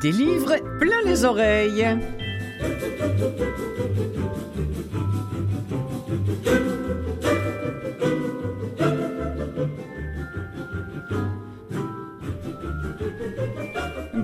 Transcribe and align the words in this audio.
Des 0.00 0.12
livres 0.12 0.56
plein 0.78 1.02
les 1.04 1.26
oreilles. 1.26 1.86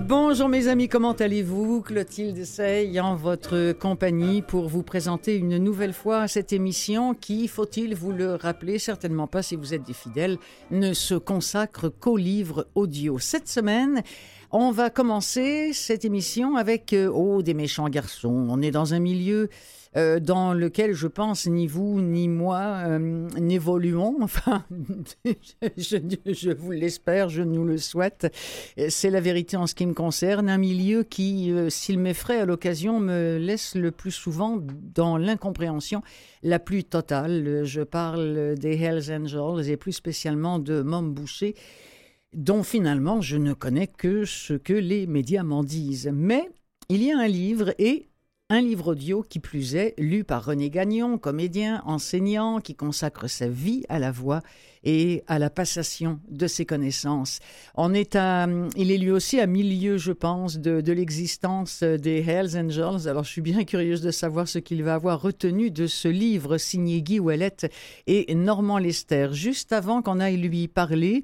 Bonjour 0.07 0.49
mes 0.49 0.67
amis, 0.67 0.87
comment 0.87 1.11
allez-vous? 1.11 1.81
Clotilde 1.81 2.43
Sey 2.43 2.99
en 2.99 3.15
votre 3.15 3.73
compagnie 3.73 4.41
pour 4.41 4.67
vous 4.67 4.81
présenter 4.81 5.35
une 5.35 5.57
nouvelle 5.57 5.93
fois 5.93 6.27
cette 6.27 6.53
émission 6.53 7.13
qui, 7.13 7.47
faut-il 7.47 7.93
vous 7.93 8.11
le 8.11 8.33
rappeler, 8.33 8.79
certainement 8.79 9.27
pas 9.27 9.43
si 9.43 9.55
vous 9.55 9.75
êtes 9.75 9.83
des 9.83 9.93
fidèles, 9.93 10.37
ne 10.71 10.93
se 10.93 11.13
consacre 11.15 11.89
qu'aux 11.89 12.17
livres 12.17 12.67
audio. 12.73 13.19
Cette 13.19 13.47
semaine, 13.47 14.01
on 14.51 14.71
va 14.71 14.89
commencer 14.89 15.73
cette 15.73 16.05
émission 16.05 16.55
avec 16.55 16.93
euh, 16.93 17.09
Oh, 17.13 17.41
des 17.41 17.53
méchants 17.53 17.89
garçons. 17.89 18.47
On 18.49 18.61
est 18.61 18.71
dans 18.71 18.93
un 18.93 18.99
milieu 18.99 19.49
euh, 19.97 20.19
dans 20.21 20.53
lequel 20.53 20.93
je 20.93 21.07
pense 21.07 21.47
ni 21.47 21.67
vous 21.67 22.01
ni 22.01 22.29
moi 22.29 22.83
euh, 22.85 23.27
n'évoluons. 23.37 24.15
Enfin, 24.21 24.63
je, 25.77 25.97
je, 26.25 26.51
vous 26.51 26.71
l'espère, 26.71 27.27
je 27.27 27.41
nous 27.41 27.65
le 27.65 27.77
souhaite. 27.77 28.33
C'est 28.87 29.09
la 29.09 29.19
vérité 29.19 29.57
en 29.57 29.67
ce 29.67 29.75
qui 29.75 29.85
me 29.85 29.93
concerne. 29.93 30.49
Un 30.49 30.57
milieu 30.57 31.03
qui, 31.03 31.53
s'il 31.69 31.99
m'effraie 31.99 32.39
à 32.39 32.45
l'occasion, 32.45 32.99
me 32.99 33.37
laisse 33.37 33.75
le 33.75 33.91
plus 33.91 34.11
souvent 34.11 34.59
dans 34.95 35.17
l'incompréhension 35.17 36.03
la 36.43 36.59
plus 36.59 36.83
totale. 36.85 37.65
Je 37.65 37.81
parle 37.81 38.55
des 38.55 38.81
Hells 38.81 39.11
Angels 39.11 39.69
et 39.69 39.77
plus 39.77 39.93
spécialement 39.93 40.59
de 40.59 40.81
Mom 40.81 41.13
Boucher 41.13 41.55
dont 42.37 42.63
finalement 42.63 43.19
je 43.19 43.35
ne 43.35 43.53
connais 43.53 43.87
que 43.87 44.23
ce 44.23 44.53
que 44.53 44.73
les 44.73 45.07
médias 45.07 45.43
m'en 45.43 45.63
disent. 45.63 46.09
Mais 46.13 46.49
il 46.87 47.03
y 47.03 47.11
a 47.11 47.19
un 47.19 47.27
livre 47.27 47.73
et 47.79 48.07
un 48.49 48.61
livre 48.61 48.93
audio 48.93 49.25
qui 49.27 49.39
plus 49.39 49.75
est, 49.75 49.93
lu 49.97 50.23
par 50.23 50.45
René 50.45 50.69
Gagnon, 50.69 51.17
comédien, 51.17 51.83
enseignant, 51.85 52.61
qui 52.61 52.75
consacre 52.75 53.27
sa 53.27 53.49
vie 53.49 53.83
à 53.89 53.99
la 53.99 54.09
voix 54.09 54.41
et 54.85 55.23
à 55.27 55.37
la 55.37 55.49
passation 55.49 56.21
de 56.29 56.47
ses 56.47 56.65
connaissances. 56.65 57.39
On 57.75 57.93
est 57.93 58.17
il 58.77 58.91
est 58.91 58.97
lui 58.97 59.11
aussi 59.11 59.41
à 59.41 59.47
milieu, 59.47 59.97
je 59.97 60.13
pense, 60.13 60.59
de, 60.59 60.93
l'existence 60.93 61.83
des 61.83 62.19
Hells 62.19 62.55
Angels. 62.55 63.09
Alors 63.09 63.25
je 63.25 63.31
suis 63.31 63.41
bien 63.41 63.65
curieuse 63.65 63.99
de 64.01 64.11
savoir 64.11 64.47
ce 64.47 64.59
qu'il 64.59 64.81
va 64.81 64.93
avoir 64.93 65.21
retenu 65.21 65.69
de 65.69 65.87
ce 65.87 66.07
livre 66.07 66.57
signé 66.57 67.01
Guy 67.01 67.19
Ouellette 67.19 67.69
et 68.05 68.33
Normand 68.33 68.77
Lester. 68.77 69.29
Juste 69.33 69.73
avant 69.73 70.01
qu'on 70.01 70.21
aille 70.21 70.37
lui 70.37 70.69
parler, 70.69 71.23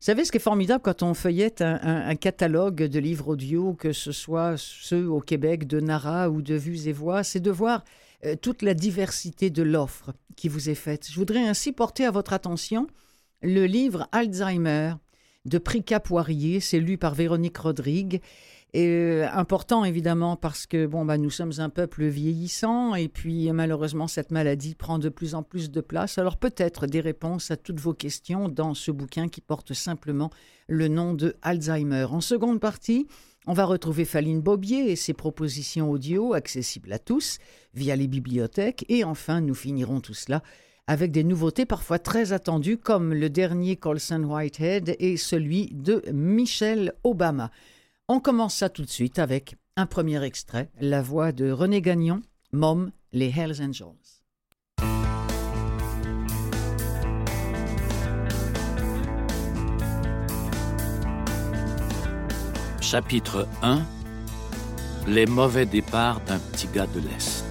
savez, 0.00 0.24
ce 0.24 0.30
qui 0.30 0.38
est 0.38 0.40
formidable 0.40 0.82
quand 0.82 1.02
on 1.02 1.14
feuillette 1.14 1.60
un, 1.60 2.14
catalogue 2.14 2.84
de 2.84 2.98
livres 2.98 3.28
audio, 3.28 3.74
que 3.74 3.92
ce 3.92 4.12
soit 4.12 4.54
ceux 4.56 5.08
au 5.08 5.20
Québec 5.20 5.66
de 5.66 5.80
Nara 5.80 6.30
ou 6.30 6.42
de 6.42 6.54
Vues 6.54 6.86
et 6.86 6.92
Voix, 6.92 7.24
c'est 7.24 7.40
de 7.40 7.50
voir 7.50 7.84
euh, 8.24 8.36
toute 8.40 8.62
la 8.62 8.74
diversité 8.74 9.50
de 9.50 9.62
l'offre 9.62 10.12
qui 10.36 10.48
vous 10.48 10.70
est 10.70 10.74
faite. 10.74 11.08
Je 11.10 11.16
voudrais 11.16 11.46
ainsi 11.46 11.72
porter 11.72 12.04
à 12.04 12.10
votre 12.10 12.32
attention 12.32 12.86
le 13.42 13.66
livre 13.66 14.08
Alzheimer 14.12 14.94
de 15.44 15.58
Prika 15.58 16.00
Poirier, 16.00 16.60
c'est 16.60 16.80
lu 16.80 16.98
par 16.98 17.14
Véronique 17.14 17.58
Rodrigue. 17.58 18.20
Et 18.74 18.86
euh, 18.86 19.26
important 19.32 19.82
évidemment 19.84 20.36
parce 20.36 20.66
que 20.66 20.84
bon 20.84 21.06
bah 21.06 21.16
nous 21.16 21.30
sommes 21.30 21.52
un 21.56 21.70
peuple 21.70 22.04
vieillissant 22.04 22.94
et 22.94 23.08
puis 23.08 23.50
malheureusement 23.50 24.08
cette 24.08 24.30
maladie 24.30 24.74
prend 24.74 24.98
de 24.98 25.08
plus 25.08 25.34
en 25.34 25.42
plus 25.42 25.70
de 25.70 25.80
place. 25.80 26.18
Alors 26.18 26.36
peut-être 26.36 26.86
des 26.86 27.00
réponses 27.00 27.50
à 27.50 27.56
toutes 27.56 27.80
vos 27.80 27.94
questions 27.94 28.50
dans 28.50 28.74
ce 28.74 28.90
bouquin 28.90 29.28
qui 29.28 29.40
porte 29.40 29.72
simplement 29.72 30.30
le 30.66 30.88
nom 30.88 31.14
de 31.14 31.34
Alzheimer. 31.40 32.08
En 32.10 32.20
seconde 32.20 32.60
partie, 32.60 33.06
on 33.46 33.54
va 33.54 33.64
retrouver 33.64 34.04
Faline 34.04 34.42
Bobier 34.42 34.92
et 34.92 34.96
ses 34.96 35.14
propositions 35.14 35.90
audio 35.90 36.34
accessibles 36.34 36.92
à 36.92 36.98
tous 36.98 37.38
via 37.72 37.96
les 37.96 38.06
bibliothèques 38.06 38.84
et 38.90 39.02
enfin 39.02 39.40
nous 39.40 39.54
finirons 39.54 40.00
tout 40.00 40.12
cela 40.12 40.42
avec 40.88 41.12
des 41.12 41.22
nouveautés 41.22 41.66
parfois 41.66 41.98
très 41.98 42.32
attendues 42.32 42.78
comme 42.78 43.12
le 43.12 43.28
dernier 43.28 43.76
Colson 43.76 44.24
Whitehead 44.24 44.96
et 44.98 45.18
celui 45.18 45.66
de 45.66 46.02
Michelle 46.12 46.94
Obama. 47.04 47.50
On 48.08 48.20
commence 48.20 48.56
ça 48.56 48.70
tout 48.70 48.82
de 48.82 48.90
suite 48.90 49.18
avec 49.18 49.56
un 49.76 49.84
premier 49.84 50.24
extrait, 50.24 50.70
la 50.80 51.02
voix 51.02 51.30
de 51.30 51.50
René 51.50 51.82
Gagnon, 51.82 52.22
Mom, 52.52 52.90
les 53.12 53.28
Hells 53.28 53.62
Angels. 53.62 53.84
Chapitre 62.80 63.46
1 63.62 63.82
Les 65.06 65.26
mauvais 65.26 65.66
départs 65.66 66.22
d'un 66.22 66.38
petit 66.38 66.68
gars 66.68 66.86
de 66.86 67.00
l'Est. 67.00 67.47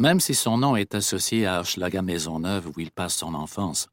Même 0.00 0.18
si 0.18 0.34
son 0.34 0.56
nom 0.56 0.76
est 0.76 0.94
associé 0.94 1.44
à 1.44 1.60
Hochelaga 1.60 2.00
Maisonneuve 2.00 2.68
où 2.68 2.80
il 2.80 2.90
passe 2.90 3.16
son 3.16 3.34
enfance, 3.34 3.86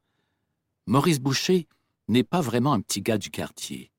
Maurice 0.85 1.19
Boucher 1.19 1.67
n'est 2.07 2.23
pas 2.23 2.39
vraiment 2.39 2.71
un 2.71 2.79
petit 2.79 3.01
gars 3.01 3.17
du 3.17 3.29
quartier. 3.29 3.91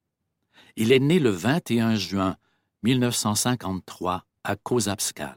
Il 0.76 0.90
est 0.90 1.00
né 1.00 1.18
le 1.18 1.28
21 1.28 1.96
juin 1.96 2.38
1953 2.82 4.24
à 4.42 4.56
Kozapskal, 4.56 5.36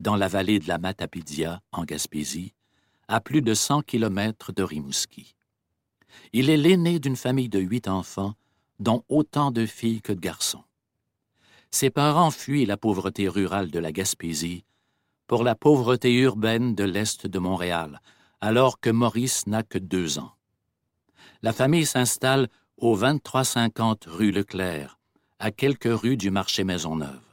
dans 0.00 0.14
la 0.14 0.28
vallée 0.28 0.58
de 0.58 0.68
la 0.68 0.76
Matapédia, 0.76 1.62
en 1.72 1.84
Gaspésie, 1.84 2.52
à 3.08 3.22
plus 3.22 3.40
de 3.40 3.54
100 3.54 3.80
kilomètres 3.80 4.52
de 4.52 4.62
Rimouski. 4.62 5.34
Il 6.34 6.50
est 6.50 6.58
l'aîné 6.58 6.98
d'une 6.98 7.16
famille 7.16 7.48
de 7.48 7.58
huit 7.58 7.88
enfants, 7.88 8.34
dont 8.80 9.02
autant 9.08 9.50
de 9.50 9.64
filles 9.64 10.02
que 10.02 10.12
de 10.12 10.20
garçons. 10.20 10.64
Ses 11.70 11.88
parents 11.88 12.30
fuient 12.30 12.66
la 12.66 12.76
pauvreté 12.76 13.28
rurale 13.28 13.70
de 13.70 13.78
la 13.78 13.92
Gaspésie 13.92 14.66
pour 15.32 15.44
la 15.44 15.54
pauvreté 15.54 16.12
urbaine 16.12 16.74
de 16.74 16.84
l'Est 16.84 17.26
de 17.26 17.38
Montréal, 17.38 18.02
alors 18.42 18.80
que 18.80 18.90
Maurice 18.90 19.46
n'a 19.46 19.62
que 19.62 19.78
deux 19.78 20.18
ans. 20.18 20.32
La 21.40 21.54
famille 21.54 21.86
s'installe 21.86 22.50
au 22.76 22.94
2350 22.98 24.04
rue 24.08 24.30
Leclerc, 24.30 24.98
à 25.38 25.50
quelques 25.50 25.88
rues 25.90 26.18
du 26.18 26.30
marché 26.30 26.64
Maisonneuve. 26.64 27.24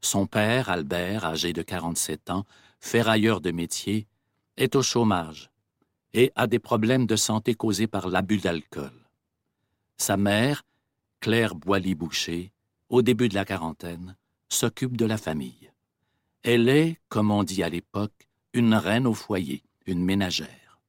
Son 0.00 0.24
père, 0.24 0.70
Albert, 0.70 1.26
âgé 1.26 1.52
de 1.52 1.60
47 1.60 2.30
ans, 2.30 2.46
ferrailleur 2.80 3.42
de 3.42 3.50
métier, 3.50 4.06
est 4.56 4.74
au 4.74 4.80
chômage 4.80 5.50
et 6.14 6.32
a 6.36 6.46
des 6.46 6.58
problèmes 6.58 7.04
de 7.04 7.16
santé 7.16 7.54
causés 7.54 7.86
par 7.86 8.08
l'abus 8.08 8.38
d'alcool. 8.38 9.10
Sa 9.98 10.16
mère, 10.16 10.64
Claire 11.20 11.54
Boilly-Boucher, 11.54 12.50
au 12.88 13.02
début 13.02 13.28
de 13.28 13.34
la 13.34 13.44
quarantaine, 13.44 14.16
s'occupe 14.48 14.96
de 14.96 15.04
la 15.04 15.18
famille. 15.18 15.70
Elle 16.42 16.68
est, 16.68 16.98
comme 17.08 17.30
on 17.30 17.42
dit 17.42 17.62
à 17.62 17.68
l'époque, 17.68 18.28
une 18.52 18.74
reine 18.74 19.06
au 19.06 19.14
foyer, 19.14 19.62
une 19.86 20.04
ménagère. 20.04 20.80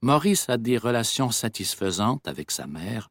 Maurice 0.00 0.48
a 0.48 0.56
des 0.56 0.78
relations 0.78 1.30
satisfaisantes 1.30 2.26
avec 2.26 2.50
sa 2.50 2.66
mère, 2.66 3.10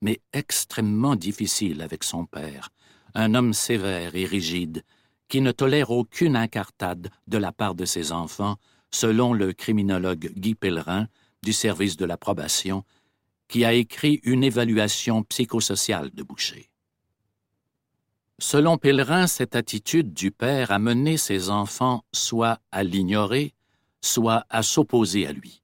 mais 0.00 0.20
extrêmement 0.32 1.14
difficiles 1.14 1.82
avec 1.82 2.04
son 2.04 2.26
père, 2.26 2.70
un 3.14 3.34
homme 3.34 3.52
sévère 3.52 4.14
et 4.16 4.24
rigide, 4.24 4.82
qui 5.28 5.40
ne 5.40 5.52
tolère 5.52 5.90
aucune 5.90 6.36
incartade 6.36 7.10
de 7.26 7.38
la 7.38 7.52
part 7.52 7.74
de 7.74 7.84
ses 7.84 8.12
enfants, 8.12 8.56
selon 8.90 9.32
le 9.32 9.52
criminologue 9.52 10.32
Guy 10.36 10.54
Pellerin 10.54 11.08
du 11.42 11.52
service 11.52 11.96
de 11.96 12.04
la 12.04 12.16
probation, 12.16 12.84
qui 13.48 13.64
a 13.64 13.72
écrit 13.72 14.20
une 14.24 14.42
évaluation 14.42 15.22
psychosociale 15.22 16.10
de 16.10 16.22
Boucher. 16.22 16.70
Selon 18.38 18.76
Pèlerin, 18.76 19.26
cette 19.26 19.56
attitude 19.56 20.12
du 20.12 20.30
père 20.30 20.70
a 20.70 20.78
mené 20.78 21.16
ses 21.16 21.48
enfants 21.48 22.04
soit 22.12 22.60
à 22.70 22.82
l'ignorer, 22.82 23.54
soit 24.02 24.44
à 24.50 24.62
s'opposer 24.62 25.26
à 25.26 25.32
lui. 25.32 25.62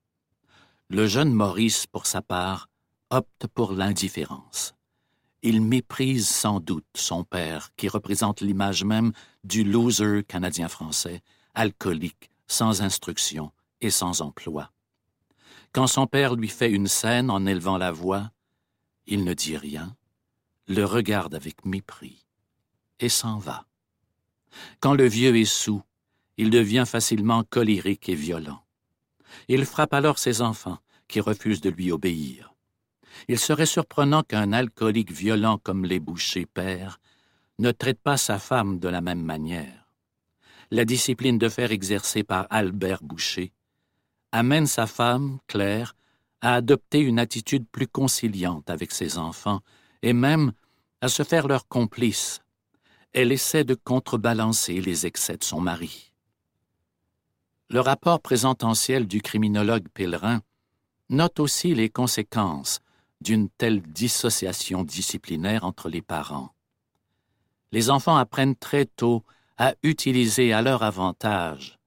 Le 0.88 1.06
jeune 1.06 1.34
Maurice, 1.34 1.86
pour 1.86 2.06
sa 2.06 2.22
part, 2.22 2.70
opte 3.10 3.46
pour 3.46 3.72
l'indifférence. 3.72 4.74
Il 5.42 5.60
méprise 5.60 6.26
sans 6.26 6.60
doute 6.60 6.86
son 6.94 7.24
père, 7.24 7.74
qui 7.76 7.88
représente 7.88 8.40
l'image 8.40 8.84
même 8.84 9.12
du 9.44 9.64
loser 9.64 10.22
canadien-français, 10.26 11.20
alcoolique, 11.52 12.30
sans 12.46 12.80
instruction 12.80 13.52
et 13.82 13.90
sans 13.90 14.22
emploi. 14.22 14.70
Quand 15.72 15.86
son 15.86 16.06
père 16.06 16.36
lui 16.36 16.48
fait 16.48 16.70
une 16.70 16.86
scène 16.86 17.30
en 17.30 17.44
élevant 17.44 17.76
la 17.76 17.92
voix, 17.92 18.30
il 19.06 19.24
ne 19.24 19.34
dit 19.34 19.58
rien, 19.58 19.94
le 20.68 20.86
regarde 20.86 21.34
avec 21.34 21.66
mépris 21.66 22.21
et 23.02 23.08
s'en 23.08 23.38
va. 23.38 23.66
Quand 24.80 24.94
le 24.94 25.06
vieux 25.06 25.36
est 25.36 25.44
sous, 25.44 25.82
il 26.36 26.50
devient 26.50 26.84
facilement 26.86 27.44
colérique 27.44 28.08
et 28.08 28.14
violent. 28.14 28.62
Il 29.48 29.64
frappe 29.64 29.94
alors 29.94 30.18
ses 30.18 30.42
enfants, 30.42 30.78
qui 31.08 31.20
refusent 31.20 31.60
de 31.60 31.70
lui 31.70 31.92
obéir. 31.92 32.54
Il 33.28 33.38
serait 33.38 33.66
surprenant 33.66 34.22
qu'un 34.22 34.52
alcoolique 34.52 35.12
violent 35.12 35.58
comme 35.58 35.84
les 35.84 36.00
bouchers 36.00 36.46
pères 36.46 37.00
ne 37.58 37.70
traite 37.70 38.00
pas 38.00 38.16
sa 38.16 38.38
femme 38.38 38.78
de 38.78 38.88
la 38.88 39.00
même 39.00 39.22
manière. 39.22 39.82
la 40.72 40.86
discipline 40.86 41.36
de 41.36 41.50
fer 41.50 41.70
exercée 41.70 42.24
par 42.24 42.46
Albert 42.48 43.02
Boucher, 43.02 43.52
amène 44.32 44.66
sa 44.66 44.86
femme, 44.86 45.38
Claire, 45.46 45.94
à 46.40 46.54
adopter 46.54 47.00
une 47.00 47.18
attitude 47.18 47.66
plus 47.70 47.86
conciliante 47.86 48.70
avec 48.70 48.90
ses 48.92 49.18
enfants 49.18 49.60
et 50.00 50.14
même 50.14 50.52
à 51.02 51.08
se 51.08 51.24
faire 51.24 51.46
leur 51.46 51.68
complice. 51.68 52.40
Elle 53.12 53.32
essaie 53.32 53.64
de 53.64 53.74
contrebalancer 53.74 54.80
les 54.80 55.06
excès 55.06 55.36
de 55.36 55.44
son 55.44 55.60
mari. 55.60 56.12
Le 57.68 57.80
rapport 57.80 58.20
présententiel 58.20 59.06
du 59.06 59.20
criminologue 59.20 59.88
pèlerin 59.92 60.40
note 61.10 61.40
aussi 61.40 61.74
les 61.74 61.90
conséquences 61.90 62.80
d'une 63.20 63.48
telle 63.50 63.82
dissociation 63.82 64.82
disciplinaire 64.82 65.64
entre 65.64 65.88
les 65.88 66.02
parents. 66.02 66.54
Les 67.70 67.90
enfants 67.90 68.16
apprennent 68.16 68.56
très 68.56 68.86
tôt 68.86 69.22
à 69.58 69.74
utiliser 69.82 70.52
à 70.52 70.62
leur 70.62 70.82
avantage, 70.82 71.78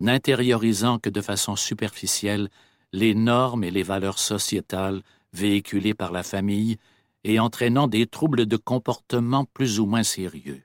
n'intériorisant 0.00 0.98
que 0.98 1.10
de 1.10 1.20
façon 1.20 1.56
superficielle 1.56 2.48
les 2.92 3.14
normes 3.14 3.64
et 3.64 3.70
les 3.70 3.82
valeurs 3.82 4.18
sociétales 4.18 5.02
véhiculées 5.32 5.94
par 5.94 6.12
la 6.12 6.22
famille 6.22 6.78
et 7.24 7.38
entraînant 7.38 7.86
des 7.86 8.06
troubles 8.06 8.46
de 8.46 8.56
comportement 8.56 9.44
plus 9.44 9.80
ou 9.80 9.86
moins 9.86 10.02
sérieux. 10.02 10.62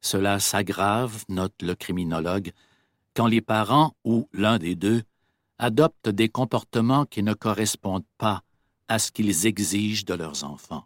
Cela 0.00 0.38
s'aggrave, 0.38 1.24
note 1.28 1.62
le 1.62 1.74
criminologue, 1.74 2.52
quand 3.14 3.26
les 3.26 3.40
parents 3.40 3.94
ou 4.04 4.28
l'un 4.32 4.58
des 4.58 4.74
deux 4.74 5.02
adoptent 5.58 6.10
des 6.10 6.28
comportements 6.28 7.06
qui 7.06 7.22
ne 7.22 7.34
correspondent 7.34 8.04
pas 8.18 8.42
à 8.88 8.98
ce 8.98 9.10
qu'ils 9.10 9.46
exigent 9.46 10.04
de 10.04 10.14
leurs 10.14 10.44
enfants. 10.44 10.84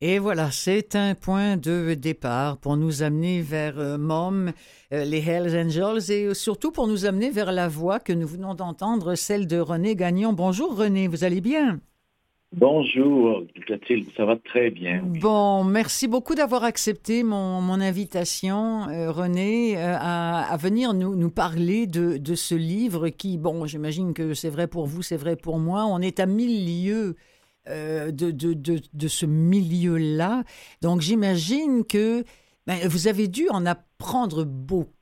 Et 0.00 0.18
voilà, 0.18 0.50
c'est 0.50 0.96
un 0.96 1.14
point 1.14 1.56
de 1.56 1.94
départ 1.94 2.56
pour 2.56 2.76
nous 2.76 3.04
amener 3.04 3.40
vers 3.40 3.78
euh, 3.78 3.98
Mom, 3.98 4.52
euh, 4.92 5.04
les 5.04 5.20
Hells 5.20 5.56
Angels, 5.56 6.10
et 6.10 6.34
surtout 6.34 6.72
pour 6.72 6.88
nous 6.88 7.04
amener 7.04 7.30
vers 7.30 7.52
la 7.52 7.68
voix 7.68 8.00
que 8.00 8.12
nous 8.12 8.26
venons 8.26 8.54
d'entendre, 8.54 9.14
celle 9.14 9.46
de 9.46 9.60
René 9.60 9.94
Gagnon. 9.94 10.32
Bonjour 10.32 10.76
René, 10.76 11.06
vous 11.06 11.22
allez 11.22 11.40
bien? 11.40 11.78
Bonjour, 12.54 13.44
Clotilde, 13.64 14.08
ça 14.14 14.26
va 14.26 14.36
très 14.36 14.70
bien. 14.70 15.02
Bon, 15.02 15.64
merci 15.64 16.06
beaucoup 16.06 16.34
d'avoir 16.34 16.64
accepté 16.64 17.22
mon, 17.22 17.62
mon 17.62 17.80
invitation, 17.80 18.88
euh, 18.90 19.10
René, 19.10 19.76
à, 19.78 20.40
à, 20.52 20.56
venir 20.58 20.92
nous, 20.92 21.16
nous 21.16 21.30
parler 21.30 21.86
de, 21.86 22.18
de, 22.18 22.34
ce 22.34 22.54
livre 22.54 23.08
qui, 23.08 23.38
bon, 23.38 23.64
j'imagine 23.64 24.12
que 24.12 24.34
c'est 24.34 24.50
vrai 24.50 24.66
pour 24.66 24.86
vous, 24.86 25.00
c'est 25.00 25.16
vrai 25.16 25.36
pour 25.36 25.58
moi. 25.58 25.86
On 25.86 26.00
est 26.00 26.20
à 26.20 26.26
mille 26.26 26.84
lieues 26.84 27.16
euh, 27.68 28.10
de, 28.10 28.30
de, 28.30 28.54
de, 28.54 28.80
de, 28.92 29.08
ce 29.08 29.24
milieu-là. 29.24 30.42
Donc 30.82 31.00
j'imagine 31.00 31.84
que 31.84 32.24
ben, 32.66 32.76
vous 32.88 33.06
avez 33.06 33.28
dû 33.28 33.48
en 33.50 33.64
apprendre 33.64 34.44
beaucoup. 34.44 35.01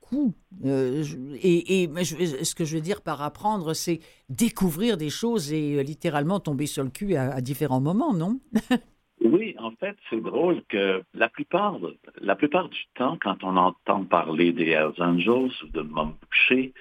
Euh, 0.65 1.03
et, 1.41 1.83
et 1.83 2.03
ce 2.03 2.55
que 2.55 2.65
je 2.65 2.75
veux 2.75 2.81
dire 2.81 3.01
par 3.01 3.21
apprendre, 3.21 3.73
c'est 3.73 3.99
découvrir 4.29 4.97
des 4.97 5.09
choses 5.09 5.51
et 5.53 5.75
euh, 5.75 5.83
littéralement 5.83 6.39
tomber 6.39 6.65
sur 6.65 6.83
le 6.83 6.89
cul 6.89 7.15
à, 7.15 7.33
à 7.33 7.41
différents 7.41 7.81
moments, 7.81 8.13
non? 8.13 8.39
Oui, 9.23 9.55
en 9.59 9.71
fait, 9.71 9.95
c'est 10.09 10.19
drôle 10.19 10.63
que 10.67 11.03
la 11.13 11.29
plupart, 11.29 11.77
la 12.19 12.35
plupart 12.35 12.69
du 12.69 12.85
temps, 12.95 13.19
quand 13.21 13.43
on 13.43 13.55
entend 13.55 14.03
parler 14.03 14.51
des 14.51 14.69
Hells 14.69 14.95
Angels 14.97 15.51
ou 15.63 15.67
de 15.67 15.81
Mom 15.81 16.15
Boucher, 16.21 16.73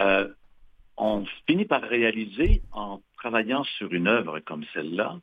euh, 0.00 0.28
on 0.96 1.24
finit 1.46 1.64
par 1.64 1.82
réaliser 1.82 2.62
en 2.72 3.00
travaillant 3.16 3.62
sur 3.78 3.92
une 3.92 4.08
œuvre 4.08 4.40
comme 4.40 4.64
celle-là, 4.74 5.20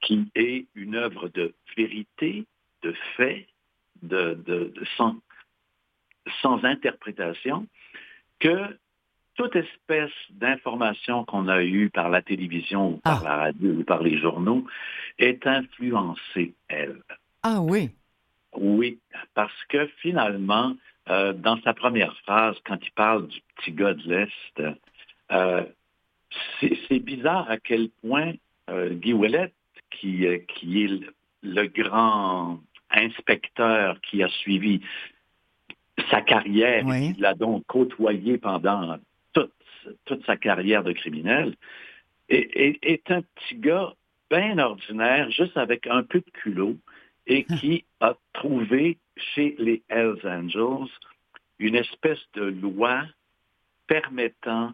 qui 0.00 0.26
est 0.34 0.66
une 0.74 0.94
œuvre 0.94 1.28
de 1.28 1.54
vérité, 1.76 2.46
de 2.82 2.94
fait, 3.16 3.46
de, 4.02 4.34
de, 4.46 4.72
sans, 6.42 6.64
interprétation, 6.64 7.66
que 8.40 8.76
toute 9.34 9.54
espèce 9.54 10.12
d'information 10.30 11.24
qu'on 11.24 11.48
a 11.48 11.62
eue 11.62 11.90
par 11.90 12.08
la 12.08 12.22
télévision 12.22 12.94
ou 12.94 12.96
par 12.98 13.20
ah. 13.22 13.28
la 13.28 13.36
radio 13.36 13.70
ou 13.70 13.84
par 13.84 14.02
les 14.02 14.18
journaux 14.18 14.66
est 15.18 15.46
influencée, 15.46 16.54
elle. 16.68 17.02
Ah 17.42 17.60
oui. 17.60 17.90
Oui, 18.56 18.98
parce 19.34 19.64
que 19.68 19.86
finalement, 19.98 20.74
euh, 21.08 21.32
dans 21.32 21.60
sa 21.62 21.74
première 21.74 22.16
phrase, 22.18 22.56
quand 22.64 22.78
il 22.82 22.90
parle 22.92 23.28
du 23.28 23.40
petit 23.56 23.72
gars 23.72 23.94
de 23.94 24.02
l'Est, 24.08 24.76
euh, 25.30 25.64
c'est 26.88 26.98
bizarre 26.98 27.48
à 27.50 27.58
quel 27.58 27.90
point 28.02 28.32
euh, 28.70 28.94
Guy 28.94 29.12
Ouellet, 29.12 29.52
qui, 29.90 30.26
qui 30.48 30.84
est 30.84 31.12
le, 31.42 31.66
grand 31.68 32.60
inspecteur 32.90 34.00
qui 34.00 34.22
a 34.22 34.28
suivi 34.28 34.80
sa 36.10 36.20
carrière, 36.22 36.84
oui. 36.86 37.14
qui 37.14 37.20
l'a 37.20 37.34
donc 37.34 37.64
côtoyé 37.66 38.38
pendant 38.38 38.96
toute, 39.32 39.52
toute 40.04 40.24
sa 40.26 40.36
carrière 40.36 40.82
de 40.84 40.92
criminel, 40.92 41.54
est, 42.28 43.10
un 43.10 43.22
petit 43.22 43.56
gars 43.56 43.94
bien 44.30 44.58
ordinaire, 44.58 45.30
juste 45.30 45.56
avec 45.56 45.86
un 45.86 46.02
peu 46.02 46.20
de 46.20 46.30
culot, 46.32 46.76
et 47.26 47.46
hum. 47.48 47.58
qui 47.58 47.84
a 48.00 48.14
trouvé 48.32 48.98
chez 49.16 49.56
les 49.58 49.82
Hells 49.88 50.20
Angels 50.24 50.90
une 51.58 51.74
espèce 51.74 52.20
de 52.34 52.42
loi 52.42 53.04
permettant 53.86 54.72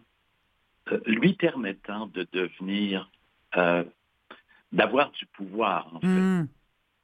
euh, 0.90 1.00
lui 1.06 1.34
permettant 1.34 2.06
de 2.08 2.26
devenir, 2.32 3.08
euh, 3.56 3.84
d'avoir 4.72 5.12
du 5.12 5.26
pouvoir, 5.26 5.94
en 5.94 6.00
fait. 6.00 6.06
Mmh. 6.06 6.48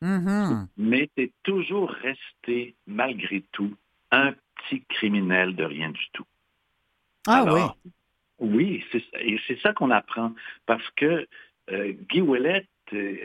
Mmh. 0.01 0.69
Mais 0.77 1.09
c'est 1.17 1.33
toujours 1.45 1.91
resté, 1.91 2.75
malgré 2.87 3.45
tout, 3.53 3.75
un 4.11 4.35
petit 4.57 4.83
criminel 4.89 5.55
de 5.57 5.65
rien 5.65 5.91
du 5.91 6.07
tout. 6.13 6.27
Ah 7.27 7.43
Alors, 7.43 7.77
oui. 7.85 7.93
Oui, 8.41 8.85
et 9.21 9.41
c'est 9.49 9.59
ça 9.61 9.73
qu'on 9.73 9.91
apprend, 9.91 10.33
parce 10.65 10.89
que 10.91 11.27
euh, 11.71 11.93
Guy 12.09 12.21
Ouellet, 12.21 12.69
euh, 12.93 13.17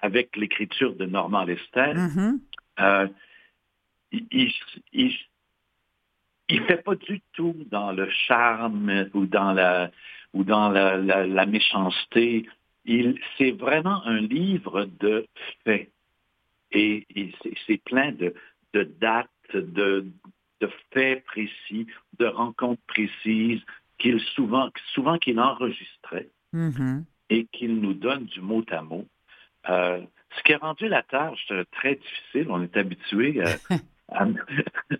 avec 0.00 0.36
l'écriture 0.36 0.94
de 0.96 1.04
Normand 1.04 1.44
Lester, 1.44 1.92
mmh. 1.94 2.40
euh, 2.80 3.08
il, 4.10 4.52
il, 4.92 5.14
il 6.48 6.62
fait 6.64 6.82
pas 6.82 6.94
du 6.94 7.20
tout 7.34 7.54
dans 7.70 7.92
le 7.92 8.08
charme 8.10 9.06
ou 9.12 9.26
dans 9.26 9.52
la 9.52 9.90
ou 10.32 10.44
dans 10.44 10.70
la, 10.70 10.96
la, 10.96 11.26
la 11.26 11.46
méchanceté. 11.46 12.48
Il 12.84 13.20
c'est 13.36 13.52
vraiment 13.52 14.02
un 14.06 14.20
livre 14.20 14.86
de 14.98 15.26
faits 15.64 15.90
et, 16.72 17.06
et 17.14 17.32
c'est 17.66 17.82
plein 17.84 18.12
de, 18.12 18.34
de 18.72 18.82
dates, 18.82 19.30
de, 19.54 20.06
de 20.60 20.70
faits 20.92 21.24
précis, 21.24 21.86
de 22.18 22.26
rencontres 22.26 22.82
précises 22.86 23.60
qu'il 23.98 24.20
souvent 24.34 24.70
souvent 24.94 25.18
qu'il 25.18 25.38
enregistrait 25.38 26.28
mm-hmm. 26.54 27.04
et 27.30 27.46
qu'il 27.46 27.76
nous 27.80 27.94
donne 27.94 28.24
du 28.24 28.40
mot 28.40 28.64
à 28.70 28.82
mot. 28.82 29.06
Euh, 29.68 30.00
ce 30.36 30.42
qui 30.42 30.54
a 30.54 30.58
rendu 30.58 30.88
la 30.88 31.02
tâche 31.02 31.52
très 31.72 31.96
difficile. 31.96 32.46
On 32.50 32.62
est 32.62 32.76
habitué 32.76 33.42
à, 34.08 34.26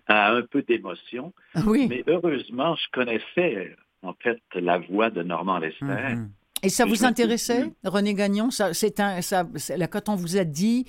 à, 0.06 0.32
un 0.32 0.42
peu 0.42 0.62
d'émotion. 0.62 1.32
Oui. 1.66 1.86
Mais 1.88 2.04
heureusement, 2.06 2.76
je 2.76 2.90
connaissais 2.92 3.74
en 4.02 4.14
fait 4.14 4.40
la 4.54 4.78
voix 4.78 5.10
de 5.10 5.22
Normand 5.22 5.58
Lester. 5.58 5.84
Mm-hmm. 5.86 6.28
Et 6.64 6.68
ça 6.68 6.84
vous 6.84 7.04
intéressait, 7.04 7.72
René 7.84 8.14
Gagnon? 8.14 8.50
Ça, 8.50 8.72
c'est 8.72 9.00
un, 9.00 9.20
ça, 9.20 9.44
là, 9.76 9.88
Quand 9.88 10.08
on 10.08 10.14
vous 10.14 10.36
a 10.36 10.44
dit, 10.44 10.86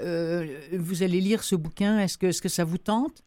euh, 0.00 0.60
vous 0.72 1.02
allez 1.02 1.20
lire 1.20 1.42
ce 1.42 1.56
bouquin, 1.56 1.98
est-ce 1.98 2.18
que, 2.18 2.26
est-ce 2.26 2.42
que 2.42 2.48
ça 2.48 2.64
vous 2.64 2.78
tente? 2.78 3.22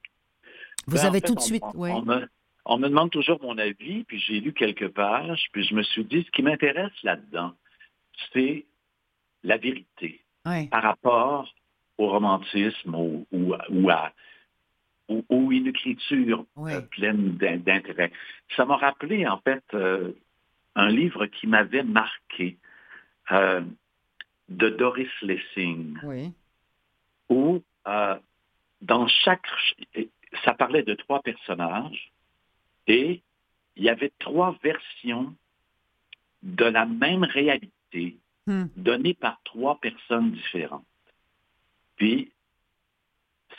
Vous 0.88 0.98
ben, 0.98 1.06
avez 1.06 1.20
fait, 1.20 1.28
tout 1.28 1.36
de 1.36 1.42
suite... 1.42 1.64
On, 1.74 1.80
ouais. 1.80 1.92
on, 1.92 2.04
me, 2.04 2.28
on, 2.66 2.78
me, 2.78 2.90
demande 2.90 3.12
toujours 3.12 3.42
mon 3.42 3.58
avis, 3.58 4.04
puis 4.06 4.20
j'ai 4.20 4.40
lu 4.40 4.54
quelques 4.54 4.90
pages, 4.90 5.48
puis 5.52 5.64
je 5.64 5.76
me 5.76 5.84
suis 5.84 6.06
dit, 6.06 6.24
ce 6.26 6.32
qui 6.32 6.42
m'intéresse 6.42 6.92
là-dedans, 7.04 7.54
c'est 8.34 8.66
la 9.44 9.58
vérité 9.58 10.24
ouais. 10.46 10.68
par 10.68 10.84
rapport 10.84 11.54
au 11.98 12.10
romantisme 12.10 12.96
ou, 12.96 13.26
ou, 13.32 13.54
ou 13.70 13.90
à, 13.90 14.12
ou, 15.10 15.26
ou, 15.30 15.52
une 15.52 15.68
écriture 15.68 16.46
oui. 16.56 16.74
euh, 16.74 16.82
pleine 16.82 17.36
d'intérêt. 17.38 18.12
Ça 18.56 18.66
m'a 18.66 18.78
rappelé, 18.78 19.28
en 19.28 19.40
fait, 19.40 19.64
euh, 19.74 20.12
un 20.76 20.90
livre 20.90 21.26
qui 21.26 21.48
m'avait 21.48 21.84
marqué 21.84 22.58
euh, 23.32 23.62
de 24.50 24.70
Doris 24.70 25.10
Lessing, 25.22 25.98
oui. 26.04 26.34
Où 27.30 27.62
euh, 27.88 28.18
dans 28.82 29.08
chaque... 29.08 29.46
Ça 30.44 30.54
parlait 30.54 30.84
de 30.84 30.94
trois 30.94 31.22
personnages 31.22 32.12
et 32.88 33.24
il 33.76 33.84
y 33.84 33.90
avait 33.90 34.12
trois 34.20 34.56
versions 34.62 35.36
de 36.44 36.66
la 36.66 36.86
même 36.86 37.24
réalité 37.24 38.18
hmm. 38.46 38.66
donnée 38.76 39.14
par 39.14 39.42
trois 39.44 39.80
personnes 39.80 40.32
différentes. 40.32 40.86
Puis, 41.96 42.32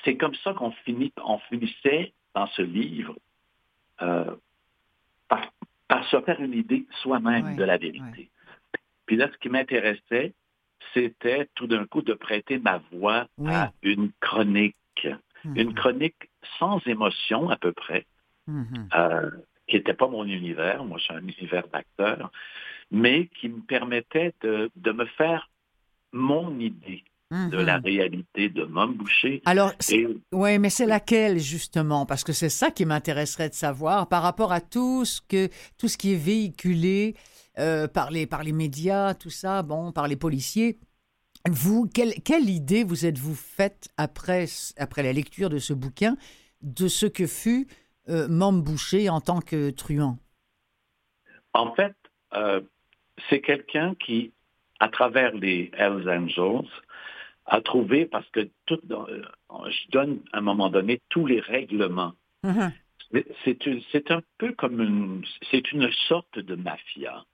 c'est 0.04 0.16
comme 0.16 0.34
ça 0.36 0.54
qu'on 0.54 0.70
finit, 0.70 1.12
on 1.22 1.38
finissait 1.38 2.12
dans 2.34 2.46
ce 2.48 2.62
livre 2.62 3.16
euh, 4.02 4.34
par, 5.28 5.52
par, 5.88 6.08
se 6.08 6.20
faire 6.22 6.40
une 6.40 6.54
idée 6.54 6.86
soi-même 7.02 7.56
de 7.56 7.64
la 7.64 7.76
vérité. 7.76 8.30
Puis 9.06 9.16
là, 9.16 9.28
ce 9.30 9.36
qui 9.38 9.48
m'intéressait, 9.48 10.32
c'était 10.94 11.48
tout 11.54 11.66
d'un 11.66 11.86
coup 11.86 12.02
de 12.02 12.14
prêter 12.14 12.58
ma 12.58 12.82
voix 12.92 13.26
oui. 13.38 13.52
à 13.52 13.72
une 13.82 14.10
chronique 14.20 14.76
Mhm. 15.44 15.56
Une 15.56 15.74
chronique 15.74 16.30
sans 16.58 16.80
émotion 16.86 17.50
à 17.50 17.56
peu 17.56 17.72
près, 17.72 18.06
mhm. 18.46 18.88
euh, 18.94 19.30
qui 19.66 19.76
n'était 19.76 19.94
pas 19.94 20.08
mon 20.08 20.24
univers, 20.24 20.84
moi 20.84 20.98
je 20.98 21.04
suis 21.04 21.14
un 21.14 21.26
univers 21.26 21.66
d'acteur, 21.68 22.30
mais 22.90 23.28
qui 23.40 23.48
me 23.48 23.60
permettait 23.60 24.34
de, 24.42 24.70
de 24.76 24.92
me 24.92 25.06
faire 25.06 25.48
mon 26.12 26.58
idée 26.58 27.04
de 27.30 27.58
la 27.58 27.78
mhm. 27.78 27.84
réalité 27.84 28.48
de 28.48 28.64
Mom 28.64 28.94
Boucher. 28.94 29.40
Alors, 29.44 29.72
oui, 30.32 30.58
mais 30.58 30.68
c'est 30.68 30.86
laquelle 30.86 31.38
justement? 31.38 32.04
Parce 32.04 32.24
que 32.24 32.32
c'est 32.32 32.48
ça 32.48 32.72
qui 32.72 32.84
m'intéresserait 32.84 33.48
de 33.48 33.54
savoir 33.54 34.08
par 34.08 34.24
rapport 34.24 34.50
à 34.52 34.60
tout 34.60 35.04
ce 35.04 35.20
que 35.20 35.48
tout 35.78 35.86
ce 35.86 35.96
qui 35.96 36.14
est 36.14 36.22
véhiculé 36.24 37.14
euh, 37.58 37.88
par 37.88 38.10
les 38.10 38.26
par 38.26 38.42
les 38.42 38.52
médias, 38.52 39.14
tout 39.14 39.30
ça, 39.30 39.62
bon, 39.62 39.92
par 39.92 40.08
les 40.08 40.16
policiers. 40.16 40.78
Vous, 41.48 41.88
quelle, 41.92 42.14
quelle 42.22 42.50
idée 42.50 42.84
vous 42.84 43.06
êtes-vous 43.06 43.34
faite 43.34 43.88
après 43.96 44.44
après 44.76 45.02
la 45.02 45.12
lecture 45.12 45.48
de 45.48 45.58
ce 45.58 45.72
bouquin 45.72 46.16
de 46.60 46.88
ce 46.88 47.06
que 47.06 47.26
fut 47.26 47.66
euh, 48.08 48.28
Boucher 48.28 49.08
en 49.08 49.20
tant 49.20 49.40
que 49.40 49.70
truand? 49.70 50.18
En 51.54 51.74
fait, 51.74 51.96
euh, 52.34 52.60
c'est 53.28 53.40
quelqu'un 53.40 53.94
qui, 53.94 54.32
à 54.78 54.88
travers 54.88 55.34
les 55.34 55.70
Hells 55.74 56.08
Angels, 56.08 56.68
a 57.46 57.60
trouvé, 57.60 58.06
parce 58.06 58.28
que 58.30 58.48
tout, 58.66 58.78
euh, 58.90 59.22
je 59.50 59.90
donne 59.90 60.20
à 60.32 60.38
un 60.38 60.42
moment 60.42 60.68
donné 60.68 61.00
tous 61.08 61.26
les 61.26 61.40
règlements. 61.40 62.12
C'est 63.44 64.10
un 64.10 64.22
peu 64.38 64.52
comme 64.52 64.80
une, 64.80 65.24
c'est 65.50 65.72
une 65.72 65.90
sorte 66.08 66.38
de 66.38 66.54
mafia 66.54 67.24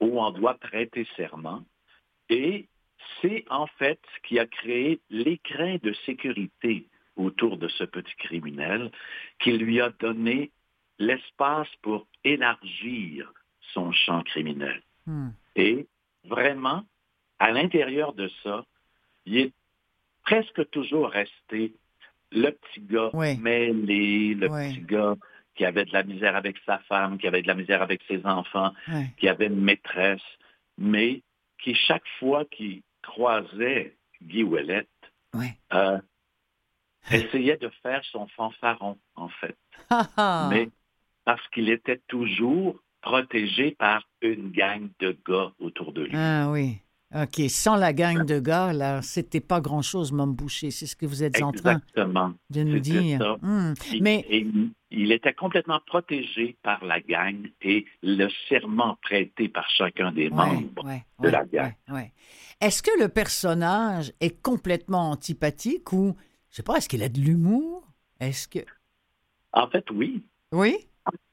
où 0.00 0.20
on 0.20 0.30
doit 0.30 0.54
prêter 0.54 1.06
serment. 1.16 1.62
Et 2.28 2.66
c'est 3.20 3.44
en 3.50 3.66
fait 3.66 4.00
ce 4.14 4.28
qui 4.28 4.38
a 4.38 4.46
créé 4.46 5.00
l'écrin 5.10 5.76
de 5.82 5.92
sécurité 6.04 6.86
autour 7.16 7.56
de 7.56 7.68
ce 7.68 7.84
petit 7.84 8.14
criminel 8.16 8.90
qui 9.40 9.52
lui 9.52 9.80
a 9.80 9.90
donné 10.00 10.50
l'espace 10.98 11.68
pour 11.82 12.06
élargir 12.24 13.32
son 13.72 13.92
champ 13.92 14.22
criminel. 14.22 14.82
Mm. 15.06 15.28
Et 15.56 15.86
vraiment, 16.24 16.84
à 17.38 17.52
l'intérieur 17.52 18.12
de 18.12 18.30
ça, 18.42 18.64
il 19.24 19.38
est 19.38 19.52
presque 20.24 20.68
toujours 20.70 21.08
resté 21.08 21.74
le 22.32 22.50
petit 22.50 22.80
gars 22.80 23.10
mêlé, 23.38 24.34
le 24.34 24.48
petit 24.48 24.80
gars 24.80 25.16
qui 25.56 25.64
avait 25.64 25.84
de 25.84 25.92
la 25.92 26.02
misère 26.02 26.36
avec 26.36 26.56
sa 26.66 26.78
femme, 26.80 27.18
qui 27.18 27.26
avait 27.26 27.42
de 27.42 27.48
la 27.48 27.54
misère 27.54 27.82
avec 27.82 28.00
ses 28.08 28.24
enfants, 28.26 28.72
qui 29.18 29.28
avait 29.28 29.46
une 29.46 29.60
maîtresse, 29.60 30.20
mais 30.78 31.22
qui 31.62 31.74
chaque 31.74 32.06
fois 32.18 32.44
qu'il 32.44 32.82
croisait 33.02 33.96
Guy 34.22 34.42
Ouellette, 34.44 34.88
euh, 35.72 35.98
essayait 37.10 37.56
de 37.56 37.70
faire 37.82 38.02
son 38.12 38.26
fanfaron, 38.28 38.98
en 39.14 39.28
fait. 39.28 39.56
mais 40.50 40.68
parce 41.24 41.46
qu'il 41.48 41.68
était 41.70 42.00
toujours 42.08 42.78
protégé 43.00 43.72
par 43.72 44.02
une 44.20 44.50
gang 44.50 44.88
de 45.00 45.16
gars 45.26 45.52
autour 45.58 45.92
de 45.92 46.02
lui. 46.02 46.16
Ah 46.16 46.50
oui. 46.50 46.78
OK. 47.22 47.48
Sans 47.48 47.76
la 47.76 47.92
gang 47.92 48.26
de 48.26 48.38
gars, 48.38 48.72
là, 48.72 49.00
c'était 49.00 49.40
pas 49.40 49.60
grand-chose, 49.60 50.12
Mom 50.12 50.34
Boucher. 50.34 50.70
C'est 50.70 50.86
ce 50.86 50.94
que 50.94 51.06
vous 51.06 51.22
êtes 51.22 51.40
en 51.42 51.52
train 51.52 51.80
de 51.96 52.62
nous 52.62 52.78
dire. 52.78 53.38
Hmm. 53.40 53.72
Mais 54.00 54.26
il, 54.90 55.12
était 55.12 55.32
complètement 55.32 55.80
protégé 55.86 56.56
par 56.62 56.84
la 56.84 57.00
gang 57.00 57.48
et 57.62 57.86
le 58.02 58.28
serment 58.48 58.98
prêté 59.02 59.48
par 59.48 59.68
chacun 59.70 60.12
des 60.12 60.28
membres 60.28 60.84
de 61.20 61.28
la 61.28 61.44
gang. 61.44 61.72
Est-ce 62.60 62.82
que 62.82 63.00
le 63.00 63.08
personnage 63.08 64.12
est 64.20 64.42
complètement 64.42 65.10
antipathique 65.10 65.92
ou, 65.92 66.16
je 66.50 66.56
sais 66.56 66.62
pas, 66.62 66.76
est-ce 66.76 66.88
qu'il 66.88 67.02
a 67.02 67.08
de 67.08 67.20
l'humour? 67.20 67.82
Est-ce 68.20 68.48
que... 68.48 68.60
En 69.52 69.68
fait, 69.68 69.84
oui. 69.90 70.22
Oui? 70.52 70.76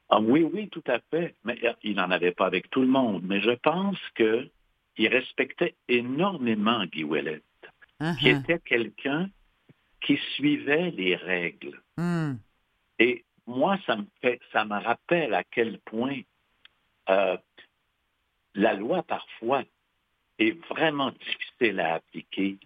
Ah, 0.09 0.19
oui, 0.21 0.47
oui, 0.53 0.69
tout 0.69 0.83
à 0.87 0.99
fait. 1.09 1.35
Mais 1.43 1.57
euh, 1.63 1.73
il 1.81 1.95
n'en 1.95 2.11
avait 2.11 2.31
pas 2.31 2.45
avec 2.45 2.69
tout 2.69 2.81
le 2.81 2.87
monde. 2.87 3.23
Mais 3.25 3.41
je 3.41 3.51
pense 3.63 3.97
que 4.15 4.49
il 4.97 5.07
respectait 5.07 5.75
énormément 5.87 6.85
Guy 6.85 7.03
Ouellet, 7.03 7.41
uh-huh. 7.99 8.17
qui 8.17 8.29
était 8.29 8.59
quelqu'un 8.59 9.29
qui 10.01 10.19
suivait 10.35 10.91
les 10.91 11.15
règles. 11.15 11.81
Hmm. 11.97 12.33
Et 12.99 13.23
moi, 13.47 13.77
ça 13.85 13.95
me 13.95 14.05
fait, 14.21 14.39
ça 14.51 14.65
me 14.65 14.79
rappelle 14.81 15.33
à 15.33 15.43
quel 15.43 15.79
point 15.79 16.21
euh, 17.09 17.37
la 18.55 18.73
loi 18.73 19.03
parfois 19.03 19.63
est 20.39 20.57
vraiment 20.67 21.11
difficile 21.11 21.79
à 21.79 21.95
appliquer 21.95 22.57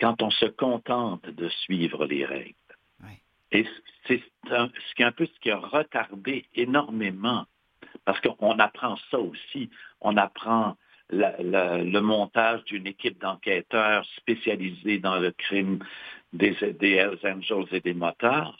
quand 0.00 0.22
on 0.22 0.30
se 0.30 0.46
contente 0.46 1.28
de 1.28 1.48
suivre 1.48 2.06
les 2.06 2.24
règles. 2.24 2.54
Et 3.50 3.66
c'est 4.06 4.22
ce 4.46 5.02
un 5.02 5.12
peu 5.12 5.26
ce 5.26 5.40
qui 5.40 5.50
a 5.50 5.58
retardé 5.58 6.46
énormément, 6.54 7.46
parce 8.04 8.20
qu'on 8.20 8.58
apprend 8.58 8.96
ça 9.10 9.18
aussi. 9.18 9.70
On 10.00 10.16
apprend 10.16 10.76
le 11.10 12.00
montage 12.00 12.64
d'une 12.64 12.86
équipe 12.86 13.20
d'enquêteurs 13.20 14.04
spécialisés 14.16 14.98
dans 14.98 15.18
le 15.18 15.30
crime 15.32 15.78
des, 16.32 16.56
des 16.78 16.92
Hells 16.92 17.18
Angels 17.24 17.66
et 17.72 17.80
des 17.80 17.94
motards, 17.94 18.56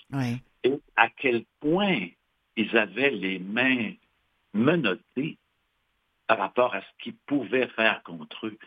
et 0.65 0.81
à 0.97 1.09
quel 1.11 1.45
point 1.61 2.09
ils 2.57 2.77
avaient 2.77 3.11
les 3.11 3.39
mains 3.39 3.93
menottées 4.55 5.37
par 6.27 6.39
rapport 6.39 6.75
à 6.75 6.81
ce 6.81 6.87
qu'ils 7.03 7.17
pouvaient 7.27 7.69
faire 7.69 8.03
contre 8.03 8.47
eux. 8.47 8.59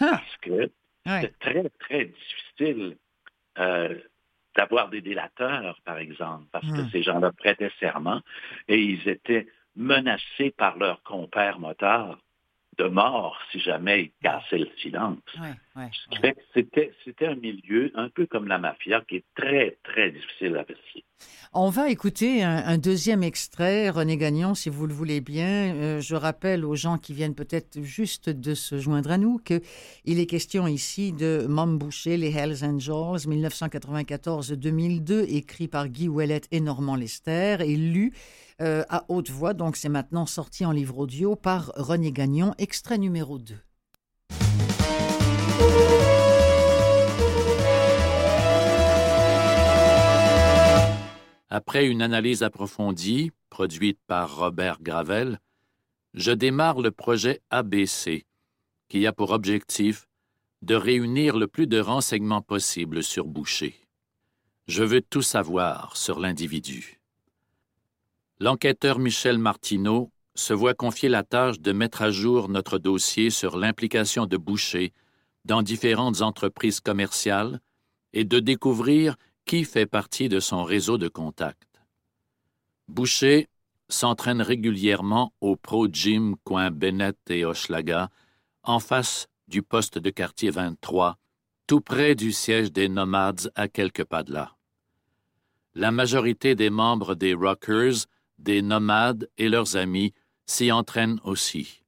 Ah. 0.00 0.10
Parce 0.10 0.36
que 0.42 0.70
c'est 1.04 1.38
très, 1.38 1.68
très 1.80 2.04
difficile 2.06 2.96
euh, 3.58 3.98
d'avoir 4.56 4.88
des 4.88 5.00
délateurs, 5.00 5.80
par 5.84 5.98
exemple, 5.98 6.44
parce 6.52 6.66
que 6.66 6.82
hmm. 6.82 6.90
ces 6.90 7.02
gens-là 7.02 7.32
prêtaient 7.32 7.72
serment 7.80 8.20
et 8.68 8.78
ils 8.80 9.08
étaient 9.08 9.46
menacés 9.76 10.50
par 10.56 10.76
leurs 10.78 11.02
compères 11.02 11.58
motards 11.58 12.18
de 12.80 12.88
mort 12.88 13.36
si 13.52 13.60
jamais 13.60 14.04
il 14.04 14.10
cassait 14.22 14.58
le 14.58 14.68
silence. 14.80 15.18
c'était, 16.54 16.92
c'était 17.04 17.26
un 17.26 17.34
milieu 17.34 17.92
un 17.94 18.08
peu 18.08 18.26
comme 18.26 18.48
la 18.48 18.58
mafia 18.58 19.02
qui 19.02 19.16
est 19.16 19.24
très, 19.34 19.76
très 19.84 20.10
difficile 20.10 20.56
à 20.56 20.64
passer. 20.64 21.04
On 21.52 21.68
va 21.68 21.90
écouter 21.90 22.42
un, 22.42 22.78
deuxième 22.78 23.22
extrait, 23.22 23.90
René 23.90 24.16
Gagnon, 24.16 24.54
si 24.54 24.70
vous 24.70 24.86
le 24.86 24.94
voulez 24.94 25.20
bien. 25.20 25.74
Euh, 25.74 26.00
je 26.00 26.14
rappelle 26.14 26.64
aux 26.64 26.76
gens 26.76 26.96
qui 26.96 27.12
viennent 27.12 27.34
peut-être 27.34 27.82
juste 27.82 28.30
de 28.30 28.54
se 28.54 28.78
joindre 28.78 29.10
à 29.10 29.18
nous 29.18 29.38
qu'il 29.38 29.60
est 30.06 30.26
question 30.26 30.66
ici 30.66 31.12
de 31.12 31.44
Mom 31.48 31.76
Boucher, 31.76 32.16
les 32.16 32.34
Hells 32.34 32.64
Angels, 32.64 33.28
1994-2002, 33.28 35.26
écrit 35.28 35.68
par 35.68 35.88
Guy 35.88 36.08
Ouellet 36.08 36.40
et 36.52 36.60
Normand 36.60 36.96
Lester, 36.96 37.56
et 37.60 37.76
lu 37.76 38.14
euh, 38.60 38.84
à 38.88 39.04
haute 39.08 39.30
voix. 39.30 39.54
Donc, 39.54 39.76
c'est 39.76 39.88
maintenant 39.88 40.26
sorti 40.26 40.64
en 40.64 40.72
livre 40.72 40.98
audio 40.98 41.36
par 41.36 41.72
René 41.76 42.12
Gagnon, 42.12 42.54
extrait 42.58 42.98
numéro 42.98 43.38
2. 43.38 43.54
Après 51.52 51.86
une 51.86 52.00
analyse 52.00 52.44
approfondie, 52.44 53.32
produite 53.48 53.98
par 54.06 54.36
Robert 54.36 54.80
Gravel, 54.80 55.40
je 56.14 56.30
démarre 56.30 56.80
le 56.80 56.92
projet 56.92 57.40
ABC, 57.50 58.24
qui 58.88 59.06
a 59.06 59.12
pour 59.12 59.30
objectif 59.30 60.06
de 60.62 60.74
réunir 60.74 61.36
le 61.36 61.48
plus 61.48 61.66
de 61.66 61.80
renseignements 61.80 62.42
possible 62.42 63.02
sur 63.02 63.26
Boucher. 63.26 63.74
Je 64.68 64.84
veux 64.84 65.00
tout 65.00 65.22
savoir 65.22 65.96
sur 65.96 66.20
l'individu 66.20 66.99
l'enquêteur 68.40 68.98
Michel 68.98 69.38
Martineau 69.38 70.10
se 70.34 70.54
voit 70.54 70.74
confier 70.74 71.10
la 71.10 71.22
tâche 71.22 71.60
de 71.60 71.72
mettre 71.72 72.00
à 72.02 72.10
jour 72.10 72.48
notre 72.48 72.78
dossier 72.78 73.28
sur 73.28 73.58
l'implication 73.58 74.26
de 74.26 74.38
Boucher 74.38 74.94
dans 75.44 75.62
différentes 75.62 76.22
entreprises 76.22 76.80
commerciales 76.80 77.60
et 78.14 78.24
de 78.24 78.40
découvrir 78.40 79.16
qui 79.44 79.64
fait 79.64 79.86
partie 79.86 80.28
de 80.28 80.40
son 80.40 80.64
réseau 80.64 80.96
de 80.96 81.08
contacts. 81.08 81.82
Boucher 82.88 83.48
s'entraîne 83.88 84.40
régulièrement 84.40 85.34
au 85.40 85.56
Pro 85.56 85.86
Gym 85.88 86.36
coin 86.44 86.70
Bennett 86.70 87.18
et 87.28 87.44
Hochelaga, 87.44 88.08
en 88.62 88.78
face 88.78 89.26
du 89.48 89.62
poste 89.62 89.98
de 89.98 90.10
quartier 90.10 90.50
23, 90.50 91.18
tout 91.66 91.80
près 91.80 92.14
du 92.14 92.32
siège 92.32 92.72
des 92.72 92.88
Nomades 92.88 93.50
à 93.54 93.68
quelques 93.68 94.04
pas 94.04 94.22
de 94.22 94.32
là. 94.32 94.56
La 95.74 95.90
majorité 95.90 96.54
des 96.54 96.70
membres 96.70 97.14
des 97.14 97.34
Rockers 97.34 98.06
des 98.40 98.62
nomades 98.62 99.28
et 99.38 99.48
leurs 99.48 99.76
amis 99.76 100.12
s'y 100.46 100.72
entraînent 100.72 101.20
aussi. 101.24 101.82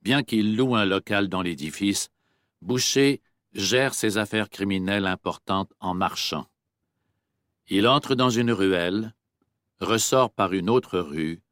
Bien 0.00 0.22
qu'il 0.22 0.56
loue 0.56 0.74
un 0.74 0.84
local 0.84 1.28
dans 1.28 1.42
l'édifice, 1.42 2.08
Boucher 2.60 3.20
gère 3.52 3.92
ses 3.92 4.18
affaires 4.18 4.48
criminelles 4.48 5.06
importantes 5.06 5.72
en 5.80 5.94
marchant. 5.94 6.46
Il 7.68 7.86
entre 7.86 8.14
dans 8.14 8.30
une 8.30 8.52
ruelle, 8.52 9.14
ressort 9.80 10.30
par 10.30 10.52
une 10.52 10.70
autre 10.70 10.98
rue, 10.98 11.42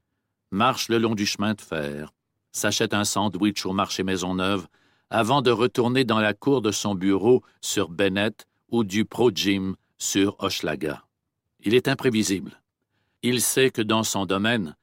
marche 0.51 0.89
le 0.89 0.99
long 0.99 1.15
du 1.15 1.27
chemin 1.27 1.55
de 1.55 1.61
fer, 1.61 2.13
s'achète 2.53 2.95
un 2.95 3.05
sandwich 3.05 3.67
au 3.67 3.73
marché 3.73 4.03
Maisonneuve 4.03 4.67
avant 5.11 5.43
de 5.43 5.51
retourner 5.51 6.05
dans 6.05 6.21
la 6.21 6.35
cour 6.35 6.63
de 6.63 6.71
son 6.71 6.95
bureau 6.95 7.43
sur 7.61 7.89
Bennett 7.89 8.47
ou 8.71 8.85
du 8.85 9.05
Pro 9.05 9.31
Gym 9.31 9.77
sur 9.99 10.37
Hochelaga. 10.39 11.05
Il 11.61 11.75
est 11.75 11.89
imprévisible. 11.89 12.60
Il 13.23 13.43
sait 13.43 13.71
que 13.71 13.83
dans 13.83 14.03
son 14.03 14.25
domaine, 14.25 14.77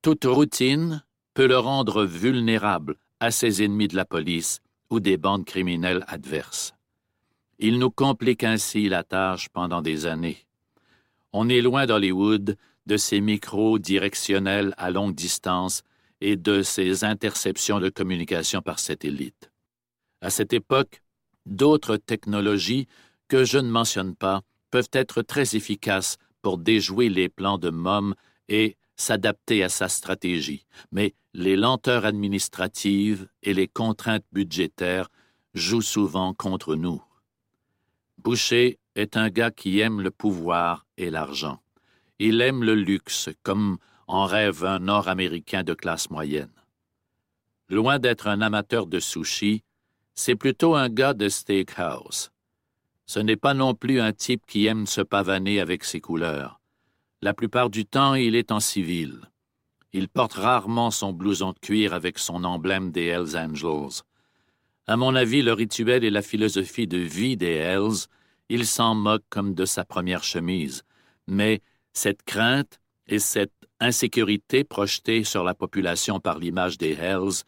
toute 0.00 0.24
routine 0.24 1.04
peut 1.34 1.46
le 1.46 1.58
rendre 1.58 2.04
vulnérable 2.04 2.96
à 3.20 3.30
ses 3.30 3.62
ennemis 3.62 3.88
de 3.88 3.96
la 3.96 4.06
police 4.06 4.60
ou 4.88 5.00
des 5.00 5.18
bandes 5.18 5.44
criminelles 5.44 6.04
adverses. 6.08 6.74
Il 7.58 7.78
nous 7.78 7.90
complique 7.90 8.42
ainsi 8.42 8.88
la 8.88 9.04
tâche 9.04 9.48
pendant 9.50 9.82
des 9.82 10.06
années. 10.06 10.46
On 11.32 11.48
est 11.48 11.60
loin 11.60 11.86
d'Hollywood, 11.86 12.56
de 12.86 12.96
ses 12.96 13.20
micros 13.20 13.78
directionnels 13.78 14.74
à 14.76 14.90
longue 14.90 15.14
distance 15.14 15.82
et 16.20 16.36
de 16.36 16.62
ses 16.62 17.04
interceptions 17.04 17.80
de 17.80 17.90
communication 17.90 18.62
par 18.62 18.78
satellite. 18.78 19.50
À 20.20 20.30
cette 20.30 20.52
époque, 20.52 21.02
d'autres 21.44 21.96
technologies 21.96 22.86
que 23.28 23.44
je 23.44 23.58
ne 23.58 23.68
mentionne 23.68 24.14
pas 24.14 24.42
peuvent 24.70 24.90
être 24.92 25.22
très 25.22 25.54
efficaces 25.54 26.16
pour 26.44 26.58
déjouer 26.58 27.08
les 27.08 27.30
plans 27.30 27.56
de 27.56 27.70
Mom 27.70 28.14
et 28.50 28.76
s'adapter 28.96 29.64
à 29.64 29.70
sa 29.70 29.88
stratégie, 29.88 30.66
mais 30.92 31.14
les 31.32 31.56
lenteurs 31.56 32.04
administratives 32.04 33.26
et 33.42 33.54
les 33.54 33.66
contraintes 33.66 34.26
budgétaires 34.30 35.08
jouent 35.54 35.80
souvent 35.80 36.34
contre 36.34 36.76
nous. 36.76 37.02
Boucher 38.18 38.78
est 38.94 39.16
un 39.16 39.30
gars 39.30 39.50
qui 39.50 39.80
aime 39.80 40.02
le 40.02 40.10
pouvoir 40.10 40.86
et 40.98 41.08
l'argent. 41.08 41.62
Il 42.18 42.42
aime 42.42 42.62
le 42.62 42.74
luxe, 42.74 43.30
comme 43.42 43.78
en 44.06 44.26
rêve 44.26 44.66
un 44.66 44.80
Nord-Américain 44.80 45.62
de 45.62 45.72
classe 45.72 46.10
moyenne. 46.10 46.52
Loin 47.70 47.98
d'être 47.98 48.26
un 48.26 48.42
amateur 48.42 48.86
de 48.86 49.00
sushi, 49.00 49.64
c'est 50.14 50.36
plutôt 50.36 50.74
un 50.74 50.90
gars 50.90 51.14
de 51.14 51.30
steakhouse. 51.30 52.33
Ce 53.06 53.20
n'est 53.20 53.36
pas 53.36 53.54
non 53.54 53.74
plus 53.74 54.00
un 54.00 54.12
type 54.12 54.42
qui 54.46 54.66
aime 54.66 54.86
se 54.86 55.00
pavaner 55.00 55.60
avec 55.60 55.84
ses 55.84 56.00
couleurs. 56.00 56.60
La 57.22 57.34
plupart 57.34 57.70
du 57.70 57.86
temps, 57.86 58.14
il 58.14 58.34
est 58.34 58.52
en 58.52 58.60
civil. 58.60 59.20
Il 59.92 60.08
porte 60.08 60.34
rarement 60.34 60.90
son 60.90 61.12
blouson 61.12 61.52
de 61.52 61.58
cuir 61.58 61.94
avec 61.94 62.18
son 62.18 62.44
emblème 62.44 62.90
des 62.90 63.06
Hells 63.06 63.36
Angels. 63.36 64.02
À 64.86 64.96
mon 64.96 65.14
avis, 65.14 65.42
le 65.42 65.52
rituel 65.52 66.04
et 66.04 66.10
la 66.10 66.22
philosophie 66.22 66.86
de 66.86 66.98
vie 66.98 67.36
des 67.36 67.54
Hells, 67.54 68.08
il 68.48 68.66
s'en 68.66 68.94
moque 68.94 69.24
comme 69.30 69.54
de 69.54 69.64
sa 69.64 69.84
première 69.84 70.24
chemise. 70.24 70.82
Mais 71.26 71.62
cette 71.92 72.22
crainte 72.24 72.80
et 73.06 73.18
cette 73.18 73.52
insécurité 73.80 74.64
projetée 74.64 75.24
sur 75.24 75.44
la 75.44 75.54
population 75.54 76.20
par 76.20 76.38
l'image 76.38 76.76
des 76.78 76.92
Hells 76.92 77.44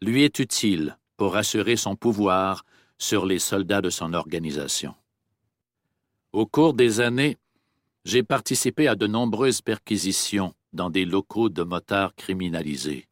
lui 0.00 0.22
est 0.22 0.38
utile 0.38 0.96
pour 1.16 1.36
assurer 1.36 1.76
son 1.76 1.96
pouvoir 1.96 2.64
sur 2.98 3.26
les 3.26 3.38
soldats 3.38 3.80
de 3.80 3.90
son 3.90 4.12
organisation. 4.12 4.94
Au 6.32 6.46
cours 6.46 6.74
des 6.74 7.00
années, 7.00 7.36
j'ai 8.04 8.22
participé 8.22 8.88
à 8.88 8.94
de 8.94 9.06
nombreuses 9.06 9.62
perquisitions 9.62 10.54
dans 10.72 10.90
des 10.90 11.04
locaux 11.04 11.48
de 11.48 11.62
motards 11.62 12.14
criminalisés. 12.14 13.06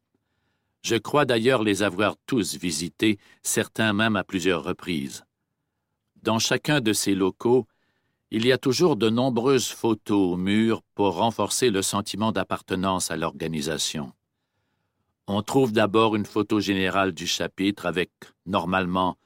Je 0.83 0.97
crois 0.97 1.25
d'ailleurs 1.25 1.63
les 1.63 1.83
avoir 1.83 2.17
tous 2.27 2.57
visités, 2.57 3.19
certains 3.43 3.93
même 3.93 4.17
à 4.17 4.25
plusieurs 4.25 4.63
reprises. 4.63 5.25
Dans 6.23 6.39
chacun 6.39 6.81
de 6.81 6.93
ces 6.93 7.15
locaux, 7.15 7.67
il 8.31 8.47
y 8.47 8.53
a 8.53 8.59
toujours 8.59 8.97
de 8.97 9.09
nombreuses 9.09 9.69
photos 9.69 10.33
au 10.33 10.37
mur 10.37 10.83
pour 10.95 11.15
renforcer 11.17 11.71
le 11.71 11.83
sentiment 11.83 12.33
d'appartenance 12.33 13.11
à 13.11 13.17
l'organisation. 13.17 14.13
On 15.29 15.43
trouve 15.43 15.73
d'abord 15.73 16.17
une 16.17 16.27
photo 16.27 16.61
générale 16.61 17.13
du 17.13 17.27
chapitre 17.27 17.87
avec, 17.87 18.11
normalement, 18.45 19.17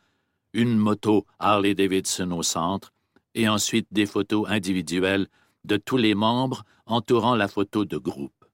une 0.53 0.77
moto 0.77 1.27
Harley-Davidson 1.39 2.31
au 2.33 2.43
centre, 2.43 2.93
et 3.35 3.49
ensuite 3.49 3.87
des 3.91 4.07
photos 4.07 4.49
individuelles 4.49 5.29
de 5.65 5.77
tous 5.77 5.97
les 5.97 6.15
membres 6.15 6.65
entourant 6.87 7.35
la 7.35 7.49
photo 7.49 7.85
de 7.85 7.97
groupe. 7.97 8.45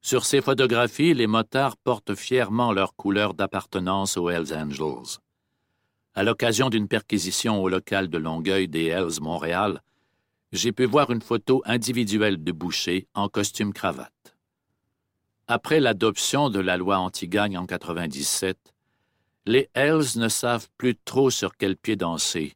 Sur 0.00 0.26
ces 0.26 0.42
photographies, 0.42 1.14
les 1.14 1.26
motards 1.26 1.76
portent 1.78 2.14
fièrement 2.14 2.72
leur 2.72 2.94
couleur 2.94 3.34
d'appartenance 3.34 4.16
aux 4.16 4.28
Hells 4.28 4.54
Angels. 4.54 5.18
À 6.14 6.22
l'occasion 6.22 6.68
d'une 6.68 6.88
perquisition 6.88 7.62
au 7.62 7.68
local 7.68 8.08
de 8.08 8.18
Longueuil 8.18 8.68
des 8.68 8.86
Hells 8.86 9.20
Montréal, 9.20 9.82
j'ai 10.52 10.72
pu 10.72 10.84
voir 10.84 11.10
une 11.10 11.22
photo 11.22 11.62
individuelle 11.64 12.44
de 12.44 12.52
Boucher 12.52 13.08
en 13.14 13.28
costume 13.28 13.72
cravate. 13.72 14.36
Après 15.48 15.80
l'adoption 15.80 16.50
de 16.50 16.60
la 16.60 16.76
loi 16.76 16.98
anti-gagne 16.98 17.58
en 17.58 17.66
97, 17.66 18.73
les 19.46 19.68
Hells 19.74 20.16
ne 20.16 20.28
savent 20.28 20.68
plus 20.78 20.96
trop 21.04 21.30
sur 21.30 21.56
quel 21.56 21.76
pied 21.76 21.96
danser. 21.96 22.54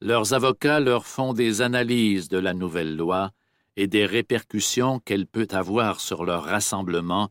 Leurs 0.00 0.32
avocats 0.32 0.80
leur 0.80 1.06
font 1.06 1.32
des 1.32 1.60
analyses 1.60 2.28
de 2.28 2.38
la 2.38 2.54
nouvelle 2.54 2.96
loi 2.96 3.32
et 3.76 3.86
des 3.86 4.06
répercussions 4.06 5.00
qu'elle 5.00 5.26
peut 5.26 5.48
avoir 5.50 6.00
sur 6.00 6.24
leur 6.24 6.44
rassemblement 6.44 7.30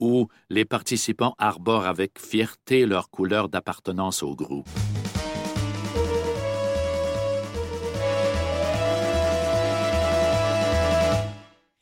où 0.00 0.28
les 0.50 0.64
participants 0.64 1.34
arborent 1.38 1.86
avec 1.86 2.18
fierté 2.18 2.86
leur 2.86 3.10
couleur 3.10 3.48
d'appartenance 3.48 4.22
au 4.22 4.34
groupe. 4.34 4.68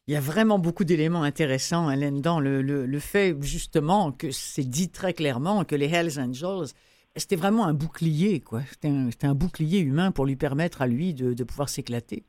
Il 0.09 0.15
y 0.15 0.17
a 0.17 0.21
vraiment 0.21 0.59
beaucoup 0.59 0.85
d'éléments 0.85 1.23
intéressants, 1.23 1.91
Hélène, 1.91 2.21
dans 2.21 2.41
le, 2.41 2.99
fait 2.99 3.37
justement 3.41 4.11
que 4.11 4.31
c'est 4.33 4.69
dit 4.69 4.91
très 4.91 5.12
clairement 5.15 5.65
que 5.65 5.77
les 5.77 5.87
Hells 5.87 6.19
Angels, 6.19 6.75
c'était 7.15 7.37
vraiment 7.37 7.67
un 7.67 7.75
bouclier, 7.75 8.41
quoi. 8.41 8.62
C'était 8.62 9.27
un, 9.27 9.35
bouclier 9.35 9.81
humain 9.81 10.11
pour 10.11 10.27
lui 10.27 10.37
permettre 10.37 10.83
à 10.83 10.87
lui 10.87 11.15
de, 11.15 11.45
pouvoir 11.45 11.69
s'éclater. 11.69 12.25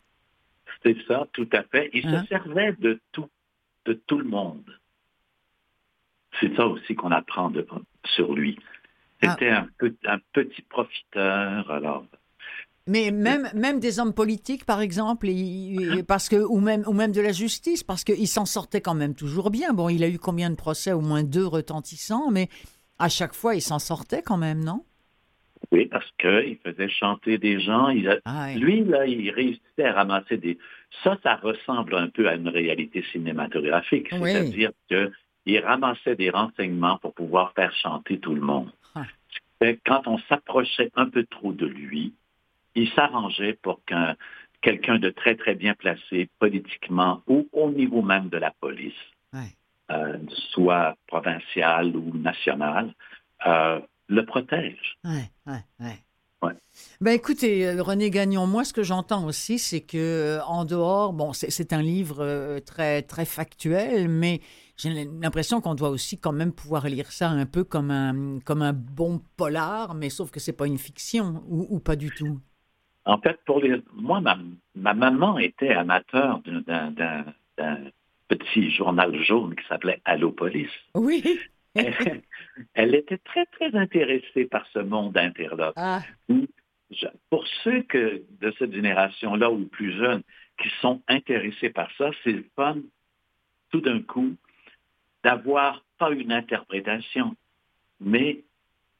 C'est 0.84 0.98
ça, 1.08 1.28
tout 1.34 1.50
à 1.52 1.64
fait. 1.64 1.90
Il 1.94 2.04
se 2.04 2.08
hein? 2.08 2.26
servait 2.28 2.74
de 2.74 3.00
tout, 3.12 3.30
de 3.86 3.94
tout 3.94 4.20
le 4.20 4.26
monde. 4.26 4.80
C'est 6.40 6.56
ça 6.56 6.68
aussi 6.68 6.94
qu'on 6.96 7.12
apprend 7.12 7.52
sur 8.06 8.34
lui. 8.34 8.60
C'était 9.22 9.52
ah. 9.52 9.68
un, 10.06 10.20
petit 10.34 10.62
profiteur, 10.64 11.72
alors. 11.72 12.06
Mais 12.86 13.12
même, 13.12 13.50
même 13.54 13.80
des 13.80 14.00
hommes 14.00 14.14
politiques, 14.14 14.66
par 14.66 14.82
exemple, 14.82 15.28
parce 16.06 16.28
que, 16.28 16.36
ou, 16.36 16.60
même, 16.60 16.84
ou 16.86 16.94
même 16.94 17.14
de 17.14 17.22
la 17.22 17.32
justice, 17.32 17.82
parce 17.82 18.04
qu'il 18.04 18.28
s'en 18.28 18.46
sortait 18.46 18.82
quand 18.82 18.94
même 18.94 19.16
toujours 19.16 19.52
bien. 19.52 19.74
Bon, 19.74 19.88
il 19.88 20.04
a 20.04 20.10
eu 20.10 20.20
combien 20.20 20.50
de 20.50 20.56
procès? 20.56 20.92
Au 20.92 21.00
moins 21.00 21.24
deux 21.24 21.48
retentissants, 21.48 22.30
mais 22.30 22.50
à 23.00 23.08
chaque 23.08 23.34
fois, 23.34 23.56
il 23.56 23.62
s'en 23.62 23.80
sortait 23.80 24.22
quand 24.22 24.38
même, 24.38 24.64
non? 24.64 24.84
Oui, 25.72 25.86
parce 25.86 26.10
qu'il 26.20 26.58
faisait 26.58 26.90
chanter 26.90 27.38
des 27.38 27.62
gens. 27.62 27.88
Ah 28.26 28.54
lui, 28.54 28.84
là, 28.84 29.06
il 29.06 29.30
réussissait 29.32 29.86
à 29.86 29.94
ramasser 29.94 30.38
des... 30.38 30.58
Ça, 31.04 31.18
ça 31.24 31.36
ressemble 31.36 31.96
un 31.96 32.10
peu 32.10 32.28
à 32.28 32.36
une 32.36 32.50
réalité 32.50 33.04
cinématographique. 33.14 34.10
C'est-à-dire 34.12 34.72
que 34.90 35.12
il 35.46 35.60
ramassait 35.60 36.16
des 36.16 36.30
renseignements 36.30 36.98
pour 37.00 37.14
pouvoir 37.14 37.54
faire 37.54 37.74
chanter 37.76 38.20
tout 38.20 38.36
le 38.36 38.42
monde. 38.42 38.70
Ah. 38.96 39.06
Quand 39.86 40.08
on 40.08 40.18
s'approchait 40.30 40.92
un 40.96 41.10
peu 41.10 41.26
trop 41.26 41.54
de 41.54 41.66
lui, 41.66 42.14
il 42.76 42.90
s'arrangeait 42.92 43.54
pour 43.62 43.84
qu'un 43.86 44.16
quelqu'un 44.64 44.98
de 44.98 45.10
très, 45.10 45.36
très 45.36 45.56
bien 45.56 45.76
placé 45.76 46.30
politiquement 46.40 47.22
ou 47.28 47.48
au 47.52 47.70
niveau 47.70 48.02
même 48.02 48.30
de 48.30 48.38
la 48.38 48.52
police, 48.52 48.94
euh, 49.92 50.18
soit 50.52 50.96
provincial 51.08 51.96
ou 51.96 52.18
national, 52.18 52.94
euh, 53.46 53.80
le 54.08 54.26
protège. 54.26 54.98
Ben 57.00 57.12
écoutez, 57.12 57.68
euh, 57.68 57.84
René 57.84 58.10
Gagnon, 58.10 58.48
moi 58.48 58.64
ce 58.64 58.74
que 58.74 58.84
j'entends 58.84 59.26
aussi, 59.26 59.60
c'est 59.60 59.82
que 59.82 60.40
en 60.46 60.66
dehors, 60.66 61.14
bon, 61.14 61.32
c'est 61.34 61.74
un 61.74 61.82
livre 61.82 62.60
très 62.66 63.02
très 63.02 63.26
factuel, 63.26 64.10
mais 64.10 64.42
j'ai 64.76 65.06
l'impression 65.22 65.62
qu'on 65.62 65.76
doit 65.76 65.90
aussi 65.90 66.18
quand 66.18 66.32
même 66.32 66.52
pouvoir 66.52 66.88
lire 66.88 67.12
ça 67.12 67.30
un 67.30 67.46
peu 67.46 67.64
comme 67.64 67.92
un, 67.92 68.40
comme 68.40 68.62
un 68.62 68.74
bon 68.74 69.22
polar, 69.38 69.94
mais 69.94 70.10
sauf 70.10 70.32
que 70.32 70.40
c'est 70.40 70.54
pas 70.54 70.68
une 70.68 70.78
fiction 70.78 71.44
ou, 71.48 71.80
pas 71.80 71.96
du 71.96 72.10
tout. 72.10 72.40
En 73.06 73.18
fait, 73.18 73.40
pour 73.46 73.60
les, 73.60 73.82
moi, 73.94 74.22
ma, 74.22 74.38
ma 74.76 74.94
maman 74.94 75.38
était 75.38 75.74
amateur 75.74 76.42
d'un 76.42 77.78
petit 78.28 78.72
journal 78.72 79.16
jaune 79.24 79.56
qui 79.56 79.66
s'appelait 79.68 80.02
Allopolis. 80.06 80.70
Oui. 80.96 81.24
elle, 82.74 82.96
était 82.96 83.18
très, 83.18 83.46
très 83.48 83.76
intéressée 83.76 84.46
par 84.46 84.66
ce 84.74 84.80
monde 84.80 85.18
interlope. 85.18 85.74
Ah. 85.76 86.02
Pour 87.30 87.48
ceux 87.64 87.82
que, 87.84 88.24
de 88.40 88.54
cette 88.60 88.74
génération-là 88.74 89.52
ou 89.52 89.66
plus 89.66 89.92
jeunes 89.98 90.22
qui 90.62 90.70
sont 90.82 91.02
intéressés 91.08 91.72
par 91.72 91.90
ça, 91.98 92.12
c'est 92.24 92.32
le 92.32 92.46
fun 92.56 92.78
tout 93.72 93.82
d'un 93.82 94.02
coup 94.02 94.36
d'avoir 95.24 95.84
pas 95.98 96.12
une 96.12 96.32
interprétation, 96.32 97.36
mais 98.00 98.44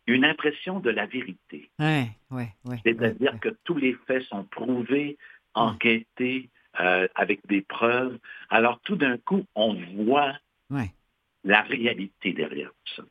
une 0.08 0.26
impression 0.26 0.80
de 0.80 0.90
la 0.90 1.06
vérité. 1.06 1.70
Ouais, 1.80 2.10
ouais, 2.32 2.50
C'est-à-dire 2.84 3.40
que 3.40 3.50
tous 3.64 3.78
les 3.78 3.94
faits 4.08 4.24
sont 4.24 4.44
prouvés, 4.44 5.18
enquêtés, 5.54 6.50
euh, 6.80 7.08
avec 7.16 7.46
des 7.48 7.62
preuves. 7.62 8.18
Alors 8.50 8.80
tout 8.82 8.96
d'un 8.96 9.18
coup, 9.18 9.46
on 9.56 9.76
voit 10.06 10.34
la 11.44 11.62
réalité 11.62 12.34
derrière 12.34 12.72
ça. 12.96 13.04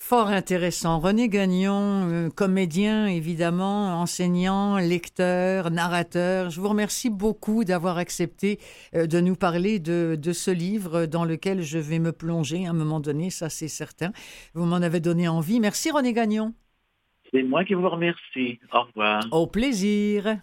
Fort 0.00 0.28
intéressant. 0.28 1.00
René 1.00 1.28
Gagnon, 1.28 2.08
euh, 2.08 2.30
comédien 2.30 3.08
évidemment, 3.08 4.00
enseignant, 4.00 4.78
lecteur, 4.78 5.70
narrateur. 5.70 6.50
Je 6.50 6.60
vous 6.60 6.68
remercie 6.68 7.10
beaucoup 7.10 7.64
d'avoir 7.64 7.98
accepté 7.98 8.58
euh, 8.94 9.06
de 9.06 9.20
nous 9.20 9.34
parler 9.34 9.80
de, 9.80 10.16
de, 10.18 10.32
ce 10.32 10.52
livre 10.52 11.06
dans 11.06 11.24
lequel 11.24 11.62
je 11.62 11.78
vais 11.78 11.98
me 11.98 12.12
plonger 12.12 12.66
à 12.66 12.70
un 12.70 12.74
moment 12.74 13.00
donné, 13.00 13.28
ça 13.28 13.50
c'est 13.50 13.68
certain. 13.68 14.12
Vous 14.54 14.64
m'en 14.64 14.76
avez 14.76 15.00
donné 15.00 15.26
envie. 15.26 15.58
Merci 15.58 15.90
René 15.90 16.12
Gagnon. 16.12 16.54
C'est 17.32 17.42
moi 17.42 17.64
qui 17.64 17.74
vous 17.74 17.90
remercie. 17.90 18.60
Au 18.72 18.82
revoir. 18.84 19.20
Au 19.32 19.46
plaisir. 19.46 20.38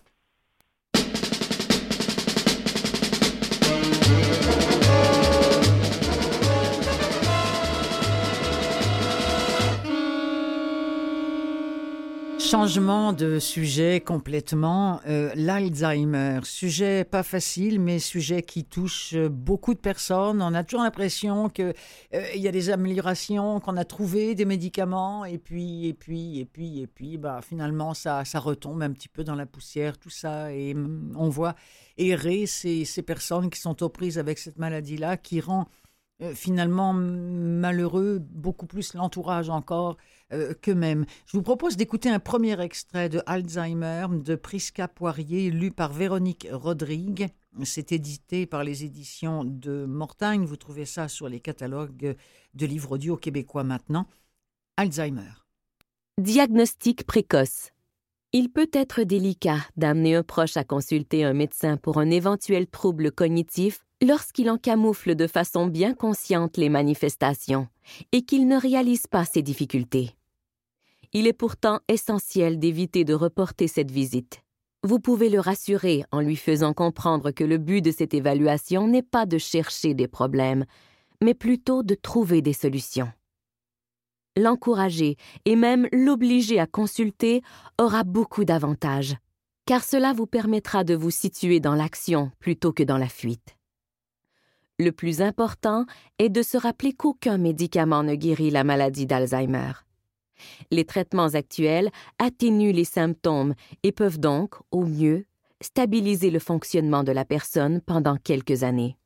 Changement 12.55 13.11
de 13.11 13.37
sujet 13.37 13.99
complètement. 13.99 15.01
Euh, 15.07 15.29
L'Alzheimer, 15.35 16.39
sujet 16.43 17.03
pas 17.03 17.21
facile, 17.21 17.81
mais 17.81 17.99
sujet 17.99 18.43
qui 18.43 18.63
touche 18.63 19.13
beaucoup 19.13 19.73
de 19.73 19.79
personnes. 19.79 20.41
On 20.41 20.53
a 20.53 20.63
toujours 20.63 20.83
l'impression 20.83 21.49
qu'il 21.49 21.73
euh, 22.13 22.23
y 22.33 22.47
a 22.47 22.51
des 22.53 22.69
améliorations, 22.69 23.59
qu'on 23.59 23.75
a 23.75 23.83
trouvé 23.83 24.35
des 24.35 24.45
médicaments, 24.45 25.25
et 25.25 25.37
puis, 25.37 25.87
et 25.87 25.93
puis, 25.93 26.39
et 26.39 26.45
puis, 26.45 26.79
et 26.79 26.87
puis, 26.87 27.17
bah, 27.17 27.41
finalement, 27.45 27.93
ça, 27.93 28.23
ça 28.23 28.39
retombe 28.39 28.81
un 28.83 28.93
petit 28.93 29.09
peu 29.09 29.25
dans 29.25 29.35
la 29.35 29.45
poussière, 29.45 29.97
tout 29.97 30.09
ça, 30.09 30.53
et 30.53 30.73
mm, 30.73 31.11
on 31.17 31.27
voit 31.27 31.55
errer 31.97 32.45
ces, 32.45 32.85
ces 32.85 33.01
personnes 33.01 33.49
qui 33.49 33.59
sont 33.59 33.83
aux 33.83 33.89
prises 33.89 34.17
avec 34.17 34.39
cette 34.39 34.59
maladie-là, 34.59 35.17
qui 35.17 35.41
rend 35.41 35.67
euh, 36.21 36.33
finalement 36.33 36.93
malheureux, 36.93 38.19
beaucoup 38.19 38.67
plus 38.67 38.93
l'entourage 38.93 39.49
encore 39.49 39.97
euh, 40.31 40.53
qu'eux-mêmes. 40.61 41.05
Je 41.25 41.35
vous 41.35 41.43
propose 41.43 41.75
d'écouter 41.75 42.09
un 42.09 42.19
premier 42.19 42.59
extrait 42.61 43.09
de 43.09 43.21
Alzheimer 43.25 44.07
de 44.11 44.35
Prisca 44.35 44.87
Poirier, 44.87 45.51
lu 45.51 45.71
par 45.71 45.91
Véronique 45.91 46.47
Rodrigue. 46.51 47.27
C'est 47.63 47.91
édité 47.91 48.45
par 48.45 48.63
les 48.63 48.85
éditions 48.85 49.43
de 49.43 49.85
Mortagne. 49.85 50.45
Vous 50.45 50.57
trouvez 50.57 50.85
ça 50.85 51.07
sur 51.07 51.27
les 51.27 51.39
catalogues 51.39 52.15
de 52.53 52.65
livres 52.65 52.93
audio 52.93 53.17
québécois 53.17 53.63
maintenant. 53.63 54.07
Alzheimer. 54.77 55.31
Diagnostic 56.17 57.05
précoce. 57.05 57.71
Il 58.31 58.49
peut 58.49 58.69
être 58.73 59.03
délicat 59.03 59.59
d'amener 59.77 60.15
un 60.15 60.23
proche 60.23 60.57
à 60.57 60.63
consulter 60.63 61.23
un 61.23 61.33
médecin 61.33 61.77
pour 61.77 61.97
un 61.97 62.09
éventuel 62.09 62.67
trouble 62.67 63.11
cognitif 63.11 63.84
lorsqu'il 64.01 64.49
en 64.49 64.57
camoufle 64.57 65.15
de 65.15 65.27
façon 65.27 65.67
bien 65.67 65.93
consciente 65.93 66.57
les 66.57 66.69
manifestations 66.69 67.67
et 68.11 68.23
qu'il 68.23 68.47
ne 68.47 68.59
réalise 68.59 69.07
pas 69.07 69.25
ses 69.25 69.41
difficultés. 69.41 70.15
Il 71.13 71.27
est 71.27 71.33
pourtant 71.33 71.79
essentiel 71.87 72.59
d'éviter 72.59 73.05
de 73.05 73.13
reporter 73.13 73.67
cette 73.67 73.91
visite. 73.91 74.41
Vous 74.83 74.99
pouvez 74.99 75.29
le 75.29 75.39
rassurer 75.39 76.03
en 76.11 76.19
lui 76.19 76.35
faisant 76.35 76.73
comprendre 76.73 77.31
que 77.31 77.43
le 77.43 77.57
but 77.57 77.81
de 77.81 77.91
cette 77.91 78.13
évaluation 78.13 78.87
n'est 78.87 79.01
pas 79.01 79.25
de 79.25 79.37
chercher 79.37 79.93
des 79.93 80.07
problèmes, 80.07 80.65
mais 81.23 81.33
plutôt 81.33 81.83
de 81.83 81.95
trouver 81.95 82.41
des 82.41 82.53
solutions. 82.53 83.11
L'encourager 84.37 85.15
et 85.45 85.55
même 85.55 85.87
l'obliger 85.93 86.59
à 86.59 86.67
consulter 86.67 87.41
aura 87.79 88.03
beaucoup 88.03 88.43
d'avantages, 88.43 89.15
car 89.65 89.83
cela 89.83 90.11
vous 90.11 90.27
permettra 90.27 90.83
de 90.83 90.93
vous 90.93 91.11
situer 91.11 91.61
dans 91.61 91.73
l'action 91.73 92.31
plutôt 92.39 92.73
que 92.73 92.83
dans 92.83 92.97
la 92.97 93.07
fuite. 93.07 93.54
Le 94.77 94.91
plus 94.91 95.21
important 95.21 95.85
est 96.19 96.29
de 96.29 96.41
se 96.41 96.57
rappeler 96.57 96.91
qu'aucun 96.91 97.37
médicament 97.37 98.03
ne 98.03 98.15
guérit 98.15 98.51
la 98.51 98.65
maladie 98.65 99.05
d'Alzheimer. 99.05 99.71
Les 100.69 100.83
traitements 100.83 101.33
actuels 101.33 101.91
atténuent 102.19 102.73
les 102.73 102.83
symptômes 102.83 103.55
et 103.83 103.93
peuvent 103.93 104.19
donc, 104.19 104.55
au 104.71 104.83
mieux, 104.83 105.25
stabiliser 105.61 106.29
le 106.29 106.39
fonctionnement 106.39 107.03
de 107.03 107.13
la 107.13 107.23
personne 107.23 107.79
pendant 107.79 108.17
quelques 108.17 108.63
années. 108.63 108.97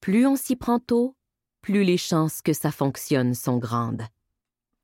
Plus 0.00 0.26
on 0.26 0.36
s'y 0.36 0.56
prend 0.56 0.78
tôt, 0.78 1.14
plus 1.60 1.84
les 1.84 1.98
chances 1.98 2.40
que 2.40 2.54
ça 2.54 2.70
fonctionne 2.70 3.34
sont 3.34 3.58
grandes. 3.58 4.02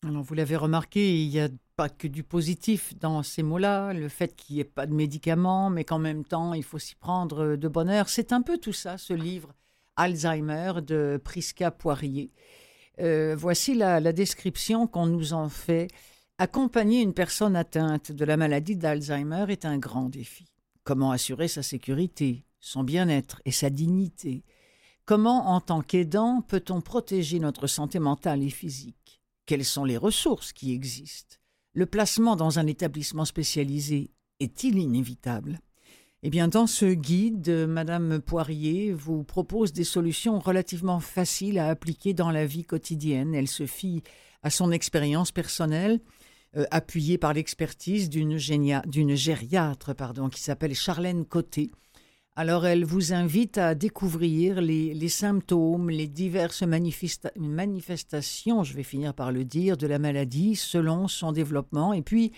Alors, 0.07 0.23
vous 0.23 0.35
l'avez 0.35 0.57
remarqué, 0.57 1.23
il 1.23 1.31
n'y 1.31 1.41
a 1.41 1.49
pas 1.75 1.89
que 1.89 2.07
du 2.07 2.23
positif 2.23 2.97
dans 2.99 3.23
ces 3.23 3.43
mots-là, 3.43 3.95
le 3.95 4.09
fait 4.09 4.37
qu'il 4.37 4.57
n'y 4.57 4.61
ait 4.61 4.65
pas 4.65 4.87
de 4.87 4.95
médicaments, 4.95 5.71
mais 5.71 5.85
qu'en 5.85 5.99
même 5.99 6.25
temps, 6.25 6.55
il 6.55 6.63
faut 6.63 6.79
s'y 6.79 6.95
prendre 6.95 7.57
de 7.57 7.69
bonheur. 7.69 8.09
C'est 8.09 8.33
un 8.33 8.43
peu 8.43 8.59
tout 8.59 8.73
ça, 8.73 8.99
ce 8.99 9.15
livre. 9.15 9.55
Alzheimer 9.99 10.81
de 10.81 11.21
Prisca 11.23 11.71
Poirier. 11.71 12.33
Euh, 13.01 13.37
voici 13.37 13.75
la, 13.75 14.01
la 14.01 14.13
description 14.13 14.87
qu'on 14.87 15.07
nous 15.07 15.35
en 15.35 15.51
fait. 15.51 15.89
Accompagner 16.39 17.03
une 17.03 17.15
personne 17.15 17.57
atteinte 17.57 18.13
de 18.13 18.25
la 18.25 18.37
maladie 18.37 18.77
d'Alzheimer 18.77 19.47
est 19.49 19.65
un 19.65 19.77
grand 19.77 20.09
défi. 20.09 20.47
Comment 20.85 21.11
assurer 21.11 21.49
sa 21.49 21.63
sécurité, 21.63 22.45
son 22.61 22.85
bien-être 22.85 23.43
et 23.45 23.51
sa 23.51 23.71
dignité? 23.71 24.45
Comment, 25.05 25.49
en 25.49 25.61
tant 25.61 25.81
qu'aidant, 25.81 26.43
peut-on 26.43 26.81
protéger 26.81 27.41
notre 27.41 27.67
santé 27.67 27.99
mentale 27.99 28.43
et 28.43 28.51
physique? 28.51 29.21
Quelles 29.47 29.65
sont 29.65 29.85
les 29.85 29.97
ressources 29.97 30.53
qui 30.53 30.73
existent? 30.73 31.37
Le 31.73 31.87
placement 31.87 32.37
dans 32.37 32.59
un 32.59 32.67
établissement 32.67 33.25
spécialisé 33.25 34.11
est-il 34.39 34.79
inévitable? 34.79 35.61
Eh 36.25 36.31
bien, 36.31 36.49
dans 36.49 36.67
ce 36.67 36.87
guide, 36.87 37.49
Madame 37.69 38.21
Poirier 38.21 38.93
vous 38.93 39.23
propose 39.23 39.73
des 39.73 39.85
solutions 39.85 40.41
relativement 40.41 40.99
faciles 40.99 41.61
à 41.61 41.69
appliquer 41.69 42.13
dans 42.13 42.33
la 42.33 42.45
vie 42.45 42.65
quotidienne. 42.65 43.37
Elle 43.37 43.47
se 43.47 43.67
fie 43.67 44.03
à 44.43 44.51
son 44.51 44.73
expérience 44.73 45.31
personnelle, 45.31 46.01
euh, 46.57 46.65
appuyée 46.73 47.19
par 47.19 47.35
l'expertise 47.35 48.11
d'une, 48.11 48.37
gériatre 48.37 49.95
pardon, 49.95 50.29
qui 50.29 50.41
s'appelle 50.41 50.75
Charlène 50.75 51.25
Côté. 51.25 51.71
Alors, 52.35 52.67
elle 52.67 52.85
vous 52.85 53.13
invite 53.13 53.59
à 53.59 53.77
découvrir 53.77 54.61
les, 54.61 54.95
les 54.95 55.09
symptômes, 55.09 55.89
les 55.89 56.09
diverses 56.09 56.63
manifestations, 56.63 58.65
je 58.65 58.75
vais 58.75 58.83
finir 58.83 59.15
par 59.15 59.31
le 59.31 59.45
dire, 59.45 59.77
de 59.77 59.87
la 59.87 60.01
maladie 60.01 60.57
selon 60.57 61.07
son 61.07 61.31
développement, 61.31 61.93
et 61.93 62.03
puis 62.03 62.33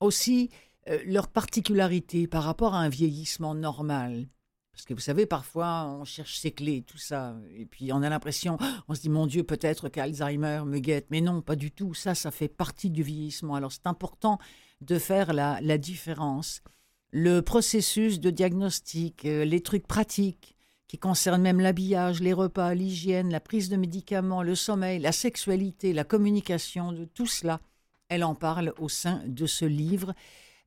aussi 0.00 0.48
euh, 0.88 0.98
leur 1.06 1.28
particularité 1.28 2.26
par 2.26 2.44
rapport 2.44 2.74
à 2.74 2.80
un 2.80 2.88
vieillissement 2.88 3.54
normal. 3.54 4.28
Parce 4.72 4.84
que 4.84 4.94
vous 4.94 5.00
savez, 5.00 5.26
parfois, 5.26 5.96
on 6.00 6.04
cherche 6.04 6.38
ses 6.38 6.52
clés, 6.52 6.84
tout 6.86 6.98
ça, 6.98 7.36
et 7.56 7.66
puis 7.66 7.92
on 7.92 8.00
a 8.02 8.08
l'impression, 8.08 8.58
on 8.88 8.94
se 8.94 9.00
dit, 9.00 9.08
mon 9.08 9.26
Dieu, 9.26 9.42
peut-être 9.42 9.88
qu'Alzheimer 9.88 10.62
me 10.64 10.78
guette. 10.78 11.08
Mais 11.10 11.20
non, 11.20 11.42
pas 11.42 11.56
du 11.56 11.72
tout. 11.72 11.94
Ça, 11.94 12.14
ça 12.14 12.30
fait 12.30 12.48
partie 12.48 12.88
du 12.90 13.02
vieillissement. 13.02 13.56
Alors, 13.56 13.72
c'est 13.72 13.88
important 13.88 14.38
de 14.80 14.98
faire 14.98 15.32
la, 15.32 15.60
la, 15.62 15.78
différence. 15.78 16.62
Le 17.10 17.40
processus 17.40 18.20
de 18.20 18.30
diagnostic, 18.30 19.24
euh, 19.24 19.44
les 19.44 19.62
trucs 19.62 19.86
pratiques 19.86 20.54
qui 20.86 20.96
concernent 20.96 21.42
même 21.42 21.60
l'habillage, 21.60 22.20
les 22.20 22.32
repas, 22.32 22.74
l'hygiène, 22.74 23.30
la 23.30 23.40
prise 23.40 23.68
de 23.68 23.76
médicaments, 23.76 24.42
le 24.42 24.54
sommeil, 24.54 25.00
la 25.00 25.12
sexualité, 25.12 25.92
la 25.92 26.04
communication, 26.04 26.92
de 26.92 27.04
tout 27.04 27.26
cela, 27.26 27.60
elle 28.08 28.24
en 28.24 28.34
parle 28.34 28.72
au 28.78 28.88
sein 28.88 29.22
de 29.26 29.46
ce 29.46 29.66
livre. 29.66 30.14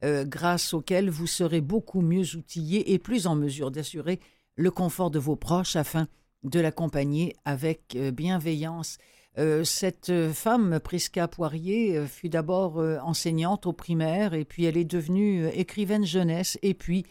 Euh, 0.04 0.26
grâce 0.26 0.74
auquel 0.74 1.12
vous 1.12 1.28
serez 1.28 1.62
beaucoup 1.62 2.02
mieux 2.02 2.36
outillé 2.36 2.94
et 2.94 2.98
plus 2.98 3.28
en 3.28 3.36
mesure 3.36 3.70
d'assurer 3.70 4.20
le 4.56 4.72
confort 4.72 5.12
de 5.12 5.20
vos 5.20 5.36
proches 5.36 5.76
afin 5.76 6.08
de 6.44 6.60
l'accompagner 6.60 7.36
avec 7.46 7.96
euh, 7.96 8.10
bienveillance. 8.10 8.98
Euh, 9.38 9.64
cette 9.64 10.12
femme, 10.34 10.80
Prisca 10.80 11.28
Poirier, 11.28 12.08
fut 12.08 12.30
d'abord 12.30 12.78
enseignante 13.04 13.68
au 13.68 13.74
primaire 13.74 14.34
et 14.34 14.44
puis 14.44 14.66
elle 14.66 14.76
est 14.76 14.86
devenue 14.86 15.48
écrivaine 15.50 16.06
jeunesse 16.06 16.58
et 16.64 16.74
puis 16.74 17.06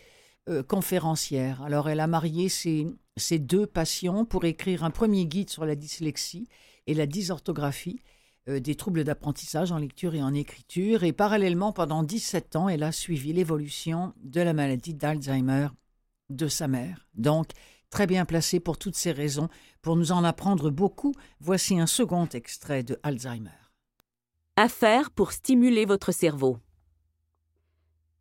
conférencière. 0.66 1.62
Alors 1.62 1.88
elle 1.88 2.00
a 2.00 2.08
marié 2.08 2.48
ses, 2.48 2.88
ses 3.16 3.38
deux 3.38 3.66
passions 3.66 4.24
pour 4.24 4.44
écrire 4.44 4.82
un 4.82 4.90
premier 4.90 5.26
guide 5.26 5.48
sur 5.48 5.64
la 5.64 5.76
dyslexie 5.76 6.48
et 6.88 6.94
la 6.94 7.06
dysorthographie 7.06 8.00
des 8.46 8.74
troubles 8.74 9.04
d'apprentissage 9.04 9.72
en 9.72 9.78
lecture 9.78 10.14
et 10.14 10.22
en 10.22 10.34
écriture. 10.34 11.04
Et 11.04 11.12
parallèlement, 11.12 11.72
pendant 11.72 12.02
17 12.02 12.56
ans, 12.56 12.68
elle 12.68 12.82
a 12.82 12.92
suivi 12.92 13.32
l'évolution 13.32 14.12
de 14.22 14.40
la 14.40 14.52
maladie 14.52 14.94
d'Alzheimer 14.94 15.68
de 16.30 16.48
sa 16.48 16.68
mère. 16.68 17.06
Donc, 17.14 17.50
très 17.90 18.06
bien 18.06 18.24
placée 18.24 18.60
pour 18.60 18.78
toutes 18.78 18.96
ces 18.96 19.12
raisons. 19.12 19.48
Pour 19.82 19.96
nous 19.96 20.12
en 20.12 20.24
apprendre 20.24 20.70
beaucoup, 20.70 21.12
voici 21.40 21.78
un 21.78 21.86
second 21.86 22.26
extrait 22.26 22.82
de 22.82 22.98
Alzheimer. 23.02 23.50
Affaires 24.56 25.10
pour 25.10 25.32
stimuler 25.32 25.84
votre 25.84 26.12
cerveau. 26.12 26.58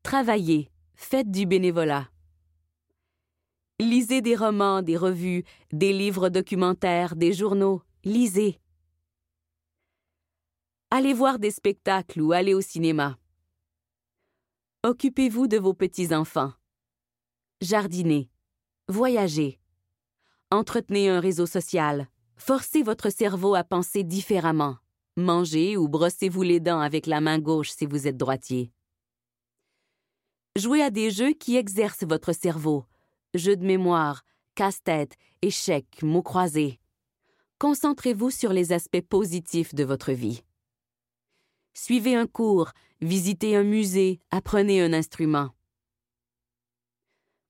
Travaillez, 0.04 0.70
faites 0.96 1.30
du 1.30 1.46
bénévolat. 1.46 2.10
Lisez 3.80 4.22
des 4.22 4.36
romans, 4.36 4.82
des 4.82 4.98
revues, 4.98 5.44
des 5.72 5.94
livres 5.94 6.30
documentaires, 6.30 7.16
des 7.16 7.34
journaux. 7.34 7.82
Lisez. 8.04 8.60
Allez 10.92 11.14
voir 11.14 11.38
des 11.38 11.52
spectacles 11.52 12.20
ou 12.20 12.32
allez 12.32 12.56
au 12.56 12.62
cinéma. 12.62 13.20
Occupez-vous 14.84 15.48
de 15.48 15.60
vos 15.60 15.76
petits-enfants. 15.76 16.52
Jardinez. 17.62 18.32
Voyagez. 18.88 19.60
Entretenez 20.50 21.08
un 21.08 21.20
réseau 21.20 21.46
social. 21.46 22.08
Forcez 22.38 22.82
votre 22.82 23.12
cerveau 23.12 23.54
à 23.54 23.64
penser 23.64 24.04
différemment. 24.04 24.78
Mangez 25.16 25.78
ou 25.78 25.88
brossez-vous 25.88 26.42
les 26.42 26.60
dents 26.60 26.80
avec 26.80 27.06
la 27.06 27.22
main 27.22 27.38
gauche 27.38 27.70
si 27.70 27.86
vous 27.86 28.08
êtes 28.08 28.18
droitier. 28.18 28.72
Jouez 30.56 30.82
à 30.82 30.90
des 30.90 31.12
jeux 31.12 31.34
qui 31.34 31.56
exercent 31.56 32.04
votre 32.04 32.34
cerveau. 32.34 32.86
Jeux 33.36 33.58
de 33.58 33.66
mémoire, 33.66 34.24
casse-tête, 34.56 35.18
échecs, 35.44 36.02
mots 36.02 36.24
croisés. 36.24 36.80
Concentrez-vous 37.60 38.32
sur 38.32 38.54
les 38.54 38.74
aspects 38.74 39.08
positifs 39.08 39.76
de 39.76 39.84
votre 39.84 40.14
vie. 40.14 40.42
Suivez 41.74 42.16
un 42.16 42.28
cours, 42.28 42.72
visitez 43.02 43.56
un 43.56 43.64
musée, 43.64 44.20
apprenez 44.32 44.82
un 44.82 44.94
instrument. 44.94 45.50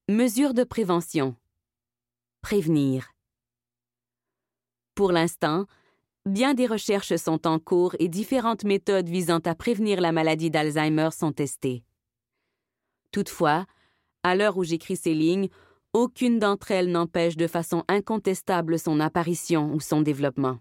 Mesures 0.07 0.53
de 0.53 0.63
prévention. 0.63 1.35
Prévenir. 2.41 3.09
Pour 4.95 5.11
l'instant, 5.11 5.65
bien 6.25 6.53
des 6.53 6.67
recherches 6.67 7.15
sont 7.15 7.47
en 7.47 7.59
cours 7.59 7.95
et 7.99 8.07
différentes 8.07 8.63
méthodes 8.63 9.09
visant 9.09 9.39
à 9.39 9.55
prévenir 9.55 10.01
la 10.01 10.11
maladie 10.11 10.51
d'Alzheimer 10.51 11.09
sont 11.11 11.31
testées. 11.31 11.83
Toutefois, 13.11 13.65
à 14.23 14.35
l'heure 14.35 14.57
où 14.57 14.63
j'écris 14.63 14.97
ces 14.97 15.13
lignes, 15.13 15.49
aucune 15.93 16.37
d'entre 16.37 16.71
elles 16.71 16.91
n'empêche 16.91 17.37
de 17.37 17.47
façon 17.47 17.83
incontestable 17.87 18.77
son 18.77 18.99
apparition 18.99 19.73
ou 19.73 19.79
son 19.79 20.01
développement. 20.01 20.59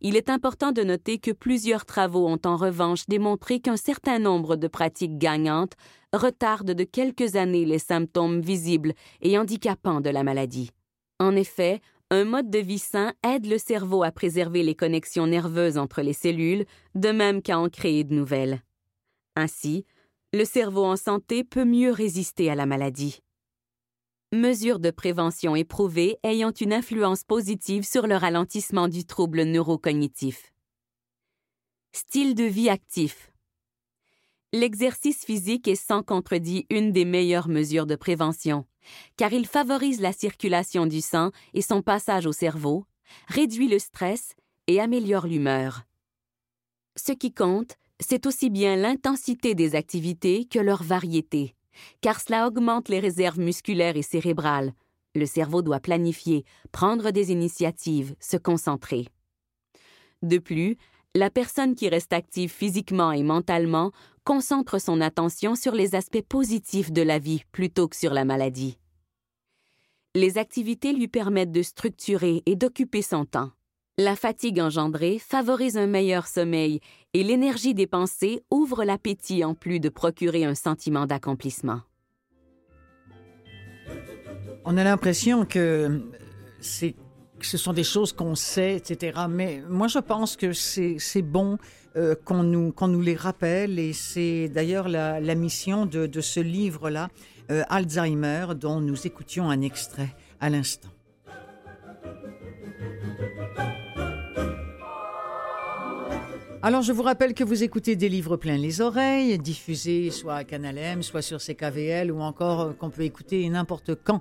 Il 0.00 0.16
est 0.16 0.30
important 0.30 0.72
de 0.72 0.82
noter 0.82 1.18
que 1.18 1.30
plusieurs 1.30 1.86
travaux 1.86 2.26
ont 2.26 2.40
en 2.44 2.56
revanche 2.56 3.06
démontré 3.06 3.60
qu'un 3.60 3.76
certain 3.76 4.18
nombre 4.18 4.56
de 4.56 4.68
pratiques 4.68 5.18
gagnantes 5.18 5.74
retardent 6.12 6.72
de 6.72 6.84
quelques 6.84 7.36
années 7.36 7.64
les 7.64 7.78
symptômes 7.78 8.40
visibles 8.40 8.92
et 9.20 9.38
handicapants 9.38 10.00
de 10.00 10.10
la 10.10 10.22
maladie. 10.22 10.70
En 11.18 11.34
effet, 11.34 11.80
un 12.10 12.24
mode 12.24 12.50
de 12.50 12.58
vie 12.58 12.78
sain 12.78 13.14
aide 13.24 13.46
le 13.46 13.58
cerveau 13.58 14.02
à 14.02 14.12
préserver 14.12 14.62
les 14.62 14.74
connexions 14.74 15.26
nerveuses 15.26 15.78
entre 15.78 16.02
les 16.02 16.12
cellules, 16.12 16.64
de 16.94 17.10
même 17.10 17.42
qu'à 17.42 17.58
en 17.58 17.68
créer 17.68 18.04
de 18.04 18.14
nouvelles. 18.14 18.62
Ainsi, 19.34 19.84
le 20.32 20.44
cerveau 20.44 20.84
en 20.84 20.96
santé 20.96 21.42
peut 21.42 21.64
mieux 21.64 21.90
résister 21.90 22.50
à 22.50 22.54
la 22.54 22.66
maladie 22.66 23.20
mesures 24.32 24.80
de 24.80 24.90
prévention 24.90 25.54
éprouvées 25.54 26.18
ayant 26.24 26.50
une 26.52 26.72
influence 26.72 27.22
positive 27.22 27.84
sur 27.84 28.06
le 28.06 28.16
ralentissement 28.16 28.88
du 28.88 29.04
trouble 29.04 29.42
neurocognitif. 29.44 30.52
Style 31.92 32.34
de 32.34 32.44
vie 32.44 32.68
actif. 32.68 33.32
L'exercice 34.52 35.24
physique 35.24 35.68
est 35.68 35.74
sans 35.74 36.02
contredit 36.02 36.66
une 36.70 36.92
des 36.92 37.04
meilleures 37.04 37.48
mesures 37.48 37.86
de 37.86 37.94
prévention, 37.94 38.66
car 39.16 39.32
il 39.32 39.46
favorise 39.46 40.00
la 40.00 40.12
circulation 40.12 40.86
du 40.86 41.00
sang 41.00 41.30
et 41.54 41.62
son 41.62 41.82
passage 41.82 42.26
au 42.26 42.32
cerveau, 42.32 42.86
réduit 43.28 43.68
le 43.68 43.78
stress 43.78 44.34
et 44.66 44.80
améliore 44.80 45.26
l'humeur. 45.26 45.82
Ce 46.96 47.12
qui 47.12 47.32
compte, 47.32 47.76
c'est 48.00 48.26
aussi 48.26 48.50
bien 48.50 48.76
l'intensité 48.76 49.54
des 49.54 49.74
activités 49.74 50.46
que 50.46 50.58
leur 50.58 50.82
variété 50.82 51.55
car 52.00 52.20
cela 52.20 52.46
augmente 52.46 52.88
les 52.88 53.00
réserves 53.00 53.38
musculaires 53.38 53.96
et 53.96 54.02
cérébrales. 54.02 54.72
Le 55.14 55.26
cerveau 55.26 55.62
doit 55.62 55.80
planifier, 55.80 56.44
prendre 56.72 57.10
des 57.10 57.32
initiatives, 57.32 58.14
se 58.20 58.36
concentrer. 58.36 59.06
De 60.22 60.38
plus, 60.38 60.76
la 61.14 61.30
personne 61.30 61.74
qui 61.74 61.88
reste 61.88 62.12
active 62.12 62.50
physiquement 62.50 63.12
et 63.12 63.22
mentalement 63.22 63.92
concentre 64.24 64.80
son 64.80 65.00
attention 65.00 65.54
sur 65.54 65.72
les 65.72 65.94
aspects 65.94 66.22
positifs 66.28 66.92
de 66.92 67.02
la 67.02 67.18
vie 67.18 67.42
plutôt 67.52 67.88
que 67.88 67.96
sur 67.96 68.12
la 68.12 68.24
maladie. 68.24 68.78
Les 70.14 70.36
activités 70.36 70.92
lui 70.92 71.08
permettent 71.08 71.52
de 71.52 71.62
structurer 71.62 72.42
et 72.46 72.56
d'occuper 72.56 73.02
son 73.02 73.24
temps. 73.24 73.50
La 73.98 74.14
fatigue 74.14 74.60
engendrée 74.60 75.18
favorise 75.18 75.78
un 75.78 75.86
meilleur 75.86 76.26
sommeil 76.26 76.80
et 77.14 77.24
l'énergie 77.24 77.72
dépensée 77.72 78.42
ouvre 78.50 78.84
l'appétit 78.84 79.42
en 79.42 79.54
plus 79.54 79.80
de 79.80 79.88
procurer 79.88 80.44
un 80.44 80.54
sentiment 80.54 81.06
d'accomplissement. 81.06 81.80
On 84.66 84.76
a 84.76 84.84
l'impression 84.84 85.46
que 85.46 86.02
ce 86.60 86.92
sont 87.40 87.72
des 87.72 87.84
choses 87.84 88.12
qu'on 88.12 88.34
sait, 88.34 88.76
etc. 88.76 89.18
Mais 89.30 89.62
moi, 89.66 89.88
je 89.88 90.00
pense 90.00 90.36
que 90.36 90.52
c'est 90.52 91.22
bon 91.22 91.56
euh, 91.96 92.14
qu'on 92.22 92.42
nous, 92.42 92.74
nous 92.78 93.00
les 93.00 93.16
rappelle 93.16 93.78
et 93.78 93.94
c'est 93.94 94.50
d'ailleurs 94.50 94.90
la, 94.90 95.34
mission 95.34 95.86
de, 95.86 96.20
ce 96.20 96.40
livre-là, 96.40 97.08
euh, 97.50 97.62
Alzheimer, 97.70 98.48
dont 98.56 98.82
nous 98.82 99.06
écoutions 99.06 99.48
un 99.48 99.62
extrait 99.62 100.14
à 100.38 100.50
l'instant. 100.50 100.90
Alors, 106.66 106.82
je 106.82 106.92
vous 106.92 107.04
rappelle 107.04 107.32
que 107.32 107.44
vous 107.44 107.62
écoutez 107.62 107.94
des 107.94 108.08
livres 108.08 108.36
pleins 108.36 108.56
les 108.56 108.80
oreilles, 108.80 109.38
diffusés 109.38 110.10
soit 110.10 110.34
à 110.34 110.42
Canal 110.42 110.76
M, 110.76 111.00
soit 111.04 111.22
sur 111.22 111.38
CKVL, 111.38 112.10
ou 112.10 112.20
encore 112.20 112.60
euh, 112.60 112.72
qu'on 112.72 112.90
peut 112.90 113.02
écouter 113.02 113.48
n'importe 113.48 113.94
quand 114.02 114.20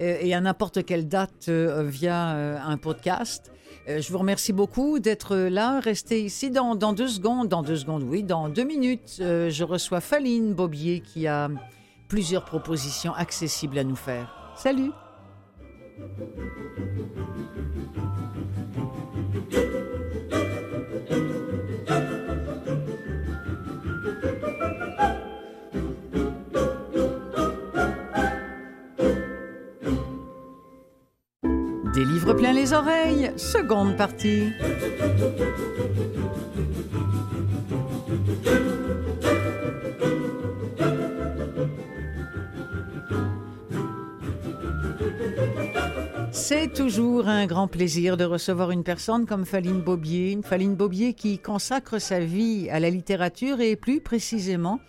euh, 0.00 0.16
et 0.20 0.34
à 0.34 0.40
n'importe 0.40 0.84
quelle 0.84 1.06
date 1.06 1.46
euh, 1.48 1.84
via 1.84 2.30
un 2.66 2.76
podcast. 2.78 3.52
Je 3.86 4.10
vous 4.10 4.18
remercie 4.18 4.52
beaucoup 4.52 4.98
d'être 4.98 5.36
là. 5.36 5.78
Restez 5.78 6.24
ici 6.24 6.50
dans, 6.50 6.74
deux 6.74 7.06
secondes. 7.06 7.46
Dans 7.46 7.62
deux 7.62 7.76
secondes, 7.76 8.02
oui, 8.02 8.24
dans 8.24 8.48
deux 8.48 8.64
minutes. 8.64 9.18
Je 9.20 9.62
reçois 9.62 10.00
Faline 10.00 10.52
Bobier 10.52 10.98
qui 10.98 11.28
a 11.28 11.48
plusieurs 12.08 12.44
propositions 12.44 13.14
accessibles 13.14 13.78
à 13.78 13.84
nous 13.84 13.94
faire. 13.94 14.52
Salut! 14.56 14.90
Des 31.94 32.04
livres 32.04 32.34
plein 32.34 32.52
les 32.52 32.72
oreilles, 32.72 33.30
seconde 33.36 33.96
partie. 33.96 34.50
C'est 46.32 46.72
toujours 46.72 47.28
un 47.28 47.46
grand 47.46 47.68
plaisir 47.68 48.16
de 48.16 48.24
recevoir 48.24 48.72
une 48.72 48.82
personne 48.82 49.24
comme 49.24 49.44
Faline 49.44 49.80
Bobier, 49.80 50.38
Faline 50.42 50.74
Bobier 50.74 51.14
qui 51.14 51.38
consacre 51.38 52.00
sa 52.00 52.18
vie 52.18 52.68
à 52.70 52.80
la 52.80 52.90
littérature 52.90 53.60
et 53.60 53.76
plus 53.76 54.00
précisément 54.00 54.80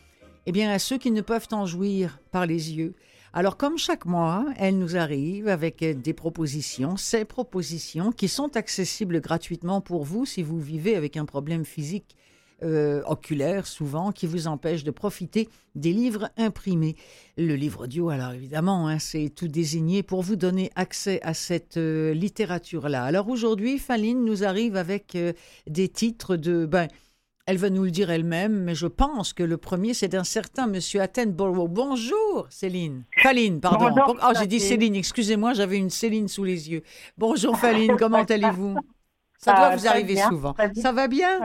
eh 0.47 0.51
bien, 0.51 0.71
à 0.71 0.79
ceux 0.79 0.97
qui 0.97 1.11
ne 1.11 1.21
peuvent 1.21 1.47
en 1.51 1.65
jouir 1.65 2.19
par 2.31 2.45
les 2.45 2.73
yeux. 2.73 2.93
Alors, 3.37 3.57
comme 3.57 3.77
chaque 3.77 4.05
mois, 4.05 4.45
elle 4.57 4.79
nous 4.79 4.95
arrive 4.95 5.49
avec 5.49 5.83
des 5.83 6.13
propositions, 6.13 6.95
ces 6.95 7.25
propositions 7.25 8.13
qui 8.13 8.29
sont 8.29 8.55
accessibles 8.55 9.19
gratuitement 9.19 9.81
pour 9.81 10.05
vous 10.05 10.25
si 10.25 10.41
vous 10.41 10.57
vivez 10.57 10.95
avec 10.95 11.17
un 11.17 11.25
problème 11.25 11.65
physique 11.65 12.15
euh, 12.63 13.01
oculaire 13.05 13.67
souvent 13.67 14.13
qui 14.13 14.25
vous 14.25 14.47
empêche 14.47 14.85
de 14.85 14.91
profiter 14.91 15.49
des 15.75 15.91
livres 15.91 16.29
imprimés. 16.37 16.95
Le 17.35 17.55
livre 17.55 17.83
audio, 17.83 18.07
alors 18.07 18.31
évidemment, 18.31 18.87
hein, 18.87 18.99
c'est 18.99 19.27
tout 19.27 19.49
désigné 19.49 20.01
pour 20.01 20.21
vous 20.21 20.37
donner 20.37 20.71
accès 20.77 21.21
à 21.21 21.33
cette 21.33 21.75
euh, 21.75 22.13
littérature-là. 22.13 23.03
Alors 23.03 23.27
aujourd'hui, 23.27 23.79
Faline 23.79 24.23
nous 24.23 24.45
arrive 24.45 24.77
avec 24.77 25.13
euh, 25.17 25.33
des 25.67 25.89
titres 25.89 26.37
de... 26.37 26.65
Ben, 26.65 26.87
elle 27.47 27.57
va 27.57 27.69
nous 27.69 27.83
le 27.83 27.91
dire 27.91 28.09
elle-même, 28.09 28.63
mais 28.63 28.73
je 28.73 28.87
pense 28.87 29.31
que 29.31 29.43
le 29.43 29.57
premier, 29.57 29.93
c'est 29.93 30.07
d'un 30.07 30.23
certain 30.23 30.65
Monsieur 30.65 31.01
Attenborough. 31.01 31.69
Bonjour, 31.69 32.47
Céline. 32.49 33.03
Faline, 33.17 33.61
pardon. 33.61 33.93
oh, 34.07 34.31
j'ai 34.39 34.47
dit 34.47 34.59
Céline, 34.59 34.95
excusez-moi, 34.95 35.53
j'avais 35.53 35.77
une 35.77 35.91
Céline 35.91 36.27
sous 36.27 36.43
les 36.43 36.71
yeux. 36.71 36.81
Bonjour, 37.17 37.55
Faline, 37.57 37.97
comment 37.97 38.23
allez-vous? 38.29 38.75
Ça 39.37 39.53
doit 39.53 39.75
vous 39.75 39.87
arriver 39.87 40.15
souvent. 40.15 40.55
Ça 40.73 40.91
va 40.91 41.07
bien? 41.07 41.39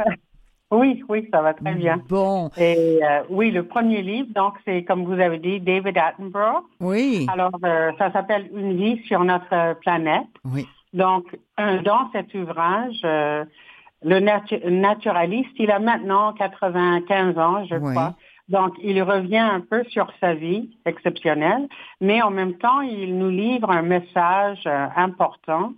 Oui, 0.70 1.04
oui, 1.08 1.28
ça 1.30 1.42
va 1.42 1.52
très 1.52 1.74
bien. 1.74 2.00
Bon. 2.08 2.48
Et 2.56 3.00
euh, 3.02 3.22
oui, 3.28 3.50
le 3.50 3.66
premier 3.66 4.00
livre, 4.00 4.28
donc, 4.34 4.54
c'est, 4.64 4.84
comme 4.84 5.04
vous 5.04 5.20
avez 5.20 5.38
dit, 5.38 5.60
David 5.60 5.98
Attenborough. 5.98 6.64
Oui. 6.78 7.26
Alors, 7.30 7.50
euh, 7.62 7.90
ça 7.98 8.10
s'appelle 8.12 8.48
Une 8.54 8.76
vie 8.76 9.02
sur 9.06 9.22
notre 9.24 9.78
planète. 9.80 10.28
Oui. 10.44 10.66
Donc, 10.94 11.26
dans 11.58 12.10
cet 12.12 12.32
ouvrage, 12.34 13.04
le 14.02 14.20
naturaliste, 14.20 15.50
il 15.58 15.70
a 15.70 15.78
maintenant 15.78 16.32
95 16.32 17.38
ans, 17.38 17.64
je 17.64 17.76
crois. 17.76 18.14
Donc, 18.48 18.74
il 18.82 19.00
revient 19.02 19.38
un 19.38 19.60
peu 19.60 19.84
sur 19.84 20.12
sa 20.20 20.34
vie 20.34 20.76
exceptionnelle, 20.84 21.68
mais 22.00 22.20
en 22.20 22.30
même 22.30 22.54
temps, 22.54 22.80
il 22.80 23.16
nous 23.16 23.30
livre 23.30 23.70
un 23.70 23.82
message 23.82 24.62
euh, 24.66 24.86
important 24.96 25.72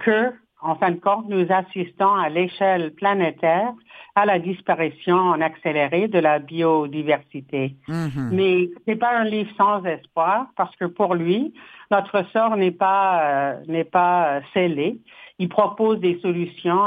que 0.00 0.32
en 0.64 0.76
fin 0.76 0.90
de 0.92 1.00
compte, 1.00 1.28
nous 1.28 1.46
assistons 1.50 2.14
à 2.14 2.28
l'échelle 2.28 2.92
planétaire 2.94 3.72
à 4.16 4.24
la 4.24 4.38
disparition 4.38 5.16
en 5.16 5.40
accéléré 5.40 6.08
de 6.08 6.18
la 6.18 6.38
biodiversité. 6.38 7.74
Mm-hmm. 7.88 8.28
Mais 8.30 8.70
c'est 8.86 8.96
pas 8.96 9.16
un 9.16 9.24
livre 9.24 9.50
sans 9.58 9.84
espoir 9.84 10.46
parce 10.56 10.74
que 10.76 10.84
pour 10.84 11.14
lui, 11.14 11.52
notre 11.90 12.24
sort 12.32 12.56
n'est 12.56 12.70
pas 12.70 13.22
euh, 13.22 13.60
n'est 13.66 13.84
pas 13.84 14.40
scellé. 14.52 14.98
Il 15.38 15.48
propose 15.48 15.98
des 15.98 16.18
solutions 16.20 16.80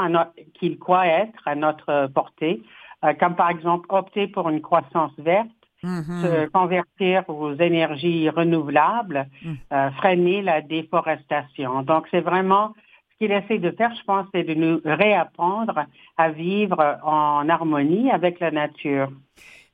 qu'il 0.54 0.80
croit 0.80 1.06
être 1.06 1.42
à 1.46 1.56
notre 1.56 2.08
portée, 2.08 2.62
euh, 3.04 3.13
comme 3.20 3.36
par 3.36 3.50
exemple 3.50 3.88
opter 3.90 4.28
pour 4.28 4.50
une 4.50 4.62
croissance 4.62 5.12
verte, 5.18 5.50
mm-hmm. 5.84 6.22
se 6.22 6.50
convertir 6.50 7.30
aux 7.30 7.54
énergies 7.56 8.30
renouvelables, 8.30 9.28
euh, 9.74 9.92
freiner 9.92 10.42
la 10.42 10.62
déforestation. 10.62 11.84
Donc 11.84 12.08
c'est 12.10 12.22
vraiment 12.22 12.74
ce 12.74 12.87
qu'il 13.20 13.32
essaie 13.32 13.60
de 13.60 13.72
faire, 13.72 13.94
je 13.96 14.04
pense, 14.04 14.28
c'est 14.34 14.44
de 14.44 14.54
nous 14.54 14.82
réapprendre 14.86 15.86
à 16.18 16.30
vivre 16.30 17.00
en 17.04 17.48
harmonie 17.50 18.12
avec 18.12 18.40
la 18.40 18.52
nature. 18.52 19.10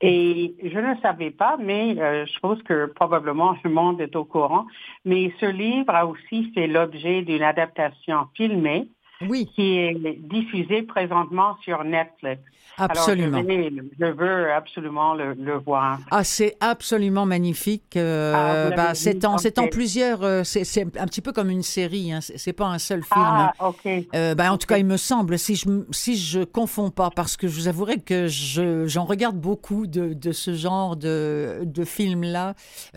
Et 0.00 0.54
je 0.62 0.78
ne 0.78 0.94
savais 1.00 1.30
pas, 1.30 1.56
mais 1.58 1.98
euh, 1.98 2.26
je 2.26 2.38
pense 2.40 2.62
que 2.62 2.86
probablement 2.86 3.56
le 3.64 3.70
monde 3.70 4.00
est 4.00 4.16
au 4.16 4.24
courant. 4.24 4.66
Mais 5.04 5.32
ce 5.40 5.46
livre 5.46 5.94
a 5.94 6.06
aussi 6.06 6.50
fait 6.52 6.66
l'objet 6.66 7.22
d'une 7.22 7.42
adaptation 7.42 8.26
filmée 8.34 8.88
oui. 9.28 9.50
qui 9.54 9.78
est 9.78 10.18
diffusée 10.20 10.82
présentement 10.82 11.56
sur 11.62 11.84
Netflix. 11.84 12.40
Absolument. 12.76 13.40
je, 13.40 14.04
veux 14.04 14.52
absolument 14.52 15.14
le, 15.14 15.58
voir. 15.58 16.00
Ah, 16.10 16.24
c'est 16.24 16.56
absolument 16.60 17.24
magnifique. 17.24 17.96
Euh, 17.96 18.70
ah, 18.72 18.76
bah, 18.76 18.94
c'est 18.94 19.24
en, 19.24 19.36
plusieurs. 19.68 20.22
Euh, 20.24 20.42
c'est 20.44 20.82
un 20.98 21.06
petit 21.06 21.20
peu 21.20 21.32
comme 21.32 21.50
une 21.50 21.62
série. 21.62 22.12
Hein, 22.12 22.18
c'est 22.20 22.52
pas 22.52 22.66
un 22.66 22.78
seul 22.78 23.02
film. 23.02 23.24
Ah, 23.24 23.52
ok. 23.60 23.88
Euh, 24.14 24.34
bah, 24.34 24.52
en 24.52 24.58
tout 24.58 24.66
cas, 24.66 24.78
il 24.78 24.86
me 24.86 24.96
semble, 24.96 25.38
si 25.38 25.54
je 25.54 25.68
si 25.92 26.16
je 26.16 26.42
confonds 26.42 26.90
pas, 26.90 27.10
parce 27.10 27.36
que 27.36 27.46
je 27.46 27.54
vous 27.54 27.68
avouerai 27.68 28.00
que 28.00 28.26
je 28.26 28.86
j'en 28.86 29.04
regarde 29.04 29.36
beaucoup 29.36 29.86
de, 29.86 30.12
de 30.12 30.32
ce 30.32 30.54
genre 30.54 30.96
de 30.96 31.60
de 31.64 31.84
films 31.84 32.24
là 32.24 32.54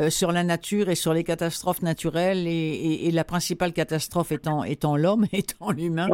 sur 0.10 0.32
la 0.32 0.44
nature 0.44 0.90
et 0.90 0.96
sur 0.96 1.14
les 1.14 1.24
catastrophes 1.24 1.82
naturelles 1.82 2.48
et, 2.48 3.08
et, 3.08 3.12
la 3.12 3.24
principale 3.24 3.74
catastrophe 3.74 4.32
étant 4.32 4.64
étant 4.64 4.98
l'homme, 4.98 5.26
étant 5.34 5.72
l'humain. 5.72 6.08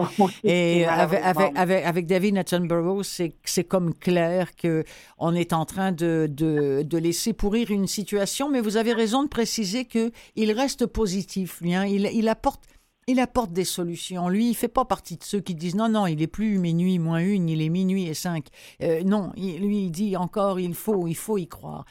Et 0.43 0.85
avec, 0.85 1.21
avec, 1.55 1.85
avec 1.85 2.05
David 2.05 2.37
Attenborough, 2.37 3.03
c'est 3.03 3.63
comme 3.63 3.93
clair 3.93 4.55
que 4.55 4.83
on 5.17 5.33
est 5.35 5.53
en 5.53 5.65
train 5.65 5.91
de, 5.91 6.27
de, 6.29 6.97
laisser 6.97 7.33
pourrir 7.33 7.71
une 7.71 7.87
situation, 7.87 8.49
mais 8.49 8.61
vous 8.61 8.77
avez 8.77 8.93
raison 8.93 9.23
de 9.23 9.27
préciser 9.27 9.85
que 9.85 10.11
il 10.35 10.51
reste 10.51 10.85
positif, 10.85 11.59
lui. 11.61 11.73
Hein. 11.73 11.85
Il, 11.85 12.09
il 12.13 12.29
apporte 12.29 12.63
il 13.07 13.19
apporte 13.19 13.51
des 13.51 13.65
solutions. 13.65 14.29
Lui, 14.29 14.49
il 14.49 14.53
fait 14.53 14.67
pas 14.67 14.85
partie 14.85 15.17
de 15.17 15.23
ceux 15.23 15.39
qui 15.39 15.55
disent 15.55 15.75
non, 15.75 15.89
non, 15.89 16.07
il 16.07 16.21
est 16.21 16.27
plus 16.27 16.57
minuit 16.57 16.99
moins 16.99 17.19
une, 17.19 17.49
il 17.49 17.61
est 17.61 17.69
minuit 17.69 18.07
et 18.07 18.13
cinq. 18.13 18.47
Euh, 18.81 19.03
non, 19.03 19.31
lui, 19.35 19.85
il 19.85 19.91
dit 19.91 20.15
encore, 20.15 20.59
il 20.59 20.73
faut, 20.73 21.07
il 21.07 21.15
faut 21.15 21.37
y 21.37 21.47
croire. 21.47 21.85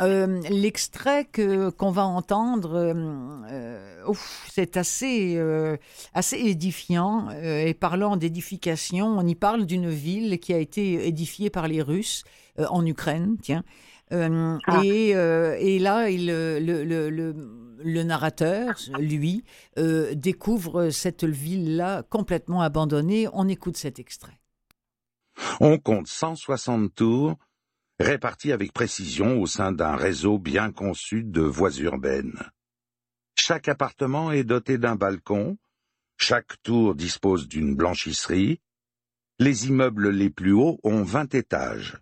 Euh, 0.00 0.40
l'extrait 0.50 1.24
que 1.24 1.70
qu'on 1.70 1.92
va 1.92 2.04
entendre, 2.04 2.74
euh, 2.74 2.94
euh, 3.48 4.12
c'est 4.50 4.76
assez 4.76 5.38
assez 6.14 6.36
édifiant. 6.36 7.30
et 7.30 7.74
parlant 7.74 8.16
d'édification, 8.16 9.06
on 9.06 9.26
y 9.26 9.36
parle 9.36 9.66
d'une 9.66 9.88
ville 9.88 10.40
qui 10.40 10.52
a 10.52 10.58
été 10.58 11.06
édifiée 11.06 11.48
par 11.50 11.68
les 11.68 11.80
Russes 11.80 12.24
en 12.58 12.84
Ukraine, 12.84 13.36
tiens. 13.40 13.64
Ah. 14.10 14.82
et, 14.84 15.10
et, 15.10 15.78
là, 15.78 16.08
il, 16.08 16.26
le, 16.26 16.58
le, 16.60 16.84
le, 16.84 17.34
le, 17.78 18.02
narrateur, 18.02 18.74
lui, 18.98 19.44
découvre 19.76 20.90
cette 20.90 21.24
ville-là 21.24 22.02
complètement 22.02 22.62
abandonnée. 22.62 23.28
On 23.32 23.48
écoute 23.48 23.76
cet 23.76 23.98
extrait. 23.98 24.40
On 25.60 25.78
compte 25.78 26.06
160 26.06 26.94
tours 26.94 27.36
répartis 27.98 28.52
avec 28.52 28.72
précision 28.72 29.40
au 29.40 29.46
sein 29.46 29.72
d'un 29.72 29.96
réseau 29.96 30.38
bien 30.38 30.72
conçu 30.72 31.22
de 31.22 31.42
voies 31.42 31.76
urbaines. 31.78 32.50
Chaque 33.36 33.68
appartement 33.68 34.32
est 34.32 34.44
doté 34.44 34.78
d'un 34.78 34.96
balcon, 34.96 35.58
chaque 36.16 36.60
tour 36.62 36.94
dispose 36.94 37.48
d'une 37.48 37.74
blanchisserie, 37.74 38.60
les 39.38 39.66
immeubles 39.66 40.10
les 40.10 40.30
plus 40.30 40.52
hauts 40.52 40.78
ont 40.84 41.02
vingt 41.02 41.34
étages. 41.34 41.98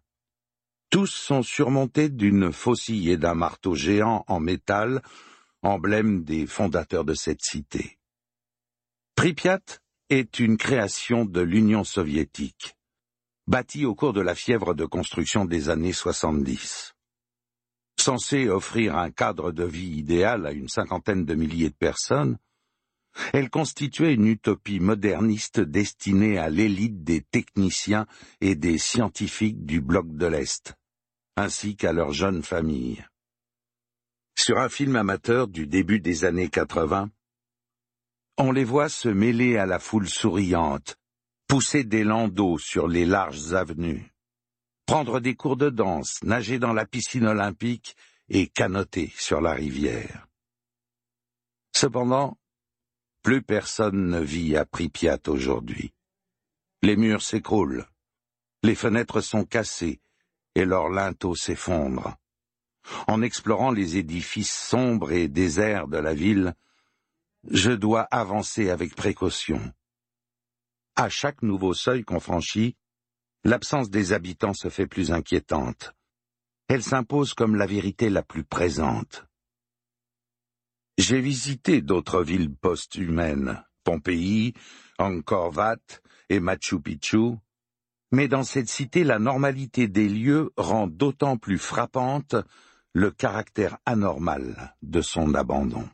Tous 0.90 1.06
sont 1.06 1.42
surmontés 1.42 2.10
d'une 2.10 2.52
faucille 2.52 3.10
et 3.10 3.16
d'un 3.16 3.34
marteau 3.34 3.74
géant 3.74 4.24
en 4.28 4.40
métal, 4.40 5.02
emblème 5.62 6.24
des 6.24 6.46
fondateurs 6.46 7.04
de 7.04 7.14
cette 7.14 7.42
cité. 7.42 7.98
Pripyat 9.14 9.60
est 10.10 10.38
une 10.38 10.58
création 10.58 11.24
de 11.24 11.40
l'Union 11.40 11.84
soviétique 11.84 12.76
bâti 13.46 13.84
au 13.84 13.94
cours 13.94 14.12
de 14.12 14.20
la 14.20 14.34
fièvre 14.34 14.74
de 14.74 14.84
construction 14.84 15.44
des 15.44 15.68
années 15.68 15.92
70. 15.92 16.94
Censée 17.98 18.48
offrir 18.48 18.96
un 18.96 19.10
cadre 19.10 19.52
de 19.52 19.64
vie 19.64 19.98
idéal 19.98 20.46
à 20.46 20.52
une 20.52 20.68
cinquantaine 20.68 21.24
de 21.24 21.34
milliers 21.34 21.70
de 21.70 21.74
personnes, 21.74 22.38
elle 23.32 23.50
constituait 23.50 24.14
une 24.14 24.26
utopie 24.26 24.80
moderniste 24.80 25.60
destinée 25.60 26.38
à 26.38 26.48
l'élite 26.48 27.04
des 27.04 27.20
techniciens 27.20 28.06
et 28.40 28.54
des 28.54 28.78
scientifiques 28.78 29.66
du 29.66 29.80
bloc 29.80 30.16
de 30.16 30.26
l'Est, 30.26 30.74
ainsi 31.36 31.76
qu'à 31.76 31.92
leurs 31.92 32.12
jeunes 32.12 32.42
familles. 32.42 33.04
Sur 34.38 34.58
un 34.58 34.70
film 34.70 34.96
amateur 34.96 35.46
du 35.46 35.66
début 35.66 36.00
des 36.00 36.24
années 36.24 36.48
80, 36.48 37.10
on 38.38 38.50
les 38.50 38.64
voit 38.64 38.88
se 38.88 39.10
mêler 39.10 39.58
à 39.58 39.66
la 39.66 39.78
foule 39.78 40.08
souriante, 40.08 40.96
pousser 41.52 41.84
des 41.84 42.02
landaux 42.02 42.56
sur 42.56 42.88
les 42.88 43.04
larges 43.04 43.52
avenues, 43.52 44.10
prendre 44.86 45.20
des 45.20 45.34
cours 45.34 45.58
de 45.58 45.68
danse, 45.68 46.22
nager 46.22 46.58
dans 46.58 46.72
la 46.72 46.86
piscine 46.86 47.26
olympique 47.26 47.94
et 48.30 48.46
canoter 48.46 49.12
sur 49.18 49.42
la 49.42 49.52
rivière. 49.52 50.28
Cependant, 51.76 52.38
plus 53.22 53.42
personne 53.42 54.08
ne 54.08 54.18
vit 54.18 54.56
à 54.56 54.64
Pripyat 54.64 55.18
aujourd'hui. 55.26 55.92
Les 56.80 56.96
murs 56.96 57.20
s'écroulent, 57.20 57.86
les 58.62 58.74
fenêtres 58.74 59.20
sont 59.20 59.44
cassées 59.44 60.00
et 60.54 60.64
leurs 60.64 60.88
linteaux 60.88 61.34
s'effondrent. 61.34 62.16
En 63.08 63.20
explorant 63.20 63.72
les 63.72 63.98
édifices 63.98 64.54
sombres 64.54 65.12
et 65.12 65.28
déserts 65.28 65.86
de 65.86 65.98
la 65.98 66.14
ville, 66.14 66.54
je 67.50 67.72
dois 67.72 68.08
avancer 68.10 68.70
avec 68.70 68.94
précaution. 68.94 69.60
À 70.94 71.08
chaque 71.08 71.42
nouveau 71.42 71.72
seuil 71.72 72.04
qu'on 72.04 72.20
franchit, 72.20 72.76
l'absence 73.44 73.88
des 73.88 74.12
habitants 74.12 74.52
se 74.52 74.68
fait 74.68 74.86
plus 74.86 75.10
inquiétante. 75.10 75.94
Elle 76.68 76.82
s'impose 76.82 77.32
comme 77.32 77.56
la 77.56 77.66
vérité 77.66 78.10
la 78.10 78.22
plus 78.22 78.44
présente. 78.44 79.24
J'ai 80.98 81.20
visité 81.20 81.80
d'autres 81.80 82.22
villes 82.22 82.54
post-humaines, 82.54 83.64
Pompéi, 83.84 84.52
Angkor 84.98 85.54
et 86.28 86.40
Machu 86.40 86.80
Picchu, 86.80 87.36
mais 88.12 88.28
dans 88.28 88.44
cette 88.44 88.68
cité 88.68 89.02
la 89.02 89.18
normalité 89.18 89.88
des 89.88 90.08
lieux 90.08 90.52
rend 90.58 90.86
d'autant 90.86 91.38
plus 91.38 91.58
frappante 91.58 92.36
le 92.92 93.10
caractère 93.10 93.78
anormal 93.86 94.76
de 94.82 95.00
son 95.00 95.34
abandon 95.34 95.88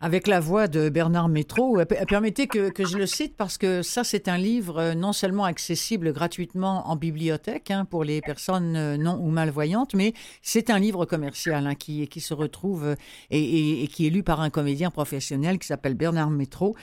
avec 0.00 0.26
la 0.26 0.40
voix 0.40 0.68
de 0.68 0.88
Bernard 0.88 1.28
Métro. 1.28 1.78
Euh, 1.78 1.84
permettez 1.84 2.46
que, 2.46 2.70
je 2.78 2.96
le 2.96 3.06
cite 3.06 3.36
parce 3.36 3.58
que 3.58 3.82
ça, 3.82 4.04
c'est 4.04 4.28
un 4.28 4.38
livre 4.38 4.78
euh, 4.78 4.94
non 4.94 5.12
seulement 5.12 5.44
accessible 5.44 6.12
gratuitement 6.12 6.88
en 6.88 6.96
bibliothèque 6.96 7.70
hein, 7.70 7.84
pour 7.84 8.04
les 8.04 8.20
personnes 8.20 8.76
euh, 8.76 8.96
non 8.96 9.18
ou 9.20 9.30
malvoyantes, 9.30 9.94
mais 9.94 10.12
c'est 10.42 10.70
un 10.70 10.78
livre 10.78 11.04
commercial 11.06 11.66
hein, 11.66 11.74
qui, 11.74 12.06
qui 12.08 12.20
se 12.20 12.34
retrouve 12.34 12.96
et, 13.30 13.88
qui 13.92 14.06
est 14.06 14.10
lu 14.10 14.22
par 14.22 14.40
un 14.40 14.50
comédien 14.50 14.90
professionnel 14.90 15.58
qui 15.58 15.66
s'appelle 15.66 15.94
Bernard 15.94 16.30
Métro 16.30 16.76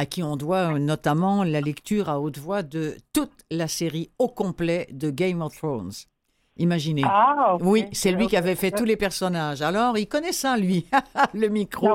à 0.00 0.06
qui 0.06 0.22
on 0.22 0.36
doit 0.36 0.78
notamment 0.78 1.42
la 1.42 1.60
lecture 1.60 2.08
à 2.08 2.20
haute 2.20 2.38
voix 2.38 2.62
de 2.62 2.96
toute 3.12 3.32
la 3.50 3.66
série 3.66 4.10
au 4.18 4.28
complet 4.28 4.86
de 4.92 5.10
Game 5.10 5.42
of 5.42 5.56
Thrones. 5.56 5.90
Imaginez. 6.58 7.02
Ah, 7.04 7.56
oui, 7.60 7.86
c'est 7.92 8.10
lui 8.10 8.26
qui 8.26 8.36
avait 8.36 8.56
fait 8.56 8.72
tous 8.72 8.84
les 8.84 8.96
personnages. 8.96 9.62
Alors, 9.62 9.96
il 9.96 10.08
connaît 10.08 10.32
ça, 10.32 10.56
lui, 10.56 10.86
le 11.34 11.48
micro 11.48 11.88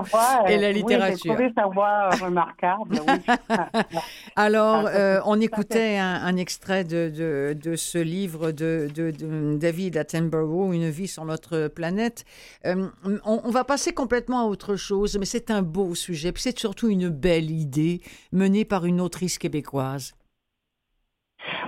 et 0.47 0.58
la 0.58 0.71
littérature. 0.71 1.36
Oui, 1.38 1.52
sa 1.54 1.65
voix 1.65 2.10
remarquable. 2.12 3.02
Alors, 4.38 4.88
euh, 4.88 5.19
on 5.26 5.41
écoutait 5.41 5.97
un, 5.97 6.36
extrait 6.38 6.86
de, 6.86 7.54
de, 7.62 7.76
ce 7.76 7.97
livre 7.97 8.51
de, 8.51 8.89
de, 8.93 9.57
David 9.57 9.97
Attenborough, 9.97 10.74
Une 10.74 10.89
vie 10.89 11.07
sur 11.07 11.26
notre 11.26 11.68
planète. 11.68 12.24
Euh, 12.66 12.88
on, 13.03 13.41
on, 13.43 13.51
va 13.51 13.66
passer 13.66 13.93
complètement 13.93 14.41
à 14.41 14.45
autre 14.45 14.78
chose, 14.78 15.18
mais 15.20 15.26
c'est 15.26 15.51
un 15.51 15.61
beau 15.61 15.93
sujet. 15.93 16.32
Puis 16.32 16.43
c'est 16.43 16.57
surtout 16.57 16.88
une 16.88 17.09
belle 17.09 17.51
idée 17.51 18.01
menée 18.32 18.66
par 18.66 18.86
une 18.86 19.01
autrice 19.01 19.38
québécoise. 19.38 20.14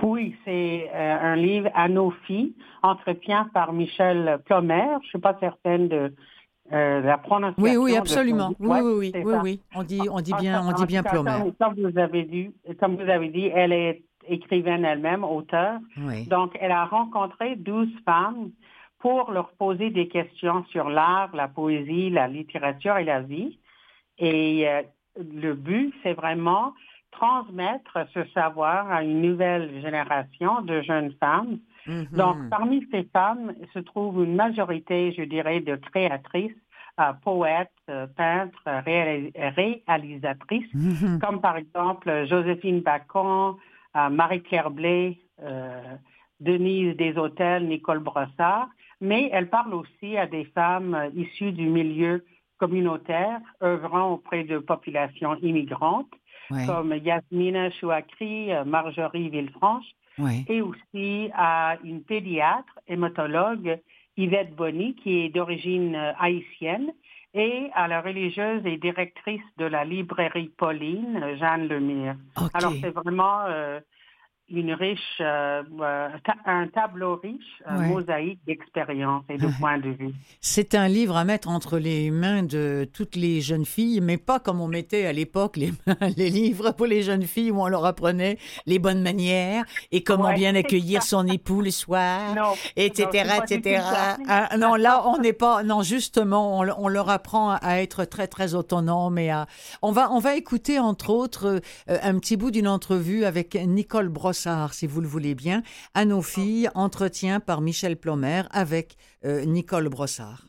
Oui, 0.02 0.36
c'est 0.44 0.90
euh, 0.94 1.18
un 1.20 1.36
livre 1.36 1.70
à 1.74 1.88
nos 1.88 2.10
filles, 2.26 2.54
entretien 2.82 3.50
par 3.52 3.72
Michel 3.72 4.38
Plomer. 4.46 4.86
Je 5.02 5.08
suis 5.08 5.18
pas 5.18 5.36
certaine 5.40 5.88
de 5.88 6.12
la 6.70 7.18
prononciation. 7.18 7.62
Oui, 7.62 7.76
oui, 7.76 7.96
absolument. 7.96 8.52
Oui, 8.58 8.78
oui, 8.82 9.12
oui, 9.14 9.34
oui, 9.42 9.60
On 9.74 9.84
dit, 9.84 10.00
on 10.10 10.20
dit 10.20 10.32
bien, 10.40 10.66
on 10.66 10.72
dit 10.72 10.86
bien 10.86 11.02
Plomer. 11.02 11.52
Comme, 11.60 11.74
vous 11.74 11.98
avez 11.98 12.24
dit, 12.24 12.50
comme 12.80 12.96
vous 12.96 13.08
avez 13.08 13.28
dit, 13.28 13.46
elle 13.54 13.72
est 13.72 14.02
écrivaine 14.28 14.84
elle-même, 14.84 15.24
auteur. 15.24 15.78
Donc, 16.28 16.56
elle 16.60 16.72
a 16.72 16.84
rencontré 16.86 17.56
12 17.56 17.88
femmes 18.04 18.50
pour 18.98 19.30
leur 19.30 19.50
poser 19.50 19.90
des 19.90 20.08
questions 20.08 20.64
sur 20.70 20.88
l'art, 20.88 21.30
la 21.34 21.48
poésie, 21.48 22.10
la 22.10 22.28
littérature 22.28 22.96
et 22.98 23.04
la 23.04 23.20
vie. 23.20 23.58
Et 24.18 24.68
euh, 24.68 24.82
le 25.16 25.54
but, 25.54 25.94
c'est 26.02 26.14
vraiment 26.14 26.72
transmettre 27.16 27.98
ce 28.14 28.24
savoir 28.34 28.90
à 28.90 29.02
une 29.02 29.22
nouvelle 29.22 29.80
génération 29.80 30.62
de 30.62 30.82
jeunes 30.82 31.12
femmes. 31.20 31.58
Mm-hmm. 31.86 32.16
Donc, 32.16 32.36
parmi 32.50 32.86
ces 32.90 33.04
femmes 33.12 33.52
se 33.72 33.78
trouve 33.78 34.24
une 34.24 34.34
majorité, 34.34 35.14
je 35.16 35.22
dirais, 35.22 35.60
de 35.60 35.76
créatrices, 35.76 36.52
euh, 37.00 37.12
poètes, 37.22 37.70
euh, 37.90 38.06
peintres, 38.06 38.62
réalisatrices, 38.66 40.74
mm-hmm. 40.74 41.18
comme 41.20 41.40
par 41.40 41.56
exemple 41.56 42.26
Joséphine 42.26 42.80
Bacon, 42.80 43.56
Marie-Claire 43.94 44.70
Blais, 44.70 45.18
Denise 46.40 46.96
Deshôtels, 46.96 47.66
Nicole 47.66 48.00
Brossard, 48.00 48.68
mais 49.00 49.30
elle 49.32 49.48
parle 49.48 49.72
aussi 49.72 50.18
à 50.18 50.26
des 50.26 50.44
femmes 50.44 51.10
issues 51.14 51.52
du 51.52 51.66
milieu 51.66 52.22
communautaire 52.58 53.40
œuvrant 53.62 54.12
auprès 54.12 54.44
de 54.44 54.58
populations 54.58 55.36
immigrantes, 55.36 56.12
comme 56.66 56.94
Yasmina 56.94 57.70
Chouakri, 57.70 58.50
Marjorie 58.64 59.28
Villefranche, 59.30 59.86
et 60.48 60.62
aussi 60.62 61.30
à 61.34 61.76
une 61.84 62.02
pédiatre, 62.02 62.78
hématologue, 62.88 63.78
Yvette 64.16 64.54
Bonny, 64.54 64.94
qui 64.94 65.20
est 65.20 65.28
d'origine 65.28 65.94
haïtienne, 66.18 66.92
et 67.34 67.70
à 67.74 67.86
la 67.86 68.00
religieuse 68.00 68.64
et 68.64 68.78
directrice 68.78 69.42
de 69.58 69.66
la 69.66 69.84
librairie 69.84 70.50
Pauline, 70.56 71.36
Jeanne 71.38 71.68
Lemire. 71.68 72.16
Alors, 72.54 72.72
c'est 72.80 72.90
vraiment 72.90 73.40
euh, 73.46 73.78
une 74.48 74.72
riche, 74.74 75.00
euh, 75.20 75.62
euh, 75.80 76.08
un 76.44 76.68
tableau 76.68 77.16
riche, 77.16 77.62
un 77.66 77.88
mosaïque 77.88 78.38
d'expériences 78.46 79.24
et 79.28 79.38
de 79.38 79.48
points 79.58 79.78
de 79.78 79.90
vue. 79.90 80.14
C'est 80.40 80.76
un 80.76 80.86
livre 80.86 81.16
à 81.16 81.24
mettre 81.24 81.48
entre 81.48 81.78
les 81.78 82.12
mains 82.12 82.44
de 82.44 82.88
toutes 82.92 83.16
les 83.16 83.40
jeunes 83.40 83.64
filles, 83.64 84.00
mais 84.00 84.18
pas 84.18 84.38
comme 84.38 84.60
on 84.60 84.68
mettait 84.68 85.04
à 85.06 85.12
l'époque 85.12 85.56
les, 85.56 85.72
les 86.16 86.30
livres 86.30 86.70
pour 86.70 86.86
les 86.86 87.02
jeunes 87.02 87.24
filles 87.24 87.50
où 87.50 87.60
on 87.60 87.66
leur 87.66 87.84
apprenait 87.84 88.38
les 88.66 88.78
bonnes 88.78 89.02
manières 89.02 89.64
et 89.90 90.04
comment 90.04 90.32
bien 90.32 90.54
accueillir 90.54 91.02
son 91.02 91.26
époux 91.26 91.60
le 91.60 91.72
soir, 91.72 92.54
etc., 92.76 93.40
etc. 93.42 93.82
Ah, 94.28 94.56
non, 94.56 94.76
là 94.76 95.02
on 95.08 95.18
n'est 95.18 95.32
pas, 95.32 95.64
non 95.64 95.82
justement, 95.82 96.58
on, 96.60 96.88
leur 96.88 97.10
apprend 97.10 97.50
à 97.50 97.78
être 97.78 98.04
très 98.04 98.28
très 98.28 98.54
autonome 98.54 99.18
et 99.18 99.30
à. 99.30 99.46
On 99.82 99.90
va 99.90 100.12
on 100.12 100.20
va 100.20 100.36
écouter 100.36 100.78
entre 100.78 101.10
autres 101.10 101.60
euh, 101.90 101.98
un 102.02 102.18
petit 102.20 102.36
bout 102.36 102.52
d'une 102.52 102.68
entrevue 102.68 103.24
avec 103.24 103.56
Nicole 103.56 104.08
Bross 104.08 104.35
si 104.72 104.86
vous 104.86 105.00
le 105.00 105.08
voulez 105.08 105.34
bien, 105.34 105.62
à 105.94 106.04
nos 106.04 106.22
filles, 106.22 106.70
entretien 106.74 107.40
par 107.40 107.60
Michel 107.60 107.96
Plomer 107.96 108.42
avec 108.50 108.96
euh, 109.24 109.44
Nicole 109.44 109.88
Brossard. 109.88 110.46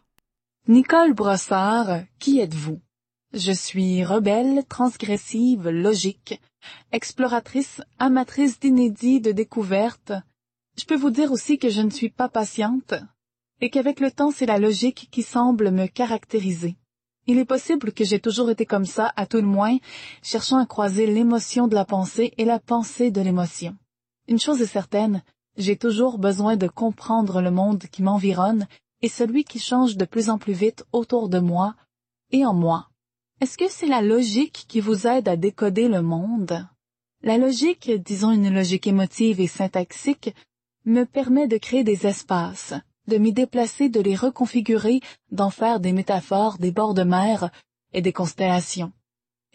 Nicole 0.67 1.13
Brossard, 1.13 2.03
qui 2.19 2.39
êtes-vous? 2.39 2.81
Je 3.33 3.51
suis 3.51 4.03
rebelle, 4.03 4.63
transgressive, 4.67 5.69
logique, 5.69 6.41
exploratrice, 6.91 7.81
amatrice 7.99 8.59
d'inédits, 8.59 9.21
de 9.21 9.31
découvertes. 9.31 10.13
Je 10.77 10.85
peux 10.85 10.95
vous 10.95 11.09
dire 11.09 11.31
aussi 11.31 11.57
que 11.57 11.69
je 11.69 11.81
ne 11.81 11.89
suis 11.89 12.09
pas 12.09 12.29
patiente, 12.29 12.93
et 13.61 13.69
qu'avec 13.69 13.99
le 13.99 14.11
temps 14.11 14.31
c'est 14.31 14.45
la 14.45 14.59
logique 14.59 15.09
qui 15.11 15.23
semble 15.23 15.71
me 15.71 15.87
caractériser. 15.87 16.77
Il 17.29 17.37
est 17.39 17.45
possible 17.45 17.91
que 17.91 18.05
j'ai 18.05 18.19
toujours 18.19 18.49
été 18.49 18.65
comme 18.65 18.85
ça, 18.85 19.11
à 19.17 19.25
tout 19.25 19.37
le 19.37 19.43
moins, 19.43 19.77
cherchant 20.23 20.57
à 20.57 20.65
croiser 20.65 21.05
l'émotion 21.05 21.67
de 21.67 21.75
la 21.75 21.83
pensée 21.83 22.33
et 22.37 22.45
la 22.45 22.57
pensée 22.57 23.11
de 23.11 23.19
l'émotion. 23.19 23.75
Une 24.29 24.39
chose 24.39 24.61
est 24.61 24.65
certaine, 24.65 25.21
j'ai 25.57 25.75
toujours 25.75 26.19
besoin 26.19 26.55
de 26.55 26.67
comprendre 26.67 27.41
le 27.41 27.51
monde 27.51 27.83
qui 27.91 28.01
m'environne 28.01 28.65
et 29.01 29.09
celui 29.09 29.43
qui 29.43 29.59
change 29.59 29.97
de 29.97 30.05
plus 30.05 30.29
en 30.29 30.37
plus 30.37 30.53
vite 30.53 30.85
autour 30.93 31.27
de 31.27 31.39
moi 31.39 31.75
et 32.31 32.45
en 32.45 32.53
moi. 32.53 32.87
Est-ce 33.41 33.57
que 33.57 33.69
c'est 33.69 33.87
la 33.87 34.01
logique 34.01 34.65
qui 34.67 34.79
vous 34.79 35.05
aide 35.05 35.27
à 35.27 35.35
décoder 35.35 35.89
le 35.89 36.01
monde? 36.01 36.65
La 37.23 37.37
logique, 37.37 37.91
disons 37.91 38.31
une 38.31 38.53
logique 38.53 38.87
émotive 38.87 39.41
et 39.41 39.47
syntaxique, 39.47 40.33
me 40.85 41.03
permet 41.03 41.47
de 41.47 41.57
créer 41.57 41.83
des 41.83 42.07
espaces, 42.07 42.73
de 43.07 43.17
m'y 43.17 43.33
déplacer, 43.33 43.89
de 43.89 43.99
les 43.99 44.15
reconfigurer, 44.15 45.01
d'en 45.31 45.49
faire 45.49 45.79
des 45.79 45.91
métaphores, 45.91 46.57
des 46.57 46.71
bords 46.71 46.93
de 46.93 47.03
mer 47.03 47.49
et 47.93 48.01
des 48.01 48.13
constellations. 48.13 48.91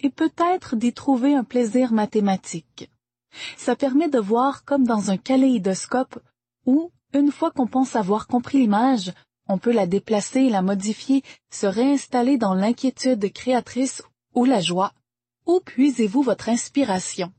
Et 0.02 0.10
peut-être 0.10 0.76
d'y 0.76 0.92
trouver 0.92 1.34
un 1.34 1.44
plaisir 1.44 1.92
mathématique. 1.92 2.90
Ça 3.56 3.76
permet 3.76 4.08
de 4.08 4.18
voir 4.18 4.64
comme 4.64 4.84
dans 4.84 5.10
un 5.10 5.16
kaléidoscope 5.16 6.18
où, 6.66 6.90
une 7.14 7.30
fois 7.30 7.50
qu'on 7.50 7.66
pense 7.66 7.96
avoir 7.96 8.26
compris 8.26 8.58
l'image, 8.58 9.12
on 9.48 9.58
peut 9.58 9.72
la 9.72 9.86
déplacer, 9.86 10.48
la 10.48 10.62
modifier, 10.62 11.22
se 11.50 11.66
réinstaller 11.66 12.36
dans 12.38 12.54
l'inquiétude 12.54 13.32
créatrice 13.32 14.02
ou 14.34 14.44
la 14.44 14.60
joie. 14.60 14.92
Où 15.46 15.60
puisez-vous 15.60 16.22
votre 16.22 16.48
inspiration? 16.48 17.32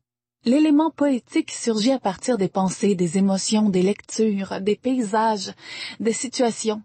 L'élément 0.46 0.91
poétique 0.91 1.52
surgit 1.52 1.91
à 1.91 2.00
partir 2.00 2.38
des 2.38 2.50
pensées, 2.50 2.96
des 2.96 3.18
émotions, 3.18 3.70
des 3.70 3.82
lectures, 3.82 4.60
des 4.60 4.76
paysages, 4.76 5.54
des 6.02 6.12
situations, 6.12 6.82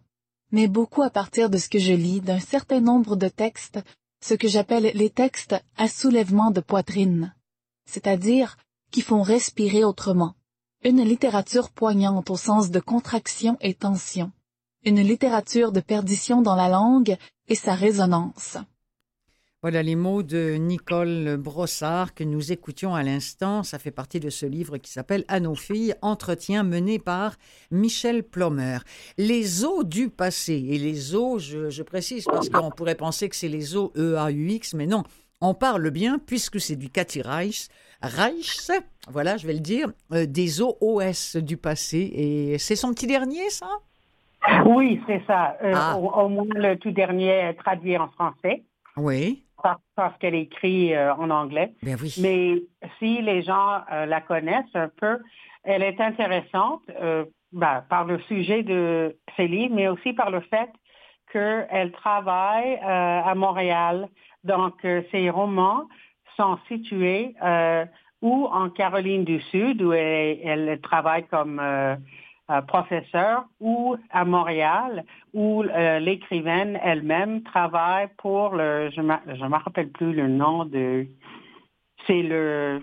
mais 0.53 0.69
beaucoup 0.69 1.03
à 1.03 1.11
partir 1.11 1.51
de 1.51 1.59
ce 1.59 1.69
que 1.69 1.81
je 1.81 1.93
lis, 1.93 2.21
d'un 2.21 2.39
certain 2.39 2.81
nombre 2.81 3.17
de 3.17 3.27
textes, 3.29 3.81
ce 4.25 4.35
que 4.35 4.47
j'appelle 4.47 4.93
les 4.95 5.11
textes 5.11 5.57
à 5.77 5.89
soulèvement 5.89 6.53
de 6.53 6.61
poitrine, 6.61 7.35
c'est-à-dire 7.85 8.57
qui 8.93 9.03
font 9.03 9.23
respirer 9.23 9.83
autrement. 9.83 10.35
Une 10.85 11.03
littérature 11.03 11.71
poignante 11.71 12.31
au 12.31 12.37
sens 12.37 12.71
de 12.71 12.79
contraction 12.79 13.57
et 13.61 13.75
tension. 13.75 14.31
Une 14.85 15.01
littérature 15.01 15.73
de 15.73 15.81
perdition 15.81 16.43
dans 16.43 16.55
la 16.55 16.69
langue 16.69 17.17
et 17.49 17.57
sa 17.57 17.75
résonance. 17.75 18.57
Voilà 19.61 19.83
les 19.83 19.97
mots 19.97 20.23
de 20.23 20.55
Nicole 20.55 21.37
Brossard 21.37 22.15
que 22.15 22.23
nous 22.23 22.53
écoutions 22.53 22.95
à 22.95 23.03
l'instant. 23.03 23.65
Ça 23.65 23.81
fait 23.81 23.91
partie 23.91 24.21
de 24.21 24.31
ce 24.31 24.47
livre 24.47 24.79
qui 24.79 24.93
s'appelle 24.93 25.25
À 25.27 25.41
nos 25.41 25.57
filles, 25.57 25.97
entretien 26.01 26.63
mené 26.63 27.01
par 27.01 27.35
Michel 27.73 28.23
Plomer. 28.23 28.79
Les 29.17 29.65
eaux 29.65 29.83
du 29.83 30.11
passé. 30.11 30.53
Et 30.55 30.79
les 30.79 31.17
eaux, 31.17 31.41
je, 31.41 31.83
précise, 31.83 32.25
parce 32.27 32.49
qu'on 32.49 32.71
pourrait 32.71 32.95
penser 32.95 33.29
que 33.29 33.35
c'est 33.35 33.49
les 33.49 33.77
eaux 33.77 33.93
E-A-U-X, 33.97 34.75
mais 34.75 34.87
non. 34.87 35.03
On 35.41 35.55
parle 35.55 35.91
bien, 35.91 36.21
puisque 36.21 36.61
c'est 36.61 36.77
du 36.77 36.89
Cathy 36.89 37.21
Reich, 37.21 37.67
Reich, 38.01 38.71
voilà, 39.11 39.39
je 39.39 39.47
vais 39.49 39.55
le 39.55 39.61
dire, 39.61 39.89
euh, 40.13 40.27
des 40.27 40.63
eaux 40.63 40.77
OS 40.81 41.35
du 41.35 41.57
passé. 41.57 42.09
Et 42.15 42.59
c'est 42.59 42.77
son 42.77 42.95
petit 42.95 43.09
dernier, 43.09 43.51
ça? 43.51 43.67
Oui, 44.67 45.01
c'est 45.09 45.21
ça. 45.27 45.57
Euh, 45.65 45.73
ah. 45.75 45.99
au, 45.99 46.29
moins 46.29 46.47
le 46.55 46.77
tout 46.77 46.93
dernier 46.93 47.57
traduit 47.59 47.99
en 47.99 48.07
français. 48.07 48.63
Oui 48.97 49.43
parce, 49.63 50.17
qu'elle 50.19 50.35
écrit 50.35 50.95
euh, 50.95 51.15
en 51.15 51.31
anglais. 51.31 51.73
Ben 51.83 51.97
Mais 52.21 52.63
si 52.99 53.21
les 53.23 53.43
gens 53.43 53.83
euh, 53.93 54.07
la 54.07 54.21
connaissent 54.21 54.75
un 54.75 54.89
peu, 54.89 55.19
elle 55.65 55.83
est 55.83 56.01
intéressante 56.01 56.83
euh, 57.01 57.25
ben, 57.53 57.85
par 57.89 58.05
le 58.05 58.19
sujet 58.21 58.63
de 58.63 59.17
ses 59.37 59.49
livres, 59.49 59.75
mais 59.75 59.89
aussi 59.89 60.13
par 60.13 60.31
le 60.31 60.41
fait 60.41 60.71
qu'elle 61.33 61.93
travaille 61.93 62.77
à 62.83 63.35
Montréal. 63.35 64.09
Donc, 64.45 64.75
ses 65.11 65.29
romans 65.29 65.83
sont 66.37 66.59
situés 66.69 67.35
ou 68.23 68.47
en 68.47 68.71
Caroline 68.71 69.25
du 69.25 69.39
Sud, 69.43 69.83
où 69.83 69.93
elle 69.93 70.81
travaille 70.83 71.27
comme 71.27 71.61
euh, 72.51 72.63
professeur 72.63 73.45
ou 73.61 73.97
à 74.11 74.25
Montréal 74.25 75.05
où 75.35 75.63
euh, 75.63 75.99
l'écrivaine 75.99 76.79
elle-même 76.83 77.43
travaille 77.43 78.09
pour 78.19 78.55
le, 78.55 78.91
je 78.91 79.01
ne 79.01 79.49
me 79.49 79.57
rappelle 79.57 79.91
plus 79.91 80.13
le 80.13 80.29
nom 80.29 80.65
de, 80.65 81.07
c'est 82.07 82.23
le, 82.23 82.83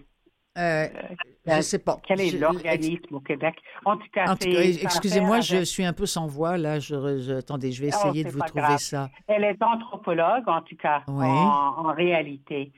euh, 0.58 0.88
je 1.46 1.62
sais 1.62 1.80
pas. 1.80 1.98
Quel 2.08 2.22
est 2.22 2.40
l'organisme 2.40 3.16
au 3.16 3.20
Québec? 3.20 3.56
En 3.84 3.98
tout 3.98 4.08
cas, 4.12 4.36
excusez-moi, 4.40 5.42
je 5.42 5.64
suis 5.64 5.84
un 5.84 5.94
peu 5.94 6.06
sans 6.06 6.28
voix 6.28 6.58
là. 6.58 6.80
Je, 6.80 7.40
attendez, 7.40 7.72
je 7.72 7.82
vais 7.82 7.90
oh, 7.94 8.08
essayer 8.08 8.24
de 8.24 8.30
vous 8.30 8.40
trouver 8.40 8.78
ça. 8.78 9.10
Elle 9.28 9.44
est 9.44 9.62
anthropologue, 9.62 10.48
en 10.48 10.62
tout 10.62 10.78
cas, 10.78 11.04
en, 11.08 11.92
réalité. 11.94 12.72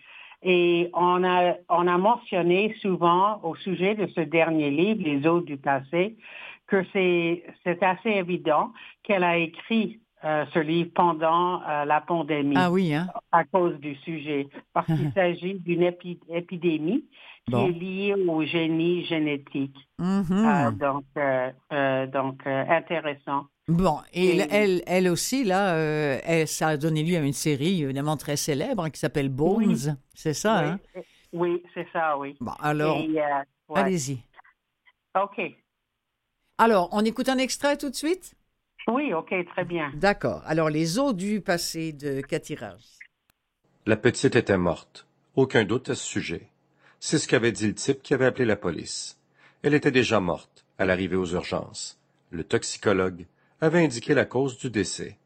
Et 0.44 0.90
on 0.94 1.24
a, 1.24 1.56
on 1.70 1.88
a 1.88 1.98
mentionné 1.98 2.76
souvent 2.82 3.40
au 3.44 3.56
sujet 3.56 3.96
de 3.96 4.08
ce 4.16 4.22
dernier 4.22 4.70
livre, 4.70 5.04
Les 5.04 5.28
eaux 5.28 5.42
du 5.42 5.58
passé, 5.58 6.16
que 6.68 6.84
c'est 6.94 7.84
assez 7.84 8.10
évident 8.10 8.72
qu'elle 9.04 9.24
a 9.24 9.38
écrit 9.38 10.00
euh, 10.24 10.46
ce 10.52 10.58
livre 10.58 10.90
pendant 10.96 11.62
euh, 11.62 11.86
la 11.86 12.02
pandémie. 12.02 12.56
Ah 12.58 12.72
oui, 12.72 12.92
hein? 12.92 13.08
À 13.32 13.44
cause 13.44 13.80
du 13.80 13.96
sujet. 13.98 14.48
Parce 14.74 14.88
qu'il 14.88 15.12
s'agit 15.16 15.54
d'une 15.60 15.84
épidémie 15.84 17.06
qui 17.48 17.56
est 17.56 17.70
liée 17.70 18.16
au 18.28 18.44
génie 18.44 19.06
génétique. 19.06 19.78
Mm-hmm. 20.00 20.68
Euh, 20.68 20.72
donc, 20.72 22.12
donc 22.12 22.48
intéressant. 22.48 23.46
Bon, 23.68 24.00
et, 24.12 24.40
elle, 24.50 24.82
elle 24.88 25.08
aussi, 25.08 25.44
là, 25.44 26.18
ça 26.48 26.70
a 26.70 26.78
donné 26.78 27.04
lieu 27.04 27.18
à 27.18 27.22
une 27.22 27.32
série 27.32 27.84
évidemment 27.84 28.18
très 28.18 28.38
célèbre 28.38 28.84
hein, 28.84 28.90
qui 28.90 29.00
s'appelle 29.00 29.30
Bones. 29.30 29.98
C'est 30.16 30.34
ça, 30.34 30.62
oui. 30.64 30.70
hein? 30.70 31.02
Oui, 31.32 31.64
c'est 31.76 31.88
ça, 31.94 32.18
oui. 32.18 32.36
Bon, 32.42 32.54
alors, 32.60 32.98
allez-y. 33.76 34.18
OK. 35.16 35.40
Alors, 36.60 36.90
on 36.92 37.06
écoute 37.06 37.30
un 37.30 37.38
extrait 37.38 37.78
tout 37.78 37.92
de 37.92 37.96
suite? 37.96 38.34
Oui, 38.88 39.14
OK, 39.14 39.32
très 39.54 39.64
bien. 39.64 39.92
D'accord. 39.94 40.42
Alors, 40.46 40.72
les 40.72 40.98
eaux 40.98 41.14
du 41.14 41.40
passé 41.40 41.94
de 41.94 42.22
Cathy 42.22 42.58
La 43.86 43.96
petite 43.96 44.36
était 44.36 44.58
morte. 44.58 45.06
Aucun 45.36 45.66
doute 45.66 45.90
à 45.90 45.96
ce 45.96 46.04
sujet. 46.04 46.48
C'est 47.00 47.20
ce 47.20 47.28
qu'avait 47.28 47.52
dit 47.52 47.68
le 47.68 47.76
type 47.76 48.02
qui 48.02 48.16
avait 48.16 48.26
appelé 48.26 48.46
la 48.46 48.56
police. 48.56 49.20
Elle 49.62 49.76
était 49.76 49.92
déjà 49.92 50.20
morte, 50.20 50.66
à 50.80 50.86
l'arrivée 50.86 51.16
aux 51.16 51.28
urgences. 51.28 52.00
Le 52.32 52.44
toxicologue 52.44 53.28
avait 53.62 53.84
indiqué 53.84 54.16
la 54.16 54.26
cause 54.26 54.58
du 54.58 54.72
décès. 54.72 55.20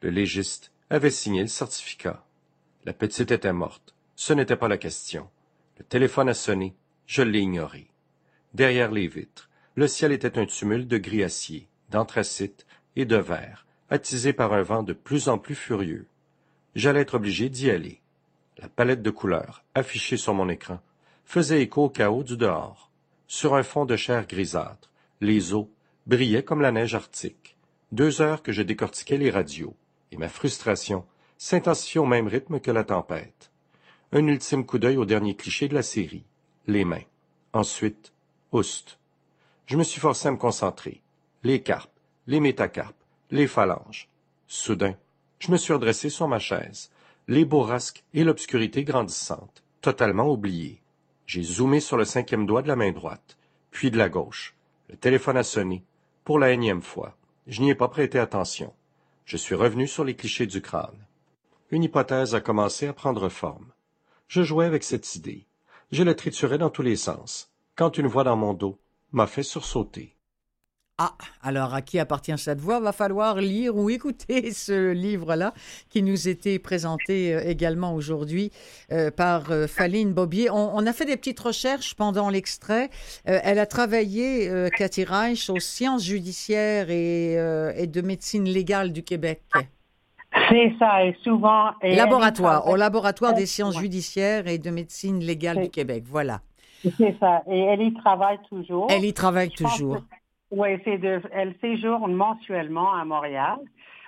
Le 0.00 0.08
légiste 0.08 0.72
avait 0.88 1.10
signé 1.10 1.42
le 1.42 1.48
certificat. 1.48 2.24
La 2.86 2.94
petite 2.94 3.32
était 3.32 3.52
morte. 3.52 3.94
Ce 4.16 4.32
n'était 4.32 4.56
pas 4.56 4.68
la 4.68 4.78
question. 4.78 5.28
Le 5.76 5.84
téléphone 5.84 6.30
a 6.30 6.34
sonné. 6.34 6.74
Je 7.06 7.20
l'ai 7.20 7.40
ignoré. 7.40 7.88
Derrière 8.54 8.90
les 8.92 9.08
vitres, 9.08 9.49
le 9.74 9.88
ciel 9.88 10.12
était 10.12 10.38
un 10.38 10.46
tumulte 10.46 10.88
de 10.88 10.98
gris 10.98 11.22
acier, 11.22 11.68
d'anthracite 11.88 12.66
et 12.96 13.04
de 13.04 13.16
verre, 13.16 13.66
attisé 13.88 14.32
par 14.32 14.52
un 14.52 14.62
vent 14.62 14.82
de 14.82 14.92
plus 14.92 15.28
en 15.28 15.38
plus 15.38 15.54
furieux. 15.54 16.06
J'allais 16.74 17.00
être 17.00 17.14
obligé 17.14 17.48
d'y 17.48 17.70
aller. 17.70 18.00
La 18.58 18.68
palette 18.68 19.02
de 19.02 19.10
couleurs, 19.10 19.64
affichée 19.74 20.16
sur 20.16 20.34
mon 20.34 20.48
écran, 20.48 20.80
faisait 21.24 21.62
écho 21.62 21.84
au 21.84 21.90
chaos 21.90 22.22
du 22.22 22.36
dehors. 22.36 22.90
Sur 23.26 23.54
un 23.54 23.62
fond 23.62 23.84
de 23.84 23.96
chair 23.96 24.26
grisâtre, 24.26 24.90
les 25.20 25.54
eaux 25.54 25.70
brillaient 26.06 26.44
comme 26.44 26.60
la 26.60 26.72
neige 26.72 26.94
arctique 26.94 27.56
deux 27.92 28.20
heures 28.20 28.42
que 28.42 28.52
je 28.52 28.62
décortiquais 28.62 29.16
les 29.16 29.30
radios, 29.30 29.74
et 30.12 30.16
ma 30.16 30.28
frustration 30.28 31.04
s'intensifiait 31.38 32.00
au 32.00 32.06
même 32.06 32.28
rythme 32.28 32.60
que 32.60 32.70
la 32.70 32.84
tempête. 32.84 33.50
Un 34.12 34.26
ultime 34.26 34.64
coup 34.64 34.78
d'œil 34.78 34.96
au 34.96 35.04
dernier 35.04 35.34
cliché 35.34 35.66
de 35.68 35.74
la 35.74 35.82
série, 35.82 36.24
les 36.66 36.84
mains. 36.84 37.02
Ensuite, 37.52 38.12
oust. 38.52 38.99
Je 39.70 39.76
me 39.76 39.84
suis 39.84 40.00
forcé 40.00 40.26
à 40.26 40.32
me 40.32 40.36
concentrer. 40.36 41.00
Les 41.44 41.62
carpes, 41.62 41.96
les 42.26 42.40
métacarpes, 42.40 43.04
les 43.30 43.46
phalanges. 43.46 44.08
Soudain, 44.48 44.96
je 45.38 45.52
me 45.52 45.56
suis 45.56 45.72
redressé 45.72 46.10
sur 46.10 46.26
ma 46.26 46.40
chaise, 46.40 46.90
les 47.28 47.44
bourrasques 47.44 48.02
et 48.12 48.24
l'obscurité 48.24 48.82
grandissante, 48.82 49.62
totalement 49.80 50.28
oubliés. 50.28 50.82
J'ai 51.24 51.44
zoomé 51.44 51.78
sur 51.78 51.96
le 51.96 52.04
cinquième 52.04 52.46
doigt 52.46 52.62
de 52.62 52.66
la 52.66 52.74
main 52.74 52.90
droite, 52.90 53.38
puis 53.70 53.92
de 53.92 53.96
la 53.96 54.08
gauche. 54.08 54.56
Le 54.88 54.96
téléphone 54.96 55.36
a 55.36 55.44
sonné, 55.44 55.84
pour 56.24 56.40
la 56.40 56.50
énième 56.50 56.82
fois. 56.82 57.16
Je 57.46 57.60
n'y 57.60 57.70
ai 57.70 57.76
pas 57.76 57.86
prêté 57.86 58.18
attention. 58.18 58.74
Je 59.24 59.36
suis 59.36 59.54
revenu 59.54 59.86
sur 59.86 60.02
les 60.02 60.16
clichés 60.16 60.48
du 60.48 60.60
crâne. 60.60 61.06
Une 61.70 61.84
hypothèse 61.84 62.34
a 62.34 62.40
commencé 62.40 62.88
à 62.88 62.92
prendre 62.92 63.28
forme. 63.28 63.70
Je 64.26 64.42
jouais 64.42 64.66
avec 64.66 64.82
cette 64.82 65.14
idée. 65.14 65.46
Je 65.92 66.02
la 66.02 66.16
triturais 66.16 66.58
dans 66.58 66.70
tous 66.70 66.82
les 66.82 66.96
sens, 66.96 67.52
quand 67.76 67.98
une 67.98 68.08
voix 68.08 68.24
dans 68.24 68.36
mon 68.36 68.52
dos 68.52 68.79
m'a 69.12 69.26
fait 69.26 69.42
sursauter. 69.42 70.16
Ah, 71.02 71.14
alors 71.42 71.72
à 71.72 71.80
qui 71.80 71.98
appartient 71.98 72.36
cette 72.36 72.60
voix? 72.60 72.78
Va 72.78 72.92
falloir 72.92 73.36
lire 73.36 73.74
ou 73.74 73.88
écouter 73.88 74.50
ce 74.52 74.90
livre-là 74.90 75.54
qui 75.88 76.02
nous 76.02 76.28
était 76.28 76.58
présenté 76.58 77.34
euh, 77.34 77.40
également 77.48 77.94
aujourd'hui 77.94 78.52
euh, 78.92 79.10
par 79.10 79.50
euh, 79.50 79.66
Faline 79.66 80.12
Bobier. 80.12 80.50
On, 80.50 80.86
a 80.86 80.92
fait 80.92 81.06
des 81.06 81.16
petites 81.16 81.40
recherches 81.40 81.94
pendant 81.94 82.28
l'extrait. 82.28 82.90
elle 83.24 83.58
a 83.58 83.64
travaillé, 83.64 84.50
Cathy 84.76 85.04
Reich, 85.04 85.48
aux 85.48 85.58
sciences 85.58 86.04
judiciaires 86.04 86.90
et, 86.90 87.86
de 87.86 88.00
médecine 88.02 88.44
légale 88.44 88.92
du 88.92 89.02
Québec. 89.02 89.40
C'est 90.50 90.74
ça, 90.78 91.04
et 91.04 91.16
souvent... 91.22 91.70
laboratoire, 91.82 92.68
au 92.68 92.76
laboratoire 92.76 93.32
des 93.32 93.46
sciences 93.46 93.78
judiciaires 93.78 94.46
et 94.48 94.58
de 94.58 94.70
médecine 94.70 95.20
légale 95.20 95.62
du 95.62 95.70
Québec, 95.70 96.04
voilà. 96.06 96.40
C'est 96.82 97.16
ça, 97.18 97.42
et 97.46 97.58
elle 97.58 97.82
y 97.82 97.92
travaille 97.94 98.38
toujours. 98.48 98.88
Elle 98.90 99.04
y 99.04 99.12
travaille 99.12 99.50
toujours. 99.50 99.98
Oui, 100.50 100.68
c'est 100.84 100.98
de, 100.98 101.20
elle 101.32 101.54
séjourne 101.60 102.14
mensuellement 102.14 102.92
à 102.94 103.04
Montréal. 103.04 103.58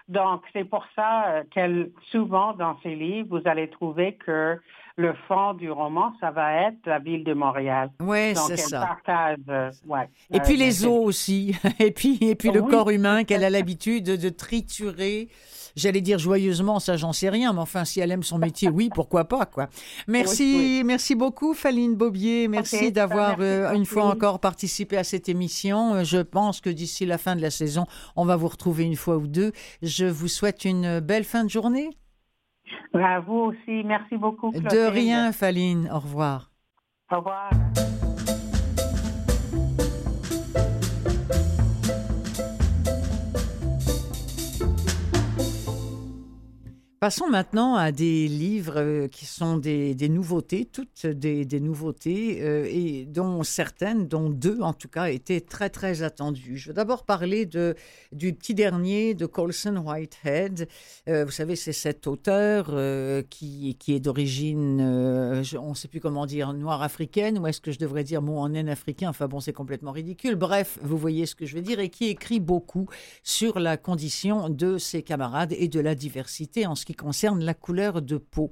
Donc, 0.09 0.43
c'est 0.53 0.65
pour 0.65 0.85
ça 0.97 1.29
euh, 1.29 1.43
qu'elle, 1.53 1.91
souvent 2.11 2.53
dans 2.55 2.79
ses 2.83 2.95
livres, 2.95 3.39
vous 3.39 3.49
allez 3.49 3.69
trouver 3.71 4.17
que 4.17 4.59
le 4.97 5.15
fond 5.27 5.55
du 5.55 5.71
roman, 5.71 6.13
ça 6.21 6.31
va 6.31 6.67
être 6.67 6.79
la 6.85 6.99
ville 6.99 7.25
de 7.25 7.33
Montréal. 7.33 7.91
Oui, 8.01 8.35
c'est 8.35 8.57
ça. 8.57 8.81
Partage, 8.81 9.39
euh, 9.49 9.71
ouais, 9.87 10.09
et 10.31 10.41
puis 10.41 10.57
les 10.57 10.85
os 10.85 11.07
aussi. 11.07 11.57
et 11.79 11.93
puis, 11.93 12.19
et 12.21 12.35
puis 12.35 12.51
le 12.51 12.63
corps 12.63 12.91
humain 12.91 13.25
qu'elle 13.25 13.45
a 13.45 13.51
l'habitude 13.51 14.05
de 14.05 14.29
triturer 14.29 15.29
J'allais 15.77 16.01
dire 16.01 16.19
joyeusement, 16.19 16.79
ça 16.81 16.97
j'en 16.97 17.13
sais 17.13 17.29
rien, 17.29 17.53
mais 17.53 17.61
enfin, 17.61 17.85
si 17.85 18.01
elle 18.01 18.11
aime 18.11 18.23
son 18.23 18.39
métier, 18.39 18.69
oui, 18.69 18.91
pourquoi 18.95 19.25
pas, 19.25 19.47
quoi. 19.47 19.69
Merci, 20.07 20.83
merci 20.85 21.15
beaucoup, 21.15 21.55
Faline 21.55 21.95
Bobier. 21.95 22.49
Merci 22.49 22.93
d'avoir 22.93 23.37
euh, 23.41 23.73
une 23.73 23.87
fois 23.87 24.05
encore 24.05 24.41
participé 24.41 24.97
à 24.97 25.05
cette 25.05 25.29
émission. 25.29 25.95
Euh, 25.95 26.05
je 26.05 26.19
pense 26.19 26.61
que 26.61 26.71
d'ici 26.71 27.07
la 27.07 27.19
fin 27.19 27.37
de 27.37 27.43
la 27.43 27.51
saison, 27.51 27.87
on 28.17 28.25
va 28.25 28.37
vous 28.37 28.49
retrouver 28.49 28.85
une 28.85 28.97
fois 28.97 29.17
ou 29.17 29.27
deux. 29.27 29.53
Je 29.83 30.07
vous 30.07 30.29
souhaite 30.29 30.65
une 30.65 31.01
belle 31.01 31.25
fin 31.25 31.45
de 31.45 31.51
journée. 31.51 31.91
À 32.95 33.21
vous 33.21 33.53
aussi. 33.53 33.83
Merci 33.85 34.17
beaucoup. 34.17 34.53
De 34.53 34.91
rien, 34.91 35.33
Faline. 35.33 35.89
Au 35.93 35.99
revoir. 35.99 36.51
Au 37.11 37.17
revoir. 37.17 37.51
Passons 47.03 47.29
maintenant 47.29 47.75
à 47.75 47.91
des 47.91 48.29
livres 48.29 48.75
euh, 48.77 49.09
qui 49.09 49.27
sont 49.27 49.57
des, 49.57 49.97
nouveautés, 50.09 50.67
toutes 50.67 51.05
des, 51.05 51.59
nouveautés, 51.59 52.39
euh, 52.43 52.65
et 52.71 53.07
dont 53.07 53.43
certaines, 53.43 54.07
dont 54.07 54.31
deux 54.31 54.61
en 54.61 54.73
tout 54.73 54.87
cas, 54.87 55.07
étaient 55.07 55.41
très 55.41 55.69
très 55.69 56.05
attendues. 56.05 56.59
Je 56.59 56.69
veux 56.69 56.75
d'abord 56.75 57.05
parler 57.05 57.45
de, 57.45 57.75
du 58.13 58.33
petit 58.33 58.55
dernier 58.55 59.15
de 59.15 59.27
Colson 59.27 59.79
Whitehead. 59.79 60.69
Euh, 61.09 61.25
vous 61.25 61.33
savez, 61.33 61.57
c'est 61.57 61.73
cet 61.73 62.07
auteur 62.07 62.67
qui, 63.29 63.77
qui 63.81 63.95
est 63.95 64.01
d'origine, 64.01 64.81
on 64.81 65.71
ne 65.71 65.75
sait 65.75 65.89
plus 65.89 65.99
comment 65.99 66.25
dire, 66.25 66.53
noire 66.53 66.83
africaine, 66.83 67.37
ou 67.41 67.49
est-ce 67.49 67.61
que 67.61 67.73
je 67.73 67.81
devrais 67.81 68.05
dire 68.05 68.23
mot 68.23 68.39
en 68.39 68.51
naine 68.51 68.69
africain 68.69 69.09
Enfin 69.09 69.27
bon, 69.27 69.41
c'est 69.41 69.53
complètement 69.53 69.91
ridicule. 69.91 70.37
Bref, 70.37 70.79
vous 70.83 70.99
voyez 70.99 71.27
ce 71.27 71.35
que 71.35 71.47
je 71.47 71.57
veux 71.57 71.63
dire, 71.63 71.81
et 71.81 71.89
qui 71.89 72.07
écrit 72.07 72.39
beaucoup 72.39 72.87
sur 73.25 73.59
la 73.59 73.77
condition 73.77 74.49
de 74.49 74.79
ses 74.79 75.03
camarades 75.03 75.53
et 75.59 75.67
de 75.67 75.81
la 75.81 75.97
diversité 75.97 76.65
en 76.65 76.77
ce 76.77 76.85
qui 76.85 76.92
concerne 76.97 77.43
la 77.45 77.55
couleur 77.55 78.03
de 78.03 78.17
peau. 78.17 78.51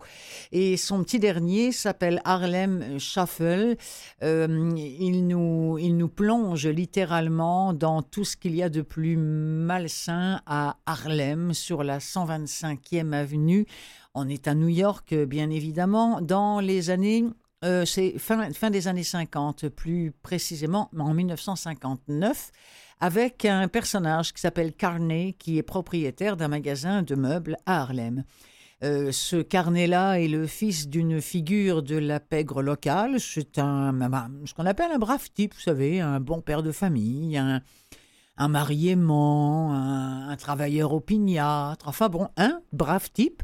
Et 0.53 0.77
son 0.77 1.03
petit 1.03 1.19
dernier 1.19 1.73
s'appelle 1.73 2.21
Harlem 2.25 2.99
Shuffle. 2.99 3.77
Euh, 4.23 4.73
il, 4.77 5.27
nous, 5.27 5.79
il 5.79 5.97
nous 5.97 6.09
plonge 6.09 6.67
littéralement 6.67 7.73
dans 7.73 8.03
tout 8.03 8.25
ce 8.25 8.37
qu'il 8.37 8.55
y 8.55 8.63
a 8.63 8.69
de 8.69 8.83
plus 8.83 9.17
malsain 9.17 10.41
à 10.47 10.77
Harlem, 10.87 11.55
sur 11.55 11.85
la 11.85 11.99
125e 11.99 13.13
avenue. 13.13 13.67
On 14.15 14.29
est 14.29 14.49
à 14.49 14.55
New 14.55 14.69
York, 14.69 15.15
bien 15.15 15.51
évidemment, 15.51 16.21
dans 16.21 16.61
les 16.61 16.91
années 16.91 17.25
euh, 17.63 17.85
c'est 17.85 18.19
fin, 18.19 18.51
fin, 18.55 18.71
des 18.71 18.89
années 18.89 19.03
50, 19.03 19.69
plus 19.69 20.13
précisément 20.23 20.89
en 20.99 21.13
1959 21.13 22.53
avec 23.01 23.45
un 23.45 23.67
personnage 23.69 24.33
qui 24.33 24.41
s'appelle 24.41 24.73
Carney, 24.75 25.35
qui 25.39 25.59
est 25.59 25.63
propriétaire 25.63 26.37
d'un 26.37 26.49
magasin 26.49 27.03
de 27.03 27.15
meubles 27.15 27.57
à 27.67 27.81
Harlem. 27.83 28.25
Euh, 28.83 29.13
ce 29.13 29.37
carnet-là 29.37 30.21
est 30.21 30.29
le 30.29 30.47
fils 30.47 30.89
d'une 30.89 31.21
figure 31.21 31.83
de 31.83 31.97
la 31.97 32.19
pègre 32.19 32.63
locale. 32.63 33.21
C'est 33.21 33.59
un, 33.59 33.93
ce 34.47 34.55
qu'on 34.55 34.67
appelle 34.67 34.91
un 34.93 34.99
brave 34.99 35.29
type, 35.35 35.55
vous 35.55 35.61
savez, 35.61 36.01
un 36.01 36.21
bon 36.21 36.41
père 36.41 36.63
de 36.63 36.73
famille, 36.73 37.37
un, 37.37 37.61
un 38.39 38.49
mariément, 38.49 39.75
un, 39.75 40.31
un 40.31 40.37
travailleur 40.37 40.95
opiniâtre, 40.95 41.89
enfin 41.89 42.09
bon, 42.09 42.29
un 42.39 42.63
brave 42.73 43.11
type, 43.13 43.43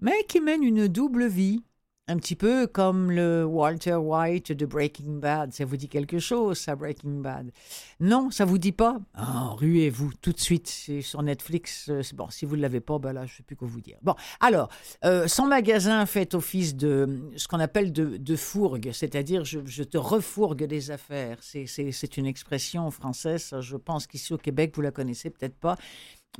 mais 0.00 0.24
qui 0.28 0.40
mène 0.40 0.62
une 0.62 0.88
double 0.88 1.26
vie. 1.26 1.62
Un 2.10 2.16
petit 2.16 2.34
peu 2.34 2.66
comme 2.66 3.12
le 3.12 3.44
Walter 3.44 3.94
White 3.94 4.50
de 4.50 4.66
Breaking 4.66 5.20
Bad. 5.20 5.54
Ça 5.54 5.64
vous 5.64 5.76
dit 5.76 5.88
quelque 5.88 6.18
chose, 6.18 6.58
ça, 6.58 6.74
Breaking 6.74 7.20
Bad? 7.20 7.52
Non, 8.00 8.32
ça 8.32 8.44
vous 8.44 8.58
dit 8.58 8.72
pas? 8.72 8.98
Oh, 9.16 9.54
Ruez-vous 9.54 10.10
tout 10.20 10.32
de 10.32 10.40
suite 10.40 10.66
sur 10.66 11.22
Netflix. 11.22 11.88
Euh, 11.88 12.02
bon, 12.14 12.28
si 12.28 12.46
vous 12.46 12.56
ne 12.56 12.62
l'avez 12.62 12.80
pas, 12.80 12.98
ben 12.98 13.12
là, 13.12 13.26
je 13.26 13.32
ne 13.34 13.36
sais 13.36 13.42
plus 13.44 13.54
quoi 13.54 13.68
vous 13.68 13.80
dire. 13.80 13.96
Bon, 14.02 14.16
alors, 14.40 14.70
euh, 15.04 15.28
son 15.28 15.46
magasin 15.46 16.04
fait 16.04 16.34
office 16.34 16.74
de 16.74 17.30
ce 17.36 17.46
qu'on 17.46 17.60
appelle 17.60 17.92
de, 17.92 18.36
fourgue, 18.36 18.90
c'est-à-dire 18.92 19.44
je, 19.44 19.82
te 19.84 19.96
refourgue 19.96 20.64
des 20.64 20.90
affaires. 20.90 21.38
C'est 21.42 22.16
une 22.16 22.26
expression 22.26 22.90
française, 22.90 23.54
je 23.60 23.76
pense 23.76 24.08
qu'ici 24.08 24.32
au 24.32 24.38
Québec, 24.38 24.72
vous 24.74 24.82
la 24.82 24.90
connaissez 24.90 25.30
peut-être 25.30 25.60
pas. 25.60 25.76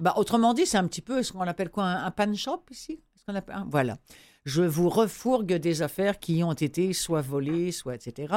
Bah, 0.01 0.15
autrement 0.17 0.53
dit, 0.53 0.67
c'est 0.67 0.79
un 0.79 0.89
petit 0.89 1.01
peu 1.01 1.23
ce 1.23 1.33
qu'on 1.33 1.43
appelle 1.43 1.71
quoi 1.71 1.85
un, 1.85 2.11
pan 2.11 2.35
shop 2.35 2.65
ici? 2.73 2.99
Hein, 3.29 3.67
Voilà 3.71 3.99
je 4.45 4.63
vous 4.63 4.89
refourgue 4.89 5.55
des 5.55 5.83
affaires 5.83 6.19
qui 6.19 6.43
ont 6.43 6.53
été 6.53 6.93
soit 6.93 7.21
volées, 7.21 7.73
soit 7.73 7.95
etc. 7.95 8.35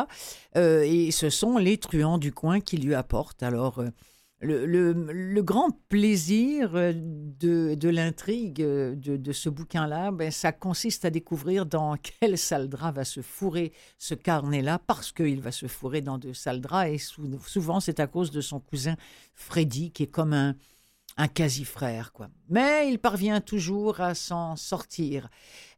Euh, 0.57 0.83
et 0.83 1.11
ce 1.11 1.29
sont 1.29 1.57
les 1.57 1.77
truands 1.77 2.17
du 2.17 2.33
coin 2.33 2.59
qui 2.59 2.77
lui 2.77 2.93
apportent. 2.93 3.43
Alors, 3.43 3.79
euh, 3.79 3.89
le, 4.41 5.41
grand 5.41 5.71
plaisir 5.87 6.75
euh, 6.75 6.91
de, 6.93 7.89
l'intrigue 7.89 8.57
de, 8.57 9.31
ce 9.31 9.49
bouquin-là, 9.49 10.11
ben, 10.11 10.31
ça 10.31 10.51
consiste 10.51 11.05
à 11.05 11.09
découvrir 11.09 11.65
dans 11.65 11.95
quel 11.95 12.37
saldra 12.37 12.91
va 12.91 13.05
se 13.05 13.21
fourrer 13.21 13.71
ce 13.97 14.13
carnet-là, 14.13 14.79
parce 14.79 15.11
qu'il 15.11 15.39
va 15.39 15.51
se 15.51 15.67
fourrer 15.67 16.01
dans 16.01 16.17
de 16.17 16.33
saldras, 16.33 16.89
et 16.89 16.97
souvent 16.97 17.79
c'est 17.79 17.99
à 17.99 18.07
cause 18.07 18.31
de 18.31 18.41
son 18.41 18.59
cousin 18.59 18.95
Freddy, 19.33 19.91
qui 19.91 20.03
est 20.03 20.07
comme 20.07 20.33
un, 20.33 20.55
un 21.17 21.27
quasi-frère, 21.27 22.11
quoi. 22.11 22.29
Mais 22.49 22.89
il 22.89 22.99
parvient 22.99 23.41
toujours 23.41 24.01
à 24.01 24.15
s'en 24.15 24.55
sortir. 24.55 25.29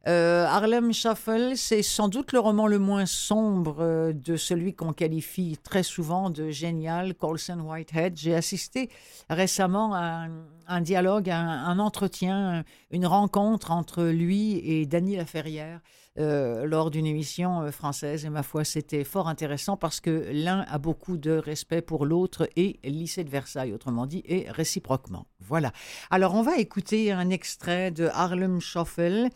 Euh, 0.06 0.44
Harlem 0.44 0.92
Shuffle, 0.92 1.56
c'est 1.56 1.82
sans 1.82 2.08
doute 2.08 2.32
le 2.32 2.38
roman 2.38 2.68
le 2.68 2.78
moins 2.78 3.06
sombre 3.06 3.78
euh, 3.80 4.12
de 4.12 4.36
celui 4.36 4.72
qu'on 4.72 4.92
qualifie 4.92 5.58
très 5.62 5.82
souvent 5.82 6.30
de 6.30 6.50
génial, 6.50 7.14
Colson 7.14 7.58
Whitehead. 7.60 8.16
J'ai 8.16 8.34
assisté 8.34 8.88
récemment 9.28 9.94
à 9.94 10.28
un, 10.68 10.80
dialogue, 10.80 11.28
à 11.28 11.38
un, 11.38 11.78
entretien, 11.80 12.64
une 12.90 13.06
rencontre 13.06 13.72
entre 13.72 14.04
lui 14.04 14.58
et 14.58 14.86
Dany 14.86 15.16
Laferrière. 15.16 15.80
Euh, 16.18 16.64
lors 16.64 16.90
d'une 16.90 17.04
émission 17.04 17.60
euh, 17.60 17.70
française. 17.70 18.24
Et 18.24 18.30
ma 18.30 18.42
foi, 18.42 18.64
c'était 18.64 19.04
fort 19.04 19.28
intéressant 19.28 19.76
parce 19.76 20.00
que 20.00 20.30
l'un 20.32 20.60
a 20.60 20.78
beaucoup 20.78 21.18
de 21.18 21.32
respect 21.32 21.82
pour 21.82 22.06
l'autre 22.06 22.48
et 22.56 22.80
lycée 22.84 23.22
de 23.22 23.28
Versailles, 23.28 23.74
autrement 23.74 24.06
dit, 24.06 24.22
et 24.24 24.46
réciproquement. 24.48 25.26
Voilà. 25.40 25.72
Alors, 26.10 26.34
on 26.34 26.40
va 26.40 26.56
écouter 26.56 27.12
un 27.12 27.28
extrait 27.28 27.90
de 27.90 28.06
Harlem 28.06 28.60
Shuffle. 28.60 29.28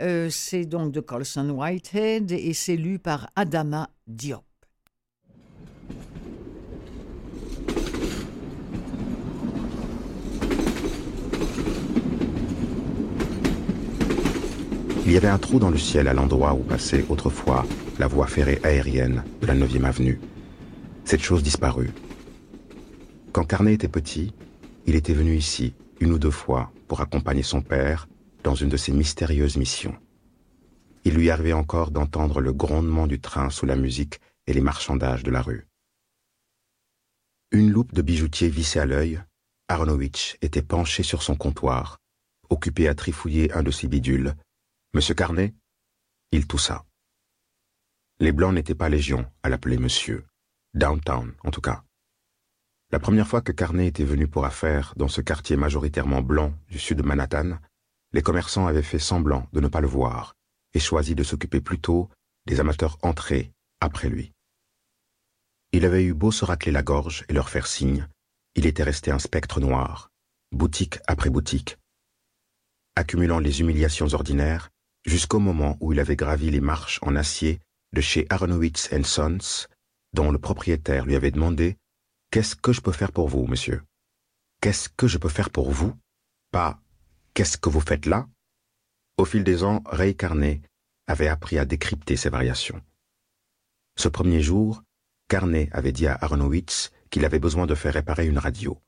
Euh, 0.00 0.30
c'est 0.30 0.66
donc 0.66 0.92
de 0.92 1.00
Colson 1.00 1.50
Whitehead 1.50 2.30
et 2.30 2.52
c'est 2.52 2.76
lu 2.76 3.00
par 3.00 3.28
Adama 3.34 3.90
Diop. 4.06 4.49
Il 15.06 15.12
y 15.12 15.16
avait 15.16 15.28
un 15.28 15.38
trou 15.38 15.58
dans 15.58 15.70
le 15.70 15.78
ciel 15.78 16.08
à 16.08 16.14
l'endroit 16.14 16.54
où 16.54 16.62
passait 16.62 17.04
autrefois 17.08 17.66
la 17.98 18.06
voie 18.06 18.26
ferrée 18.26 18.60
aérienne 18.62 19.24
de 19.40 19.46
la 19.46 19.54
9e 19.54 19.84
avenue. 19.84 20.20
Cette 21.04 21.22
chose 21.22 21.42
disparut. 21.42 21.90
Quand 23.32 23.44
Carnet 23.44 23.74
était 23.74 23.88
petit, 23.88 24.34
il 24.86 24.94
était 24.94 25.14
venu 25.14 25.36
ici 25.36 25.74
une 26.00 26.12
ou 26.12 26.18
deux 26.18 26.30
fois 26.30 26.70
pour 26.86 27.00
accompagner 27.00 27.42
son 27.42 27.62
père 27.62 28.08
dans 28.44 28.54
une 28.54 28.68
de 28.68 28.76
ses 28.76 28.92
mystérieuses 28.92 29.56
missions. 29.56 29.96
Il 31.04 31.14
lui 31.14 31.30
arrivait 31.30 31.54
encore 31.54 31.90
d'entendre 31.90 32.40
le 32.40 32.52
grondement 32.52 33.06
du 33.06 33.20
train 33.20 33.48
sous 33.50 33.66
la 33.66 33.76
musique 33.76 34.20
et 34.46 34.52
les 34.52 34.60
marchandages 34.60 35.22
de 35.22 35.30
la 35.30 35.40
rue. 35.40 35.66
Une 37.52 37.70
loupe 37.70 37.94
de 37.94 38.02
bijoutier 38.02 38.48
vissée 38.48 38.78
à 38.78 38.86
l'œil, 38.86 39.20
Aronowitz 39.68 40.36
était 40.42 40.62
penché 40.62 41.02
sur 41.02 41.22
son 41.22 41.36
comptoir, 41.36 41.98
occupé 42.50 42.86
à 42.86 42.94
trifouiller 42.94 43.52
un 43.52 43.62
de 43.62 43.70
ses 43.70 43.88
bidules 43.88 44.34
Monsieur 44.92 45.14
Carnet? 45.14 45.54
Il 46.32 46.48
toussa. 46.48 46.84
Les 48.18 48.32
Blancs 48.32 48.52
n'étaient 48.52 48.74
pas 48.74 48.88
légion 48.88 49.24
à 49.44 49.48
l'appeler 49.48 49.78
monsieur. 49.78 50.26
Downtown, 50.74 51.32
en 51.44 51.52
tout 51.52 51.60
cas. 51.60 51.84
La 52.90 52.98
première 52.98 53.28
fois 53.28 53.40
que 53.40 53.52
Carnet 53.52 53.86
était 53.86 54.02
venu 54.02 54.26
pour 54.26 54.44
affaires 54.44 54.92
dans 54.96 55.06
ce 55.06 55.20
quartier 55.20 55.56
majoritairement 55.56 56.22
blanc 56.22 56.52
du 56.66 56.80
sud 56.80 56.98
de 56.98 57.02
Manhattan, 57.04 57.60
les 58.12 58.20
commerçants 58.20 58.66
avaient 58.66 58.82
fait 58.82 58.98
semblant 58.98 59.46
de 59.52 59.60
ne 59.60 59.68
pas 59.68 59.80
le 59.80 59.86
voir 59.86 60.34
et 60.74 60.80
choisi 60.80 61.14
de 61.14 61.22
s'occuper 61.22 61.60
plutôt 61.60 62.10
des 62.46 62.58
amateurs 62.58 62.98
entrés 63.02 63.52
après 63.78 64.08
lui. 64.08 64.32
Il 65.70 65.84
avait 65.84 66.02
eu 66.02 66.14
beau 66.14 66.32
se 66.32 66.44
racler 66.44 66.72
la 66.72 66.82
gorge 66.82 67.24
et 67.28 67.32
leur 67.32 67.48
faire 67.48 67.68
signe, 67.68 68.08
il 68.56 68.66
était 68.66 68.82
resté 68.82 69.12
un 69.12 69.20
spectre 69.20 69.60
noir, 69.60 70.10
boutique 70.50 70.98
après 71.06 71.30
boutique. 71.30 71.78
Accumulant 72.96 73.38
les 73.38 73.60
humiliations 73.60 74.12
ordinaires, 74.14 74.68
jusqu'au 75.04 75.38
moment 75.38 75.76
où 75.80 75.92
il 75.92 76.00
avait 76.00 76.16
gravi 76.16 76.50
les 76.50 76.60
marches 76.60 76.98
en 77.02 77.16
acier 77.16 77.60
de 77.92 78.00
chez 78.00 78.26
Aronowitz 78.30 78.90
Sons, 79.04 79.66
dont 80.12 80.30
le 80.30 80.38
propriétaire 80.38 81.06
lui 81.06 81.16
avait 81.16 81.30
demandé 81.30 81.76
Qu'est-ce 82.30 82.54
que 82.54 82.72
je 82.72 82.80
peux 82.80 82.92
faire 82.92 83.12
pour 83.12 83.28
vous, 83.28 83.46
monsieur 83.46 83.82
Qu'est-ce 84.60 84.88
que 84.88 85.08
je 85.08 85.18
peux 85.18 85.28
faire 85.28 85.50
pour 85.50 85.70
vous 85.70 85.94
Pas 86.52 86.80
Qu'est-ce 87.34 87.58
que 87.58 87.68
vous 87.68 87.80
faites 87.80 88.06
là? 88.06 88.28
Au 89.16 89.24
fil 89.24 89.44
des 89.44 89.64
ans, 89.64 89.82
Ray 89.86 90.14
Carnet 90.14 90.62
avait 91.06 91.28
appris 91.28 91.58
à 91.58 91.64
décrypter 91.64 92.16
ces 92.16 92.30
variations. 92.30 92.80
Ce 93.96 94.08
premier 94.08 94.42
jour, 94.42 94.82
Carnet 95.28 95.68
avait 95.72 95.92
dit 95.92 96.06
à 96.06 96.18
Aronowitz 96.20 96.92
qu'il 97.10 97.24
avait 97.24 97.38
besoin 97.38 97.66
de 97.66 97.74
faire 97.74 97.94
réparer 97.94 98.26
une 98.26 98.38
radio. 98.38 98.80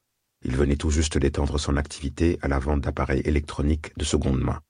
Il 0.44 0.56
venait 0.56 0.76
tout 0.76 0.90
juste 0.90 1.18
d'étendre 1.18 1.58
son 1.58 1.76
activité 1.76 2.38
à 2.42 2.48
la 2.48 2.58
vente 2.58 2.80
d'appareils 2.80 3.22
électroniques 3.24 3.96
de 3.96 4.04
seconde 4.04 4.40
main. 4.40 4.60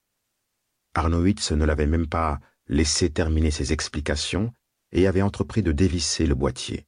Arnowitz 0.95 1.53
ne 1.53 1.65
l'avait 1.65 1.87
même 1.87 2.07
pas 2.07 2.41
laissé 2.67 3.11
terminer 3.11 3.51
ses 3.51 3.73
explications 3.73 4.53
et 4.93 5.07
avait 5.07 5.23
entrepris 5.23 5.63
de 5.63 5.73
dévisser 5.73 6.27
le 6.27 6.35
boîtier. 6.35 6.87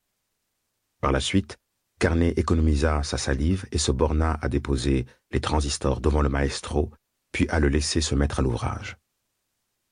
Par 1.01 1.13
la 1.13 1.21
suite, 1.21 1.59
Carnet 1.99 2.35
économisa 2.37 3.03
sa 3.03 3.19
salive 3.19 3.67
et 3.73 3.79
se 3.79 3.93
borna 3.93 4.39
à 4.43 4.49
déposer 4.49 5.07
les 5.31 5.41
transistors 5.41 6.01
devant 6.01 6.23
le 6.23 6.29
maestro, 6.29 6.91
puis 7.33 7.49
à 7.49 7.61
le 7.61 7.69
laisser 7.69 8.01
se 8.01 8.15
mettre 8.15 8.41
à 8.41 8.43
l'ouvrage. 8.43 8.97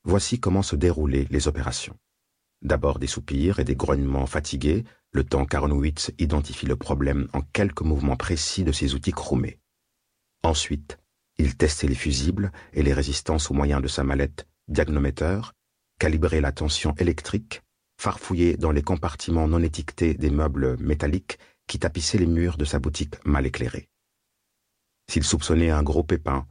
Voici 0.05 0.41
comment 0.41 0.63
se 0.63 0.77
déroulaient 0.77 1.29
les 1.31 1.49
opérations. 1.49 1.97
D'abord 2.61 2.99
des 2.99 3.07
soupirs 3.07 3.61
et 3.61 3.65
des 3.65 3.77
grognements 3.77 4.27
fatigués, 4.27 4.85
le 5.13 5.25
temps 5.25 5.47
qu'Arnowitz 5.47 6.13
identifie 6.19 6.67
le 6.67 6.77
problème 6.77 7.29
en 7.33 7.43
quelques 7.43 7.83
mouvements 7.83 8.17
précis 8.17 8.65
de 8.65 8.73
ses 8.73 8.95
outils 8.95 9.13
chromés. 9.13 9.59
Ensuite, 10.43 10.99
il 11.43 11.57
testait 11.57 11.89
les 11.89 11.97
fusibles 11.97 12.53
et 12.73 12.85
les 12.85 12.93
résistances 12.93 13.51
au 13.51 13.55
moyen 13.55 13.81
de 13.81 13.89
sa 13.89 14.05
mallette 14.05 14.47
diagnométeur, 14.69 15.55
calibrait 15.99 16.41
la 16.41 16.53
tension 16.53 16.95
électrique, 16.99 17.63
farfouillait 18.01 18.57
dans 18.57 18.71
les 18.71 18.83
compartiments 18.83 19.49
non 19.49 19.61
étiquetés 19.61 20.15
des 20.15 20.31
meubles 20.31 20.77
métalliques 20.79 21.39
qui 21.67 21.81
tapissaient 21.81 22.19
les 22.19 22.27
murs 22.27 22.57
de 22.59 22.65
sa 22.65 22.79
boutique 22.79 23.17
mal 23.25 23.45
éclairée. 23.45 23.89
S'il 25.11 25.25
soupçonnait 25.25 25.71
un 25.71 25.83
gros 25.83 26.05
pépin, 26.05 26.47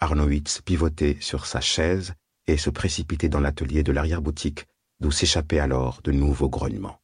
Arnowitz 0.00 0.60
pivotait 0.60 1.16
sur 1.20 1.46
sa 1.46 1.62
chaise 1.62 2.12
et 2.46 2.58
se 2.58 2.68
précipitait 2.68 3.30
dans 3.30 3.40
l'atelier 3.40 3.82
de 3.82 3.92
l'arrière-boutique, 3.92 4.66
d'où 5.00 5.10
s'échappaient 5.10 5.60
alors 5.60 6.02
de 6.04 6.12
nouveaux 6.12 6.50
grognements. 6.50 7.00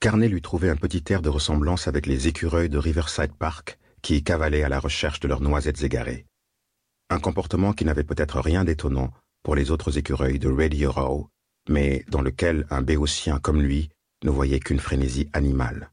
Carnet 0.00 0.28
lui 0.28 0.42
trouvait 0.42 0.68
un 0.68 0.76
petit 0.76 1.02
air 1.08 1.22
de 1.22 1.30
ressemblance 1.30 1.88
avec 1.88 2.04
les 2.04 2.28
écureuils 2.28 2.68
de 2.68 2.76
Riverside 2.76 3.32
Park 3.32 3.78
qui 4.06 4.22
cavalaient 4.22 4.62
à 4.62 4.68
la 4.68 4.78
recherche 4.78 5.18
de 5.18 5.26
leurs 5.26 5.40
noisettes 5.40 5.82
égarées. 5.82 6.26
Un 7.10 7.18
comportement 7.18 7.72
qui 7.72 7.84
n'avait 7.84 8.04
peut-être 8.04 8.38
rien 8.38 8.62
d'étonnant 8.62 9.10
pour 9.42 9.56
les 9.56 9.72
autres 9.72 9.98
écureuils 9.98 10.38
de 10.38 10.48
Radio 10.48 10.92
Row, 10.92 11.28
mais 11.68 12.04
dans 12.06 12.22
lequel 12.22 12.68
un 12.70 12.82
béotien 12.82 13.40
comme 13.40 13.60
lui 13.60 13.88
ne 14.22 14.30
voyait 14.30 14.60
qu'une 14.60 14.78
frénésie 14.78 15.28
animale. 15.32 15.90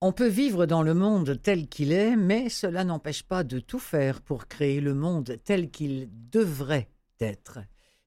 On 0.00 0.12
peut 0.12 0.26
vivre 0.26 0.66
dans 0.66 0.82
le 0.82 0.94
monde 0.94 1.40
tel 1.40 1.68
qu'il 1.68 1.92
est, 1.92 2.16
mais 2.16 2.48
cela 2.48 2.82
n'empêche 2.82 3.22
pas 3.22 3.44
de 3.44 3.60
tout 3.60 3.78
faire 3.78 4.22
pour 4.22 4.48
créer 4.48 4.80
le 4.80 4.94
monde 4.94 5.38
tel 5.44 5.70
qu'il 5.70 6.08
devrait 6.32 6.88
d'être. 7.18 7.58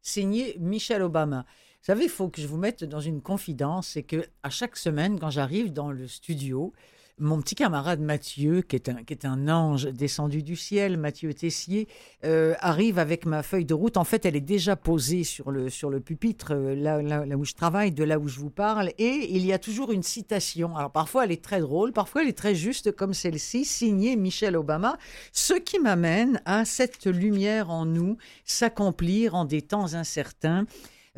Signé 0.02 0.56
Michelle 0.60 1.02
Obama. 1.02 1.46
Vous 1.82 1.94
savez, 1.94 2.06
il 2.06 2.10
faut 2.10 2.30
que 2.30 2.42
je 2.42 2.48
vous 2.48 2.58
mette 2.58 2.84
dans 2.84 3.00
une 3.00 3.22
confidence, 3.22 3.88
c'est 3.90 4.04
que 4.04 4.26
à 4.44 4.50
chaque 4.50 4.76
semaine, 4.76 5.20
quand 5.20 5.30
j'arrive 5.30 5.74
dans 5.74 5.92
le 5.92 6.08
studio, 6.08 6.74
mon 7.20 7.42
petit 7.42 7.56
camarade 7.56 8.00
Mathieu, 8.00 8.62
qui 8.62 8.76
est 8.76 8.90
un, 8.90 9.04
qui 9.04 9.14
est 9.14 9.26
un 9.26 9.50
ange 9.50 9.86
descendu 9.86 10.44
du 10.44 10.56
ciel, 10.56 10.98
Mathieu 10.98 11.34
Tessier, 11.34 11.88
euh, 12.26 12.54
arrive 12.60 13.00
avec 13.00 13.26
ma 13.26 13.42
feuille 13.42 13.66
de 13.66 13.74
route. 13.74 13.98
En 13.98 14.04
fait, 14.04 14.26
elle 14.26 14.36
est 14.36 14.42
déjà 14.42 14.76
posée 14.76 15.24
sur 15.24 15.50
le, 15.50 15.70
sur 15.70 15.90
le 15.90 16.00
pupitre, 16.00 16.54
euh, 16.54 16.76
là, 16.76 17.02
là, 17.02 17.38
où 17.38 17.44
je 17.44 17.54
travaille, 17.54 17.92
de 17.92 18.04
là 18.04 18.20
où 18.20 18.28
je 18.28 18.40
vous 18.40 18.52
parle. 18.52 18.92
Et 19.00 19.36
il 19.36 19.46
y 19.46 19.52
a 19.52 19.60
toujours 19.60 19.92
une 19.92 20.04
citation. 20.04 20.76
Alors 20.76 20.92
parfois, 20.92 21.26
elle 21.26 21.32
est 21.32 21.44
très 21.44 21.60
drôle, 21.60 21.92
parfois, 21.92 22.22
elle 22.22 22.30
est 22.30 22.38
très 22.38 22.56
juste, 22.56 22.92
comme 22.92 23.14
celle-ci, 23.14 23.66
signée 23.66 24.16
Michelle 24.16 24.56
Obama. 24.56 24.98
Ce 25.32 25.54
qui 25.54 25.80
m'amène 25.80 26.42
à 26.46 26.66
cette 26.66 27.08
lumière 27.08 27.72
en 27.72 27.86
nous 27.86 28.18
s'accomplir 28.46 29.34
en 29.34 29.46
des 29.46 29.64
temps 29.64 29.96
incertains. 29.96 30.66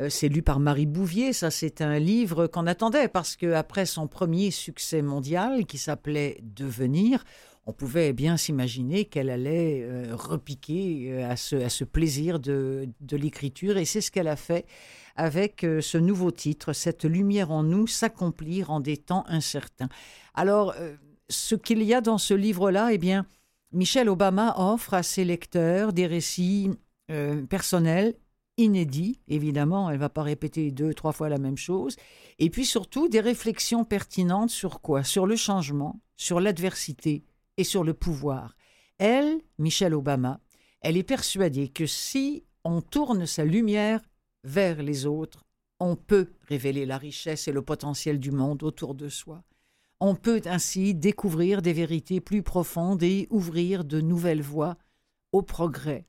Euh, 0.00 0.08
c'est 0.08 0.28
lu 0.28 0.42
par 0.42 0.60
Marie 0.60 0.86
Bouvier. 0.86 1.32
Ça, 1.32 1.50
c'est 1.50 1.80
un 1.80 1.98
livre 1.98 2.46
qu'on 2.46 2.66
attendait 2.66 3.08
parce 3.08 3.36
que 3.36 3.52
après 3.52 3.86
son 3.86 4.06
premier 4.06 4.50
succès 4.50 5.02
mondial 5.02 5.66
qui 5.66 5.78
s'appelait 5.78 6.38
Devenir, 6.42 7.24
on 7.66 7.72
pouvait 7.72 8.12
bien 8.12 8.36
s'imaginer 8.36 9.04
qu'elle 9.04 9.30
allait 9.30 9.82
euh, 9.82 10.14
repiquer 10.14 11.12
euh, 11.12 11.30
à, 11.30 11.36
ce, 11.36 11.84
plaisir 11.84 12.40
de, 12.40 12.88
l'écriture. 13.10 13.76
Et 13.76 13.84
c'est 13.84 14.00
ce 14.00 14.10
qu'elle 14.10 14.28
a 14.28 14.36
fait 14.36 14.66
avec 15.16 15.66
ce 15.80 15.98
nouveau 15.98 16.30
titre, 16.30 16.72
Cette 16.72 17.04
lumière 17.04 17.50
en 17.50 17.62
nous, 17.62 17.86
s'accomplir 17.86 18.70
en 18.70 18.80
des 18.80 18.96
temps 18.96 19.24
incertains. 19.28 19.90
Alors, 20.34 20.74
ce 21.28 21.54
qu'il 21.54 21.82
y 21.82 21.92
a 21.92 22.00
dans 22.00 22.16
ce 22.16 22.32
livre-là, 22.32 22.90
eh 22.92 22.96
bien, 22.96 23.26
Michelle 23.72 24.08
Obama 24.08 24.54
offre 24.56 24.94
à 24.94 25.02
ses 25.02 25.24
lecteurs 25.24 25.92
des 25.92 26.06
récits 26.06 26.70
euh, 27.10 27.42
personnel, 27.46 28.14
inédit, 28.60 29.20
évidemment, 29.28 29.90
elle 29.90 29.96
ne 29.96 30.00
va 30.00 30.08
pas 30.08 30.22
répéter 30.22 30.70
deux, 30.70 30.94
trois 30.94 31.12
fois 31.12 31.28
la 31.28 31.38
même 31.38 31.56
chose, 31.56 31.96
et 32.38 32.50
puis 32.50 32.64
surtout 32.64 33.08
des 33.08 33.20
réflexions 33.20 33.84
pertinentes 33.84 34.50
sur 34.50 34.80
quoi? 34.80 35.02
Sur 35.02 35.26
le 35.26 35.36
changement, 35.36 36.00
sur 36.16 36.40
l'adversité 36.40 37.24
et 37.56 37.64
sur 37.64 37.84
le 37.84 37.94
pouvoir. 37.94 38.56
Elle, 38.98 39.40
Michelle 39.58 39.94
Obama, 39.94 40.40
elle 40.80 40.96
est 40.96 41.02
persuadée 41.02 41.68
que 41.68 41.86
si 41.86 42.44
on 42.64 42.80
tourne 42.80 43.26
sa 43.26 43.44
lumière 43.44 44.00
vers 44.44 44.82
les 44.82 45.06
autres, 45.06 45.44
on 45.78 45.96
peut 45.96 46.28
révéler 46.48 46.84
la 46.86 46.98
richesse 46.98 47.48
et 47.48 47.52
le 47.52 47.62
potentiel 47.62 48.20
du 48.20 48.30
monde 48.30 48.62
autour 48.62 48.94
de 48.94 49.08
soi. 49.08 49.42
On 50.00 50.14
peut 50.14 50.42
ainsi 50.44 50.94
découvrir 50.94 51.62
des 51.62 51.72
vérités 51.72 52.20
plus 52.20 52.42
profondes 52.42 53.02
et 53.02 53.26
ouvrir 53.30 53.84
de 53.84 54.00
nouvelles 54.00 54.42
voies 54.42 54.76
au 55.32 55.42
progrès. 55.42 56.06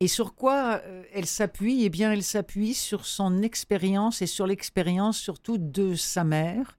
Et 0.00 0.08
sur 0.08 0.34
quoi 0.34 0.82
euh, 0.84 1.04
elle 1.12 1.26
s'appuie? 1.26 1.84
Eh 1.84 1.88
bien, 1.88 2.12
elle 2.12 2.22
s'appuie 2.22 2.74
sur 2.74 3.06
son 3.06 3.42
expérience 3.42 4.20
et 4.20 4.26
sur 4.26 4.46
l'expérience 4.46 5.18
surtout 5.18 5.56
de 5.58 5.94
sa 5.94 6.22
mère, 6.22 6.78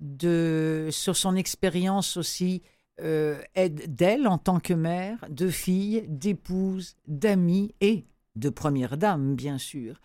de, 0.00 0.88
sur 0.90 1.16
son 1.16 1.36
expérience 1.36 2.16
aussi 2.16 2.62
euh, 3.00 3.40
d'elle 3.88 4.28
en 4.28 4.38
tant 4.38 4.60
que 4.60 4.74
mère, 4.74 5.24
de 5.30 5.48
fille, 5.48 6.04
d'épouse, 6.08 6.96
d'amie 7.06 7.74
et 7.80 8.06
de 8.36 8.50
première 8.50 8.98
dame, 8.98 9.34
bien 9.36 9.58
sûr. 9.58 10.00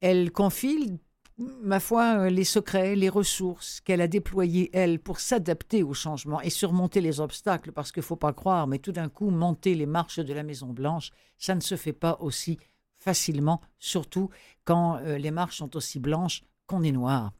Elle 0.00 0.32
confie 0.32 0.98
ma 1.38 1.80
foi, 1.80 2.18
euh, 2.18 2.30
les 2.30 2.44
secrets, 2.44 2.96
les 2.96 3.08
ressources 3.08 3.80
qu'elle 3.80 4.00
a 4.00 4.08
déployées, 4.08 4.70
elle, 4.72 4.98
pour 4.98 5.20
s'adapter 5.20 5.82
au 5.82 5.92
changement 5.92 6.40
et 6.40 6.50
surmonter 6.50 7.00
les 7.00 7.20
obstacles, 7.20 7.72
parce 7.72 7.92
qu'il 7.92 8.00
ne 8.00 8.06
faut 8.06 8.16
pas 8.16 8.32
croire, 8.32 8.66
mais 8.66 8.78
tout 8.78 8.92
d'un 8.92 9.08
coup, 9.08 9.30
monter 9.30 9.74
les 9.74 9.86
marches 9.86 10.18
de 10.18 10.32
la 10.32 10.42
Maison-Blanche, 10.42 11.10
ça 11.38 11.54
ne 11.54 11.60
se 11.60 11.76
fait 11.76 11.92
pas 11.92 12.16
aussi 12.20 12.58
facilement, 12.98 13.60
surtout 13.78 14.30
quand 14.64 14.96
euh, 14.96 15.18
les 15.18 15.30
marches 15.30 15.58
sont 15.58 15.76
aussi 15.76 16.00
blanches 16.00 16.42
qu'on 16.66 16.82
est 16.82 16.92
noir. 16.92 17.32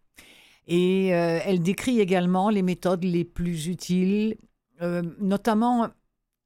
Et 0.66 1.14
euh, 1.14 1.40
elle 1.44 1.62
décrit 1.62 2.00
également 2.00 2.50
les 2.50 2.62
méthodes 2.62 3.04
les 3.04 3.24
plus 3.24 3.66
utiles, 3.68 4.36
notamment 5.18 5.88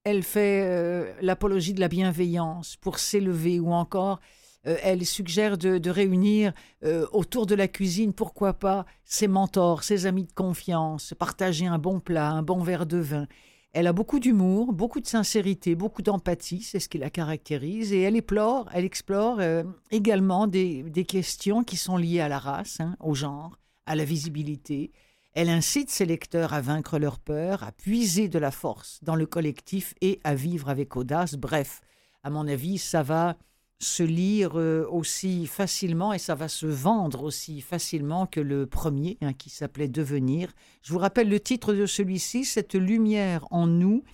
elle 0.04 0.22
fait 0.22 1.20
l'apologie 1.20 1.74
de 1.74 1.80
la 1.80 1.88
bienveillance 1.88 2.76
pour 2.76 3.00
s'élever 3.00 3.58
ou 3.58 3.72
encore 3.72 4.20
euh, 4.66 4.76
elle 4.82 5.06
suggère 5.06 5.56
de, 5.56 5.90
réunir 5.90 6.52
euh, 6.84 7.06
autour 7.12 7.46
de 7.46 7.54
la 7.54 7.68
cuisine, 7.68 8.12
pourquoi 8.12 8.52
pas, 8.52 8.84
ses 9.04 9.28
mentors, 9.28 9.82
ses 9.82 10.06
amis 10.06 10.24
de 10.24 10.32
confiance, 10.32 11.14
partager 11.18 11.66
un 11.66 11.78
bon 11.78 12.00
plat, 12.00 12.30
un 12.30 12.42
bon 12.42 12.62
verre 12.62 12.86
de 12.86 12.98
vin. 12.98 13.26
Elle 13.72 13.86
a 13.86 13.92
beaucoup 13.92 14.18
d'humour, 14.18 14.72
beaucoup 14.72 15.00
de 15.00 15.06
sincérité, 15.06 15.76
beaucoup 15.76 16.02
d'empathie, 16.02 16.62
c'est 16.62 16.80
ce 16.80 16.88
qui 16.88 16.98
la 16.98 17.08
caractérise, 17.08 17.92
et 17.92 18.00
elle 18.00 18.16
explore, 18.16 18.68
elle 18.74 18.84
explore 18.84 19.38
euh, 19.40 19.62
également 19.90 20.46
des, 20.46 20.84
questions 21.08 21.62
qui 21.62 21.76
sont 21.76 21.96
liées 21.96 22.20
à 22.20 22.28
la 22.28 22.38
race, 22.38 22.80
hein, 22.80 22.96
au 23.00 23.14
genre, 23.14 23.56
à 23.86 23.94
la 23.94 24.04
visibilité. 24.04 24.90
Elle 25.32 25.48
incite 25.48 25.88
ses 25.88 26.04
lecteurs 26.04 26.52
à 26.52 26.60
vaincre 26.60 26.98
leur 26.98 27.20
peur, 27.20 27.62
à 27.62 27.70
puiser 27.70 28.28
de 28.28 28.40
la 28.40 28.50
force 28.50 28.98
dans 29.02 29.14
le 29.14 29.26
collectif 29.26 29.94
et 30.00 30.20
à 30.24 30.34
vivre 30.34 30.68
avec 30.68 30.96
audace. 30.96 31.36
Bref, 31.36 31.80
à 32.24 32.30
mon 32.30 32.48
avis, 32.48 32.76
ça 32.78 33.04
va 33.04 33.36
se 33.80 34.02
lire 34.02 34.58
euh, 34.58 34.86
aussi 34.90 35.46
facilement 35.46 36.12
et 36.12 36.18
ça 36.18 36.34
va 36.34 36.48
se 36.48 36.66
vendre 36.66 37.22
aussi 37.22 37.62
facilement 37.62 38.26
que 38.26 38.40
le 38.40 38.66
premier 38.66 39.16
hein, 39.22 39.32
qui 39.32 39.48
s'appelait 39.48 39.88
Devenir. 39.88 40.52
Je 40.82 40.92
vous 40.92 40.98
rappelle 40.98 41.30
le 41.30 41.40
titre 41.40 41.72
de 41.72 41.86
celui-ci, 41.86 42.44
Cette 42.44 42.74
lumière 42.74 43.46
en 43.50 43.66
nous, 43.66 44.04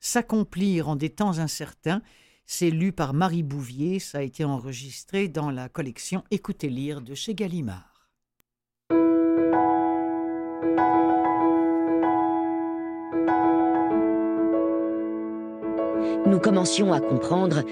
s'accomplir 0.00 0.88
en 0.88 0.96
des 0.96 1.10
temps 1.10 1.38
incertains. 1.38 2.00
C'est 2.46 2.70
lu 2.70 2.92
par 2.92 3.12
Marie 3.12 3.42
Bouvier, 3.42 3.98
ça 3.98 4.18
a 4.18 4.22
été 4.22 4.42
enregistré 4.44 5.28
dans 5.28 5.50
la 5.50 5.68
collection 5.68 6.24
Écoutez 6.30 6.70
lire 6.70 7.02
de 7.02 7.14
chez 7.14 7.34
Gallimard. 7.34 8.08
Nous 16.26 16.38
commencions 16.38 16.92
à 16.92 17.00
comprendre 17.00 17.64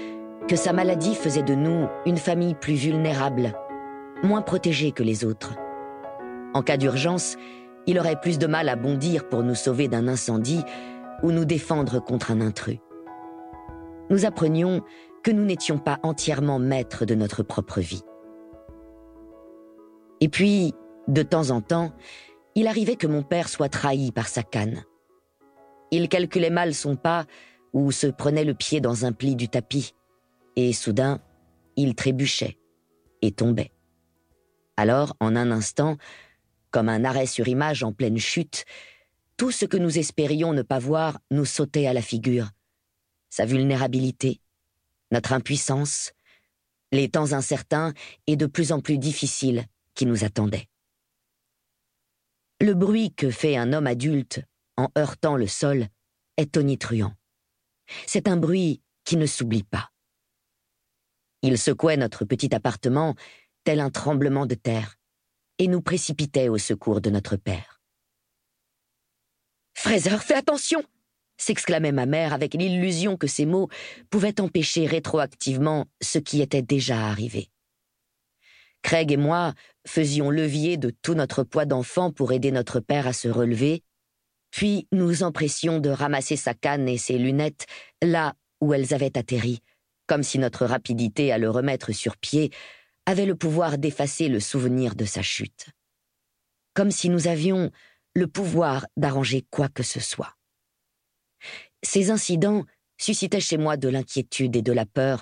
que 0.49 0.55
sa 0.55 0.73
maladie 0.73 1.13
faisait 1.13 1.43
de 1.43 1.53
nous 1.53 1.87
une 2.07 2.17
famille 2.17 2.55
plus 2.55 2.73
vulnérable, 2.73 3.53
moins 4.23 4.41
protégée 4.41 4.91
que 4.91 5.03
les 5.03 5.23
autres. 5.23 5.53
En 6.55 6.63
cas 6.63 6.75
d'urgence, 6.75 7.35
il 7.85 7.99
aurait 7.99 8.19
plus 8.19 8.39
de 8.39 8.47
mal 8.47 8.67
à 8.67 8.75
bondir 8.75 9.29
pour 9.29 9.43
nous 9.43 9.53
sauver 9.53 9.87
d'un 9.87 10.07
incendie 10.07 10.63
ou 11.21 11.31
nous 11.31 11.45
défendre 11.45 12.03
contre 12.03 12.31
un 12.31 12.41
intrus. 12.41 12.79
Nous 14.09 14.25
apprenions 14.25 14.81
que 15.23 15.29
nous 15.29 15.45
n'étions 15.45 15.77
pas 15.77 15.99
entièrement 16.01 16.57
maîtres 16.57 17.05
de 17.05 17.13
notre 17.13 17.43
propre 17.43 17.79
vie. 17.79 18.01
Et 20.19 20.29
puis, 20.29 20.73
de 21.07 21.21
temps 21.21 21.51
en 21.51 21.61
temps, 21.61 21.91
il 22.55 22.65
arrivait 22.65 22.95
que 22.95 23.05
mon 23.05 23.21
père 23.21 23.49
soit 23.49 23.69
trahi 23.69 24.11
par 24.11 24.27
sa 24.27 24.41
canne. 24.41 24.83
Il 25.91 26.09
calculait 26.09 26.49
mal 26.49 26.73
son 26.73 26.95
pas 26.95 27.25
ou 27.71 27.91
se 27.91 28.07
prenait 28.07 28.45
le 28.45 28.55
pied 28.55 28.81
dans 28.81 29.05
un 29.05 29.11
pli 29.11 29.35
du 29.35 29.47
tapis 29.47 29.93
et 30.67 30.73
soudain, 30.73 31.21
il 31.75 31.95
trébuchait 31.95 32.57
et 33.21 33.31
tombait. 33.31 33.71
Alors, 34.77 35.15
en 35.19 35.35
un 35.35 35.51
instant, 35.51 35.97
comme 36.71 36.89
un 36.89 37.03
arrêt 37.03 37.25
sur 37.25 37.47
image 37.47 37.83
en 37.83 37.93
pleine 37.93 38.17
chute, 38.17 38.65
tout 39.37 39.51
ce 39.51 39.65
que 39.65 39.77
nous 39.77 39.97
espérions 39.97 40.53
ne 40.53 40.61
pas 40.61 40.79
voir 40.79 41.19
nous 41.31 41.45
sautait 41.45 41.87
à 41.87 41.93
la 41.93 42.01
figure. 42.01 42.49
Sa 43.29 43.45
vulnérabilité, 43.45 44.41
notre 45.11 45.33
impuissance, 45.33 46.11
les 46.91 47.09
temps 47.09 47.33
incertains 47.33 47.93
et 48.27 48.35
de 48.35 48.45
plus 48.45 48.71
en 48.71 48.81
plus 48.81 48.97
difficiles 48.97 49.65
qui 49.95 50.05
nous 50.05 50.23
attendaient. 50.23 50.67
Le 52.59 52.73
bruit 52.73 53.13
que 53.13 53.31
fait 53.31 53.55
un 53.55 53.71
homme 53.71 53.87
adulte 53.87 54.41
en 54.75 54.89
heurtant 54.97 55.37
le 55.37 55.47
sol 55.47 55.87
est 56.35 56.51
tonitruant. 56.51 57.13
C'est 58.05 58.27
un 58.27 58.37
bruit 58.37 58.81
qui 59.05 59.15
ne 59.15 59.25
s'oublie 59.25 59.63
pas. 59.63 59.89
Il 61.41 61.57
secouait 61.57 61.97
notre 61.97 62.25
petit 62.25 62.53
appartement 62.53 63.15
tel 63.63 63.79
un 63.79 63.89
tremblement 63.89 64.45
de 64.45 64.55
terre 64.55 64.95
et 65.57 65.67
nous 65.67 65.81
précipitait 65.81 66.49
au 66.49 66.57
secours 66.57 67.01
de 67.01 67.09
notre 67.09 67.35
père. 67.35 67.81
Fraser, 69.73 70.17
fais 70.19 70.35
attention 70.35 70.83
s'exclamait 71.39 71.91
ma 71.91 72.05
mère 72.05 72.33
avec 72.33 72.53
l'illusion 72.53 73.17
que 73.17 73.27
ces 73.27 73.45
mots 73.45 73.69
pouvaient 74.09 74.39
empêcher 74.41 74.85
rétroactivement 74.85 75.87
ce 76.01 76.19
qui 76.19 76.41
était 76.41 76.61
déjà 76.61 77.07
arrivé. 77.07 77.49
Craig 78.81 79.11
et 79.11 79.17
moi 79.17 79.53
faisions 79.87 80.29
levier 80.29 80.77
de 80.77 80.91
tout 81.01 81.15
notre 81.15 81.43
poids 81.43 81.65
d'enfant 81.65 82.11
pour 82.11 82.31
aider 82.31 82.51
notre 82.51 82.79
père 82.79 83.07
à 83.07 83.13
se 83.13 83.27
relever, 83.27 83.83
puis 84.51 84.87
nous 84.91 85.23
empressions 85.23 85.79
de 85.79 85.89
ramasser 85.89 86.35
sa 86.35 86.53
canne 86.53 86.87
et 86.87 86.97
ses 86.97 87.17
lunettes 87.17 87.65
là 88.01 88.35
où 88.61 88.73
elles 88.73 88.93
avaient 88.93 89.17
atterri, 89.17 89.61
comme 90.09 90.23
si 90.23 90.39
notre 90.39 90.65
rapidité 90.65 91.31
à 91.31 91.37
le 91.37 91.51
remettre 91.51 91.91
sur 91.91 92.17
pied 92.17 92.51
avait 93.05 93.27
le 93.27 93.35
pouvoir 93.35 93.77
d'effacer 93.77 94.27
le 94.27 94.39
souvenir 94.39 94.95
de 94.95 95.05
sa 95.05 95.21
chute. 95.21 95.67
Comme 96.73 96.89
si 96.89 97.09
nous 97.09 97.27
avions 97.27 97.71
le 98.15 98.25
pouvoir 98.25 98.87
d'arranger 98.97 99.45
quoi 99.51 99.69
que 99.69 99.83
ce 99.83 99.99
soit. 99.99 100.35
Ces 101.83 102.09
incidents 102.09 102.65
suscitaient 102.97 103.39
chez 103.39 103.57
moi 103.57 103.77
de 103.77 103.87
l'inquiétude 103.87 104.55
et 104.55 104.63
de 104.63 104.71
la 104.71 104.87
peur 104.87 105.21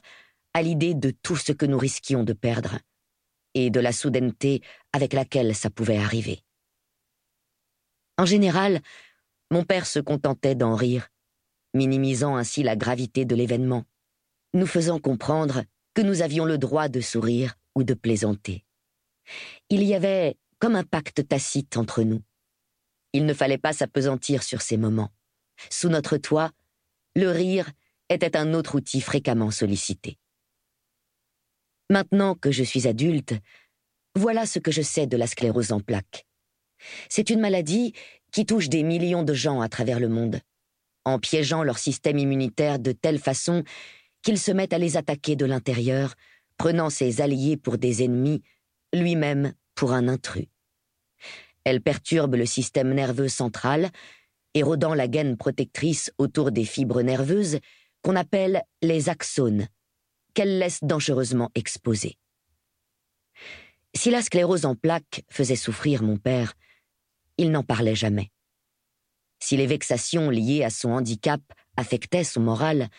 à 0.54 0.62
l'idée 0.62 0.94
de 0.94 1.12
tout 1.12 1.36
ce 1.36 1.52
que 1.52 1.66
nous 1.66 1.78
risquions 1.78 2.24
de 2.24 2.34
perdre, 2.34 2.80
et 3.54 3.70
de 3.70 3.82
la 3.82 3.92
soudaineté 3.92 4.62
avec 4.94 5.12
laquelle 5.12 5.54
ça 5.54 5.70
pouvait 5.70 5.98
arriver. 5.98 6.44
En 8.18 8.26
général, 8.26 8.82
mon 9.52 9.66
père 9.66 9.86
se 9.86 10.00
contentait 10.00 10.56
d'en 10.56 10.76
rire, 10.76 11.10
minimisant 11.74 12.38
ainsi 12.38 12.64
la 12.64 12.78
gravité 12.78 13.26
de 13.26 13.36
l'événement 13.36 13.84
nous 14.54 14.68
faisant 14.68 15.00
comprendre 15.00 15.64
que 15.94 16.02
nous 16.02 16.22
avions 16.22 16.46
le 16.46 16.58
droit 16.58 16.90
de 16.90 17.02
sourire 17.02 17.56
ou 17.76 17.84
de 17.84 17.94
plaisanter. 17.94 18.66
Il 19.70 19.84
y 19.84 19.94
avait 19.94 20.38
comme 20.60 20.76
un 20.76 20.84
pacte 20.84 21.28
tacite 21.28 21.78
entre 21.78 22.04
nous. 22.04 22.22
Il 23.14 23.26
ne 23.26 23.34
fallait 23.34 23.58
pas 23.58 23.74
s'apesantir 23.74 24.44
sur 24.44 24.62
ces 24.62 24.78
moments. 24.78 25.12
Sous 25.70 25.90
notre 25.90 26.18
toit, 26.18 26.52
le 27.16 27.32
rire 27.32 27.72
était 28.10 28.38
un 28.38 28.54
autre 28.54 28.76
outil 28.76 29.02
fréquemment 29.02 29.52
sollicité. 29.52 30.18
Maintenant 31.90 32.36
que 32.36 32.52
je 32.52 32.64
suis 32.64 32.88
adulte, 32.88 33.34
voilà 34.16 34.46
ce 34.46 34.60
que 34.60 34.72
je 34.72 34.82
sais 34.82 35.08
de 35.08 35.18
la 35.18 35.28
sclérose 35.28 35.72
en 35.72 35.80
plaques. 35.80 36.26
C'est 37.10 37.30
une 37.30 37.40
maladie 37.40 37.94
qui 38.32 38.46
touche 38.46 38.70
des 38.70 38.84
millions 38.84 39.24
de 39.24 39.34
gens 39.34 39.62
à 39.62 39.70
travers 39.70 40.00
le 40.00 40.10
monde, 40.10 40.42
en 41.06 41.20
piégeant 41.20 41.64
leur 41.64 41.80
système 41.80 42.18
immunitaire 42.18 42.80
de 42.80 42.92
telle 42.92 43.20
façon 43.20 43.64
qu'il 44.28 44.38
se 44.38 44.52
met 44.52 44.74
à 44.74 44.78
les 44.78 44.98
attaquer 44.98 45.38
de 45.38 45.46
l'intérieur, 45.46 46.14
prenant 46.58 46.90
ses 46.90 47.22
alliés 47.22 47.56
pour 47.56 47.78
des 47.78 48.04
ennemis, 48.04 48.44
lui-même 48.94 49.54
pour 49.74 49.94
un 49.94 50.10
intrus. 50.10 50.48
Elle 51.64 51.80
perturbe 51.80 52.36
le 52.36 52.46
système 52.46 52.94
nerveux 52.94 53.30
central, 53.30 53.90
érodant 54.54 54.94
la 54.94 55.08
gaine 55.08 55.38
protectrice 55.38 56.12
autour 56.18 56.52
des 56.52 56.66
fibres 56.66 57.04
nerveuses 57.04 57.60
qu'on 58.02 58.18
appelle 58.18 58.64
les 58.82 59.08
axones, 59.08 59.70
qu'elle 60.34 60.60
laisse 60.60 60.84
dangereusement 60.84 61.50
exposée. 61.56 62.18
Si 63.96 64.12
la 64.12 64.22
sclérose 64.22 64.66
en 64.66 64.76
plaques 64.76 65.24
faisait 65.30 65.56
souffrir 65.56 66.04
mon 66.04 66.18
père, 66.18 66.56
il 67.38 67.50
n'en 67.50 67.64
parlait 67.64 67.96
jamais. 67.96 68.30
Si 69.40 69.56
les 69.56 69.68
vexations 69.68 70.30
liées 70.30 70.66
à 70.66 70.70
son 70.70 70.90
handicap 70.90 71.40
affectaient 71.78 72.26
son 72.26 72.42
moral, 72.42 72.90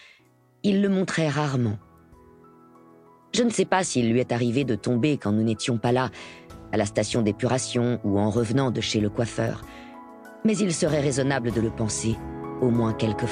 il 0.62 0.82
le 0.82 0.88
montrait 0.88 1.28
rarement. 1.28 1.78
Je 3.34 3.42
ne 3.42 3.50
sais 3.50 3.64
pas 3.64 3.84
s'il 3.84 4.10
lui 4.10 4.20
est 4.20 4.32
arrivé 4.32 4.64
de 4.64 4.74
tomber 4.74 5.18
quand 5.18 5.32
nous 5.32 5.42
n'étions 5.42 5.78
pas 5.78 5.92
là, 5.92 6.10
à 6.72 6.76
la 6.76 6.86
station 6.86 7.22
d'épuration 7.22 8.00
ou 8.04 8.18
en 8.18 8.30
revenant 8.30 8.70
de 8.70 8.80
chez 8.80 9.00
le 9.00 9.10
coiffeur, 9.10 9.62
mais 10.44 10.56
il 10.56 10.72
serait 10.72 11.00
raisonnable 11.00 11.52
de 11.52 11.60
le 11.60 11.70
penser, 11.70 12.16
au 12.60 12.70
moins 12.70 12.92
quelques 12.92 13.26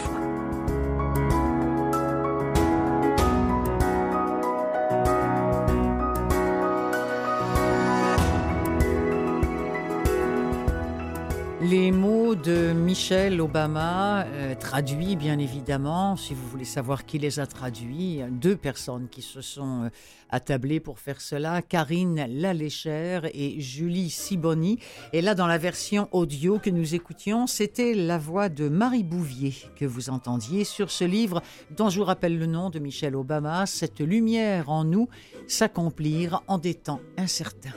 Michelle 12.96 13.42
Obama, 13.42 14.24
euh, 14.24 14.54
traduits 14.54 15.16
bien 15.16 15.38
évidemment, 15.38 16.16
si 16.16 16.32
vous 16.32 16.48
voulez 16.48 16.64
savoir 16.64 17.04
qui 17.04 17.18
les 17.18 17.38
a 17.38 17.46
traduits, 17.46 18.22
deux 18.30 18.56
personnes 18.56 19.08
qui 19.10 19.20
se 19.20 19.42
sont 19.42 19.84
euh, 19.84 19.88
attablées 20.30 20.80
pour 20.80 20.98
faire 20.98 21.20
cela, 21.20 21.60
Karine 21.60 22.26
Laléchère 22.26 23.26
et 23.34 23.60
Julie 23.60 24.08
Siboni. 24.08 24.78
Et 25.12 25.20
là, 25.20 25.34
dans 25.34 25.46
la 25.46 25.58
version 25.58 26.08
audio 26.10 26.58
que 26.58 26.70
nous 26.70 26.94
écoutions, 26.94 27.46
c'était 27.46 27.92
la 27.92 28.16
voix 28.16 28.48
de 28.48 28.70
Marie 28.70 29.04
Bouvier 29.04 29.54
que 29.76 29.84
vous 29.84 30.08
entendiez 30.08 30.64
sur 30.64 30.90
ce 30.90 31.04
livre 31.04 31.42
dont 31.76 31.90
je 31.90 32.00
vous 32.00 32.06
rappelle 32.06 32.38
le 32.38 32.46
nom 32.46 32.70
de 32.70 32.78
Michelle 32.78 33.14
Obama, 33.14 33.66
Cette 33.66 34.00
lumière 34.00 34.70
en 34.70 34.84
nous, 34.84 35.10
s'accomplir 35.46 36.42
en 36.48 36.56
des 36.56 36.74
temps 36.74 37.00
incertains. 37.18 37.74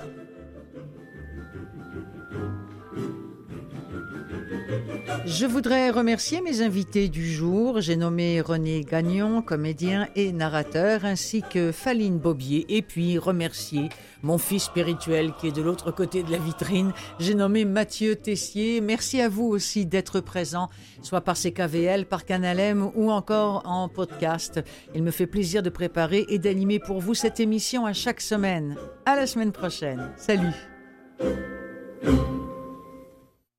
Je 5.26 5.46
voudrais 5.46 5.90
remercier 5.90 6.42
mes 6.42 6.62
invités 6.62 7.08
du 7.08 7.32
jour. 7.32 7.82
J'ai 7.82 7.96
nommé 7.96 8.42
René 8.42 8.82
Gagnon, 8.82 9.42
comédien 9.42 10.08
et 10.16 10.32
narrateur, 10.32 11.06
ainsi 11.06 11.42
que 11.42 11.72
Faline 11.72 12.18
Bobier, 12.18 12.66
et 12.70 12.82
puis 12.82 13.18
remercier 13.18 13.90
mon 14.22 14.38
fils 14.38 14.64
spirituel 14.64 15.34
qui 15.40 15.48
est 15.48 15.56
de 15.56 15.62
l'autre 15.62 15.92
côté 15.92 16.24
de 16.24 16.32
la 16.32 16.38
vitrine. 16.38 16.94
J'ai 17.20 17.36
nommé 17.36 17.66
Mathieu 17.66 18.16
Tessier. 18.16 18.82
Merci 18.82 19.22
à 19.22 19.30
vous 19.30 19.46
aussi 19.46 19.86
d'être 19.86 20.20
présent, 20.20 20.70
soit 21.02 21.22
par 21.22 21.38
CKVL, 21.38 22.06
par 22.06 22.26
Canal 22.26 22.60
M 22.60 22.90
ou 22.96 23.12
encore 23.12 23.64
en 23.66 23.88
podcast. 23.88 24.60
Il 24.96 25.04
me 25.04 25.12
fait 25.12 25.28
plaisir 25.28 25.64
de 25.64 25.70
préparer 25.70 26.26
et 26.30 26.40
d'animer 26.40 26.80
pour 26.80 27.00
vous 27.00 27.14
cette 27.14 27.40
émission 27.40 27.86
à 27.86 27.94
chaque 27.94 28.22
semaine. 28.22 28.76
À 29.06 29.16
la 29.16 29.28
semaine 29.28 29.52
prochaine. 29.52 30.12
Salut. 30.18 30.54